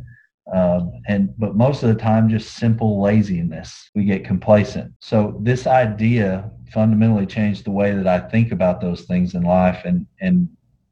um, 0.53 0.91
and 1.07 1.33
but 1.37 1.55
most 1.55 1.83
of 1.83 1.89
the 1.89 1.95
time 1.95 2.29
just 2.29 2.55
simple 2.55 3.01
laziness. 3.01 3.89
We 3.95 4.05
get 4.05 4.25
complacent. 4.25 4.93
So 4.99 5.39
this 5.41 5.67
idea 5.67 6.49
fundamentally 6.71 7.25
changed 7.25 7.65
the 7.65 7.71
way 7.71 7.93
that 7.93 8.07
I 8.07 8.19
think 8.19 8.51
about 8.51 8.81
those 8.81 9.01
things 9.01 9.35
in 9.35 9.43
life, 9.43 9.81
and 9.85 10.05
and 10.21 10.49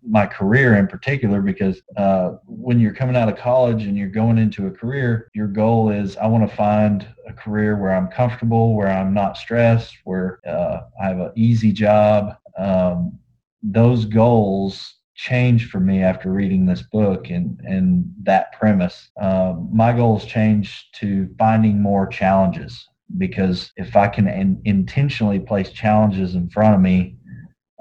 my 0.07 0.25
career 0.25 0.75
in 0.75 0.87
particular 0.87 1.41
because 1.41 1.81
uh, 1.97 2.33
when 2.45 2.79
you're 2.79 2.93
coming 2.93 3.15
out 3.15 3.27
of 3.27 3.37
college 3.37 3.83
and 3.83 3.97
you're 3.97 4.07
going 4.07 4.37
into 4.37 4.67
a 4.67 4.71
career, 4.71 5.29
your 5.33 5.47
goal 5.47 5.89
is 5.89 6.15
I 6.17 6.27
want 6.27 6.47
to 6.47 6.55
find 6.55 7.07
a 7.27 7.33
career 7.33 7.75
where 7.77 7.95
I'm 7.95 8.07
comfortable, 8.07 8.75
where 8.75 8.87
I'm 8.87 9.13
not 9.13 9.37
stressed, 9.37 9.95
where 10.03 10.39
uh, 10.47 10.81
I 11.01 11.07
have 11.07 11.19
an 11.19 11.31
easy 11.35 11.71
job. 11.71 12.35
Um, 12.57 13.17
those 13.63 14.05
goals 14.05 14.95
changed 15.15 15.69
for 15.69 15.79
me 15.79 16.03
after 16.03 16.31
reading 16.31 16.65
this 16.65 16.81
book 16.81 17.29
and 17.29 17.59
and 17.61 18.05
that 18.23 18.51
premise. 18.53 19.09
Um, 19.19 19.69
my 19.71 19.93
goals 19.93 20.25
changed 20.25 20.93
to 20.99 21.29
finding 21.39 21.81
more 21.81 22.07
challenges 22.07 22.87
because 23.17 23.71
if 23.77 23.95
I 23.95 24.07
can 24.07 24.27
in, 24.27 24.61
intentionally 24.65 25.39
place 25.39 25.71
challenges 25.71 26.35
in 26.35 26.49
front 26.49 26.75
of 26.75 26.81
me 26.81 27.17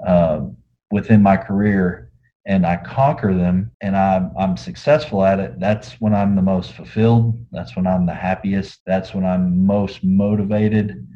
uh, 0.05 0.41
within 0.91 1.21
my 1.21 1.35
career, 1.35 2.05
and 2.45 2.65
I 2.65 2.77
conquer 2.77 3.33
them 3.33 3.71
and 3.81 3.97
I'm, 3.97 4.31
I'm 4.37 4.55
successful 4.55 5.25
at 5.25 5.39
it, 5.39 5.59
that's 5.59 5.93
when 5.93 6.13
I'm 6.13 6.35
the 6.35 6.41
most 6.41 6.73
fulfilled. 6.73 7.43
That's 7.51 7.75
when 7.75 7.87
I'm 7.87 8.05
the 8.05 8.13
happiest. 8.13 8.81
That's 8.85 9.13
when 9.13 9.25
I'm 9.25 9.65
most 9.65 10.03
motivated. 10.03 11.07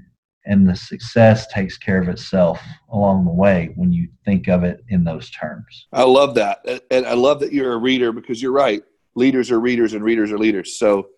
And 0.49 0.67
the 0.67 0.75
success 0.75 1.47
takes 1.47 1.77
care 1.77 2.01
of 2.01 2.09
itself 2.09 2.59
along 2.91 3.23
the 3.23 3.31
way 3.31 3.71
when 3.75 3.93
you 3.93 4.09
think 4.25 4.47
of 4.47 4.63
it 4.63 4.83
in 4.89 5.03
those 5.03 5.29
terms. 5.29 5.87
I 5.93 6.03
love 6.03 6.33
that. 6.35 6.59
And 6.89 7.05
I 7.05 7.13
love 7.13 7.39
that 7.41 7.53
you're 7.53 7.73
a 7.73 7.77
reader 7.77 8.11
because 8.11 8.41
you're 8.41 8.51
right. 8.51 8.81
Leaders 9.15 9.51
are 9.51 9.59
readers 9.59 9.93
and 9.93 10.03
readers 10.03 10.31
are 10.31 10.39
leaders. 10.39 10.79
So 10.79 11.09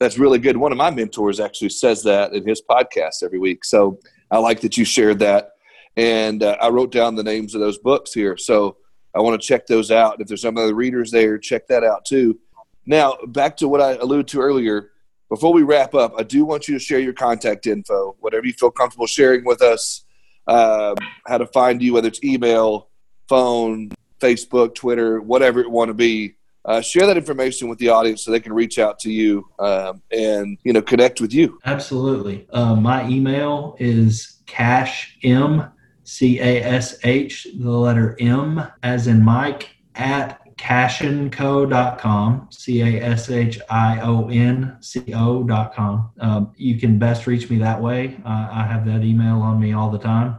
that's 0.00 0.18
really 0.18 0.38
good. 0.38 0.56
One 0.56 0.72
of 0.72 0.78
my 0.78 0.90
mentors 0.90 1.38
actually 1.38 1.68
says 1.68 2.02
that 2.04 2.32
in 2.32 2.48
his 2.48 2.62
podcast 2.68 3.22
every 3.22 3.38
week. 3.38 3.62
So 3.62 4.00
I 4.30 4.38
like 4.38 4.60
that 4.62 4.78
you 4.78 4.86
shared 4.86 5.18
that. 5.18 5.50
And 5.98 6.42
uh, 6.42 6.56
I 6.60 6.70
wrote 6.70 6.90
down 6.90 7.14
the 7.14 7.22
names 7.22 7.54
of 7.54 7.60
those 7.60 7.78
books 7.78 8.14
here. 8.14 8.38
So 8.38 8.78
I 9.14 9.20
want 9.20 9.40
to 9.40 9.46
check 9.46 9.66
those 9.66 9.90
out. 9.90 10.20
If 10.20 10.28
there's 10.28 10.42
some 10.42 10.56
other 10.56 10.74
readers 10.74 11.10
there, 11.10 11.36
check 11.36 11.66
that 11.68 11.84
out 11.84 12.06
too. 12.06 12.38
Now, 12.86 13.18
back 13.26 13.56
to 13.58 13.68
what 13.68 13.82
I 13.82 13.96
alluded 13.96 14.28
to 14.28 14.40
earlier. 14.40 14.92
Before 15.28 15.52
we 15.52 15.62
wrap 15.62 15.94
up, 15.94 16.14
I 16.16 16.22
do 16.22 16.46
want 16.46 16.68
you 16.68 16.74
to 16.74 16.80
share 16.80 17.00
your 17.00 17.12
contact 17.12 17.66
info, 17.66 18.16
whatever 18.20 18.46
you 18.46 18.54
feel 18.54 18.70
comfortable 18.70 19.06
sharing 19.06 19.44
with 19.44 19.60
us, 19.60 20.04
uh, 20.46 20.94
how 21.26 21.36
to 21.36 21.46
find 21.46 21.82
you, 21.82 21.92
whether 21.92 22.08
it's 22.08 22.24
email, 22.24 22.88
phone, 23.28 23.90
Facebook, 24.20 24.74
Twitter, 24.74 25.20
whatever 25.20 25.60
it 25.60 25.70
want 25.70 25.88
to 25.88 25.94
be. 25.94 26.34
Uh, 26.64 26.80
share 26.80 27.06
that 27.06 27.16
information 27.16 27.68
with 27.68 27.78
the 27.78 27.88
audience 27.88 28.24
so 28.24 28.30
they 28.30 28.40
can 28.40 28.52
reach 28.52 28.78
out 28.78 28.98
to 28.98 29.10
you 29.10 29.46
um, 29.58 30.02
and 30.10 30.58
you 30.64 30.72
know 30.72 30.82
connect 30.82 31.20
with 31.20 31.32
you. 31.32 31.58
Absolutely. 31.64 32.46
Uh, 32.50 32.74
my 32.74 33.06
email 33.08 33.76
is 33.78 34.40
cash 34.46 35.18
m 35.22 35.70
C 36.04 36.40
A 36.40 36.62
S 36.62 36.98
H, 37.04 37.46
the 37.58 37.70
letter 37.70 38.16
M, 38.18 38.66
as 38.82 39.06
in 39.06 39.22
Mike, 39.22 39.68
at 39.94 40.40
cashionco.com, 40.58 42.48
C 42.50 42.82
A 42.82 43.02
S 43.02 43.30
H 43.30 43.60
I 43.70 44.00
O 44.00 44.28
N 44.28 44.76
C 44.80 45.02
O.com. 45.14 46.10
Um, 46.20 46.52
you 46.56 46.78
can 46.78 46.98
best 46.98 47.26
reach 47.26 47.48
me 47.48 47.58
that 47.58 47.80
way. 47.80 48.18
Uh, 48.24 48.48
I 48.50 48.64
have 48.64 48.84
that 48.86 49.02
email 49.02 49.40
on 49.40 49.58
me 49.58 49.72
all 49.72 49.90
the 49.90 49.98
time. 49.98 50.36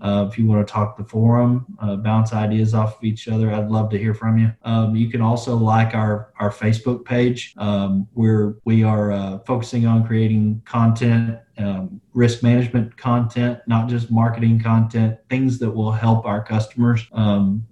Uh, 0.00 0.26
if 0.30 0.38
you 0.38 0.46
want 0.46 0.66
to 0.66 0.72
talk 0.72 0.96
the 0.96 1.04
forum, 1.04 1.66
uh, 1.78 1.94
bounce 1.94 2.32
ideas 2.32 2.72
off 2.72 2.96
of 2.96 3.04
each 3.04 3.28
other, 3.28 3.52
I'd 3.52 3.68
love 3.68 3.90
to 3.90 3.98
hear 3.98 4.14
from 4.14 4.38
you. 4.38 4.50
Um, 4.62 4.96
you 4.96 5.10
can 5.10 5.20
also 5.20 5.56
like 5.56 5.94
our 5.94 6.32
our 6.40 6.50
Facebook 6.50 7.04
page, 7.04 7.54
um, 7.58 8.08
where 8.14 8.56
we 8.64 8.82
are 8.82 9.12
uh, 9.12 9.38
focusing 9.40 9.86
on 9.86 10.06
creating 10.06 10.62
content, 10.64 11.38
um, 11.58 12.00
risk 12.14 12.42
management 12.42 12.96
content, 12.96 13.60
not 13.66 13.88
just 13.88 14.10
marketing 14.10 14.58
content, 14.58 15.18
things 15.28 15.58
that 15.58 15.70
will 15.70 15.92
help 15.92 16.24
our 16.24 16.42
customers 16.42 17.06
um, 17.12 17.66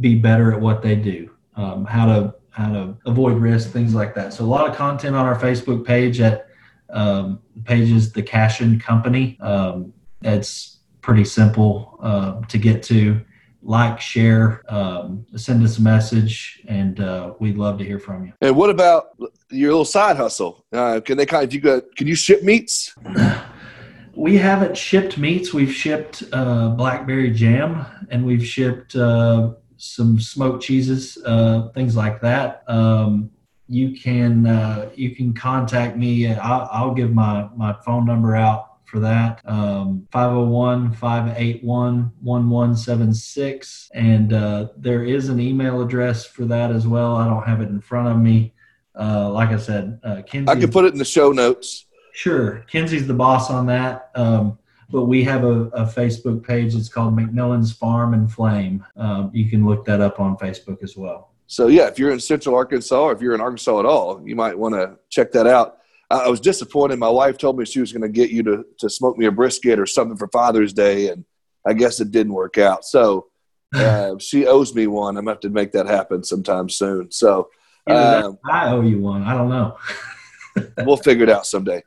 be 0.00 0.14
better 0.14 0.52
at 0.52 0.60
what 0.60 0.82
they 0.82 0.96
do, 0.96 1.30
um, 1.56 1.84
how 1.84 2.06
to 2.06 2.34
how 2.50 2.72
to 2.72 2.96
avoid 3.04 3.36
risk, 3.36 3.70
things 3.70 3.94
like 3.94 4.14
that. 4.14 4.32
So 4.32 4.44
a 4.44 4.46
lot 4.46 4.68
of 4.68 4.76
content 4.76 5.16
on 5.16 5.26
our 5.26 5.38
Facebook 5.38 5.84
page 5.84 6.20
at 6.20 6.46
um, 6.90 7.40
pages 7.64 8.12
the 8.12 8.22
Cashion 8.22 8.78
Company. 8.78 9.36
Um, 9.40 9.92
it's 10.22 10.78
pretty 11.00 11.24
simple 11.24 11.98
uh, 12.00 12.40
to 12.42 12.58
get 12.58 12.82
to. 12.84 13.20
Like, 13.66 13.98
share, 13.98 14.62
um, 14.68 15.24
send 15.36 15.64
us 15.64 15.78
a 15.78 15.80
message, 15.80 16.62
and 16.68 17.00
uh, 17.00 17.32
we'd 17.40 17.56
love 17.56 17.78
to 17.78 17.84
hear 17.84 17.98
from 17.98 18.26
you. 18.26 18.34
And 18.42 18.54
what 18.54 18.68
about 18.68 19.16
your 19.50 19.70
little 19.70 19.86
side 19.86 20.18
hustle? 20.18 20.66
Uh, 20.70 21.00
can 21.00 21.16
they 21.16 21.24
kind 21.24 21.44
of 21.44 21.54
you 21.54 21.60
got? 21.60 21.96
Can 21.96 22.06
you 22.06 22.14
ship 22.14 22.42
meats? 22.42 22.94
we 24.14 24.36
haven't 24.36 24.76
shipped 24.76 25.16
meats. 25.16 25.54
We've 25.54 25.72
shipped 25.72 26.24
uh, 26.30 26.70
blackberry 26.70 27.30
jam, 27.30 27.86
and 28.10 28.26
we've 28.26 28.44
shipped 28.44 28.96
uh, 28.96 29.52
some 29.84 30.18
smoked 30.20 30.62
cheeses, 30.62 31.18
uh, 31.24 31.68
things 31.74 31.96
like 31.96 32.20
that. 32.22 32.62
Um, 32.68 33.30
you 33.68 33.98
can 33.98 34.46
uh, 34.46 34.90
you 34.94 35.14
can 35.14 35.32
contact 35.32 35.96
me. 35.96 36.32
I'll, 36.32 36.68
I'll 36.70 36.94
give 36.94 37.12
my 37.12 37.48
my 37.56 37.74
phone 37.84 38.04
number 38.04 38.36
out 38.36 38.74
for 38.94 39.00
that. 39.00 39.40
Um, 39.44 40.06
501 40.12 40.92
581 40.92 42.12
1176. 42.20 43.90
And 43.94 44.32
uh, 44.32 44.68
there 44.76 45.04
is 45.04 45.28
an 45.28 45.40
email 45.40 45.82
address 45.82 46.24
for 46.24 46.44
that 46.44 46.70
as 46.70 46.86
well. 46.86 47.16
I 47.16 47.26
don't 47.26 47.42
have 47.42 47.60
it 47.60 47.68
in 47.68 47.80
front 47.80 48.08
of 48.08 48.18
me. 48.18 48.54
Uh, 48.98 49.30
like 49.30 49.48
I 49.48 49.56
said, 49.56 49.98
uh, 50.04 50.22
Kinsey. 50.22 50.48
I 50.48 50.54
can 50.54 50.70
put 50.70 50.84
it 50.84 50.92
in 50.92 50.98
the 50.98 51.04
show 51.04 51.32
notes. 51.32 51.86
Sure. 52.12 52.64
kenzie's 52.70 53.08
the 53.08 53.14
boss 53.14 53.50
on 53.50 53.66
that. 53.66 54.10
Um, 54.14 54.58
but 54.90 55.04
we 55.04 55.24
have 55.24 55.44
a, 55.44 55.62
a, 55.68 55.84
Facebook 55.84 56.46
page. 56.46 56.74
It's 56.74 56.88
called 56.88 57.16
McMillan's 57.16 57.72
Farm 57.72 58.14
and 58.14 58.30
Flame. 58.30 58.84
Um, 58.96 59.30
you 59.32 59.48
can 59.48 59.66
look 59.66 59.84
that 59.86 60.00
up 60.00 60.20
on 60.20 60.36
Facebook 60.36 60.82
as 60.82 60.96
well. 60.96 61.30
So, 61.46 61.68
yeah, 61.68 61.86
if 61.88 61.98
you're 61.98 62.12
in 62.12 62.20
Central 62.20 62.54
Arkansas 62.54 63.00
or 63.00 63.12
if 63.12 63.20
you're 63.20 63.34
in 63.34 63.40
Arkansas 63.40 63.78
at 63.78 63.86
all, 63.86 64.20
you 64.26 64.34
might 64.34 64.58
want 64.58 64.74
to 64.74 64.96
check 65.10 65.32
that 65.32 65.46
out. 65.46 65.78
I 66.10 66.28
was 66.28 66.40
disappointed. 66.40 66.98
My 66.98 67.08
wife 67.08 67.38
told 67.38 67.58
me 67.58 67.64
she 67.64 67.80
was 67.80 67.92
going 67.92 68.02
to 68.02 68.08
get 68.08 68.30
you 68.30 68.42
to, 68.44 68.64
to 68.78 68.90
smoke 68.90 69.16
me 69.16 69.26
a 69.26 69.32
brisket 69.32 69.78
or 69.78 69.86
something 69.86 70.16
for 70.16 70.28
Father's 70.28 70.72
Day, 70.72 71.08
and 71.08 71.24
I 71.66 71.72
guess 71.72 72.00
it 72.00 72.10
didn't 72.10 72.34
work 72.34 72.58
out. 72.58 72.84
So 72.84 73.28
uh, 73.74 74.18
she 74.18 74.46
owes 74.46 74.74
me 74.74 74.86
one. 74.86 75.16
I'm 75.16 75.24
going 75.24 75.36
to 75.36 75.36
have 75.36 75.40
to 75.40 75.50
make 75.50 75.72
that 75.72 75.86
happen 75.86 76.22
sometime 76.22 76.68
soon. 76.68 77.10
So 77.10 77.50
um, 77.86 78.38
I 78.44 78.70
owe 78.70 78.80
you 78.80 79.00
one. 79.00 79.22
I 79.22 79.34
don't 79.34 79.48
know. 79.48 79.76
we'll 80.84 80.96
figure 80.96 81.24
it 81.24 81.30
out 81.30 81.46
someday. 81.46 81.82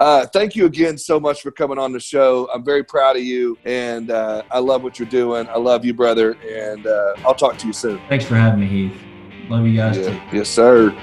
Uh, 0.00 0.26
thank 0.26 0.56
you 0.56 0.66
again 0.66 0.98
so 0.98 1.20
much 1.20 1.42
for 1.42 1.50
coming 1.50 1.78
on 1.78 1.92
the 1.92 2.00
show. 2.00 2.48
I'm 2.52 2.64
very 2.64 2.82
proud 2.82 3.16
of 3.16 3.22
you, 3.22 3.56
and 3.64 4.10
uh, 4.10 4.42
I 4.50 4.58
love 4.58 4.82
what 4.82 4.98
you're 4.98 5.08
doing. 5.08 5.48
I 5.48 5.58
love 5.58 5.84
you, 5.84 5.94
brother, 5.94 6.32
and 6.42 6.86
uh, 6.86 7.14
I'll 7.18 7.34
talk 7.34 7.56
to 7.58 7.66
you 7.66 7.72
soon. 7.72 8.00
Thanks 8.08 8.24
for 8.24 8.34
having 8.34 8.60
me, 8.60 8.66
Heath. 8.66 9.00
Love 9.48 9.66
you 9.66 9.76
guys 9.76 9.96
yeah. 9.96 10.08
too. 10.08 10.36
Yes, 10.36 10.48
sir. 10.48 10.96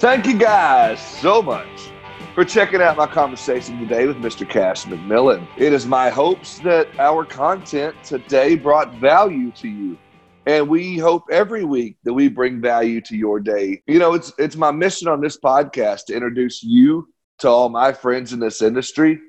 Thank 0.00 0.26
you 0.26 0.36
guys 0.36 1.00
so 1.00 1.40
much 1.40 1.92
for 2.34 2.44
checking 2.44 2.80
out 2.80 2.96
my 2.96 3.06
conversation 3.06 3.78
today 3.78 4.06
with 4.06 4.16
Mr. 4.16 4.48
Cash 4.48 4.86
McMillan. 4.86 5.46
It 5.56 5.72
is 5.72 5.86
my 5.86 6.08
hopes 6.08 6.58
that 6.60 6.88
our 6.98 7.24
content 7.24 7.94
today 8.02 8.56
brought 8.56 8.94
value 8.94 9.52
to 9.52 9.68
you. 9.68 9.98
And 10.46 10.68
we 10.68 10.98
hope 10.98 11.24
every 11.30 11.64
week 11.64 11.98
that 12.04 12.12
we 12.12 12.28
bring 12.28 12.60
value 12.60 13.00
to 13.02 13.16
your 13.16 13.38
day. 13.38 13.82
You 13.86 13.98
know, 13.98 14.14
it's 14.14 14.32
it's 14.38 14.56
my 14.56 14.72
mission 14.72 15.06
on 15.06 15.20
this 15.20 15.38
podcast 15.38 16.06
to 16.06 16.14
introduce 16.14 16.62
you 16.62 17.08
to 17.38 17.48
all 17.48 17.68
my 17.68 17.92
friends 17.92 18.32
in 18.32 18.40
this 18.40 18.60
industry 18.60 19.20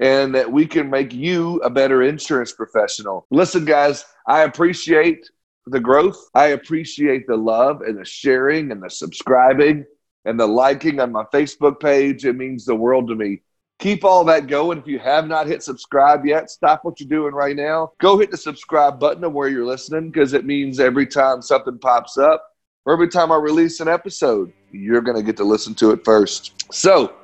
and 0.00 0.34
that 0.34 0.50
we 0.50 0.66
can 0.66 0.88
make 0.88 1.12
you 1.12 1.58
a 1.58 1.70
better 1.70 2.02
insurance 2.02 2.52
professional. 2.52 3.26
Listen, 3.30 3.64
guys, 3.64 4.04
I 4.26 4.42
appreciate 4.42 5.28
the 5.66 5.80
growth. 5.80 6.18
I 6.34 6.46
appreciate 6.46 7.26
the 7.26 7.36
love 7.36 7.82
and 7.82 7.98
the 7.98 8.04
sharing 8.04 8.72
and 8.72 8.82
the 8.82 8.90
subscribing 8.90 9.84
and 10.24 10.38
the 10.38 10.46
liking 10.46 11.00
on 11.00 11.12
my 11.12 11.24
Facebook 11.24 11.80
page. 11.80 12.24
It 12.24 12.36
means 12.36 12.64
the 12.64 12.74
world 12.74 13.08
to 13.08 13.14
me. 13.14 13.42
Keep 13.80 14.04
all 14.04 14.24
that 14.24 14.46
going. 14.46 14.78
If 14.78 14.86
you 14.86 14.98
have 14.98 15.26
not 15.26 15.46
hit 15.46 15.62
subscribe 15.62 16.26
yet, 16.26 16.50
stop 16.50 16.84
what 16.84 17.00
you're 17.00 17.08
doing 17.08 17.32
right 17.32 17.56
now. 17.56 17.92
Go 17.98 18.18
hit 18.18 18.30
the 18.30 18.36
subscribe 18.36 19.00
button 19.00 19.24
of 19.24 19.32
where 19.32 19.48
you're 19.48 19.64
listening 19.64 20.10
because 20.10 20.34
it 20.34 20.44
means 20.44 20.78
every 20.78 21.06
time 21.06 21.40
something 21.40 21.78
pops 21.78 22.18
up 22.18 22.46
or 22.84 22.92
every 22.92 23.08
time 23.08 23.32
I 23.32 23.36
release 23.36 23.80
an 23.80 23.88
episode, 23.88 24.52
you're 24.70 25.00
going 25.00 25.16
to 25.16 25.22
get 25.22 25.38
to 25.38 25.44
listen 25.44 25.74
to 25.76 25.92
it 25.92 26.04
first. 26.04 26.70
So 26.70 27.14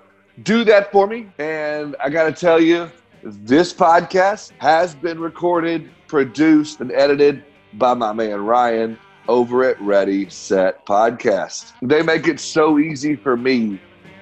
do 0.45 0.65
that 0.65 0.91
for 0.91 1.07
me. 1.07 1.29
And 1.39 1.95
I 2.03 2.09
got 2.09 2.25
to 2.25 2.33
tell 2.33 2.61
you, 2.61 2.91
this 3.23 3.75
podcast 3.75 4.53
has 4.59 4.95
been 4.95 5.21
recorded, 5.21 5.91
produced, 6.09 6.81
and 6.81 6.91
edited 6.93 7.45
by 7.75 7.93
my 7.93 8.15
man 8.15 8.41
Ryan 8.41 8.99
over 9.29 9.65
at 9.65 9.81
Ready 9.81 10.31
Set 10.31 10.87
Podcast. 10.87 11.73
They 11.83 12.01
make 12.03 12.29
it 12.29 12.41
so 12.41 12.79
easy 12.79 13.17
for 13.17 13.37
me, 13.37 13.81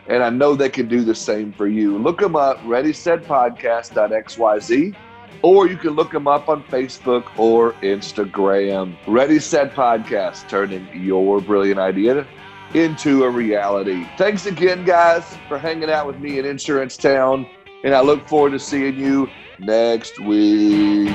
and 0.08 0.22
I 0.22 0.30
know 0.30 0.54
they 0.54 0.68
can 0.68 0.88
do 0.88 1.04
the 1.04 1.14
same 1.14 1.52
for 1.52 1.66
you. 1.66 1.98
Look 1.98 2.20
them 2.20 2.36
up, 2.36 2.58
ReadySetPodcast.xyz, 2.60 4.96
or 5.42 5.66
you 5.66 5.76
can 5.76 5.90
look 5.90 6.12
them 6.12 6.26
up 6.26 6.48
on 6.48 6.62
Facebook 6.64 7.24
or 7.38 7.72
Instagram. 7.74 8.96
Ready 9.06 9.38
Set 9.38 9.74
Podcast, 9.74 10.48
turning 10.48 10.88
your 10.94 11.40
brilliant 11.40 11.78
idea 11.78 12.26
into 12.74 13.24
a 13.24 13.30
reality. 13.30 14.06
Thanks 14.18 14.46
again, 14.46 14.84
guys, 14.84 15.36
for 15.48 15.58
hanging 15.58 15.90
out 15.90 16.06
with 16.06 16.18
me 16.18 16.38
in 16.38 16.44
Insurance 16.44 16.96
Town, 16.96 17.46
and 17.84 17.94
I 17.94 18.00
look 18.00 18.28
forward 18.28 18.52
to 18.52 18.58
seeing 18.58 18.96
you 18.96 19.28
next 19.58 20.18
week. 20.18 21.14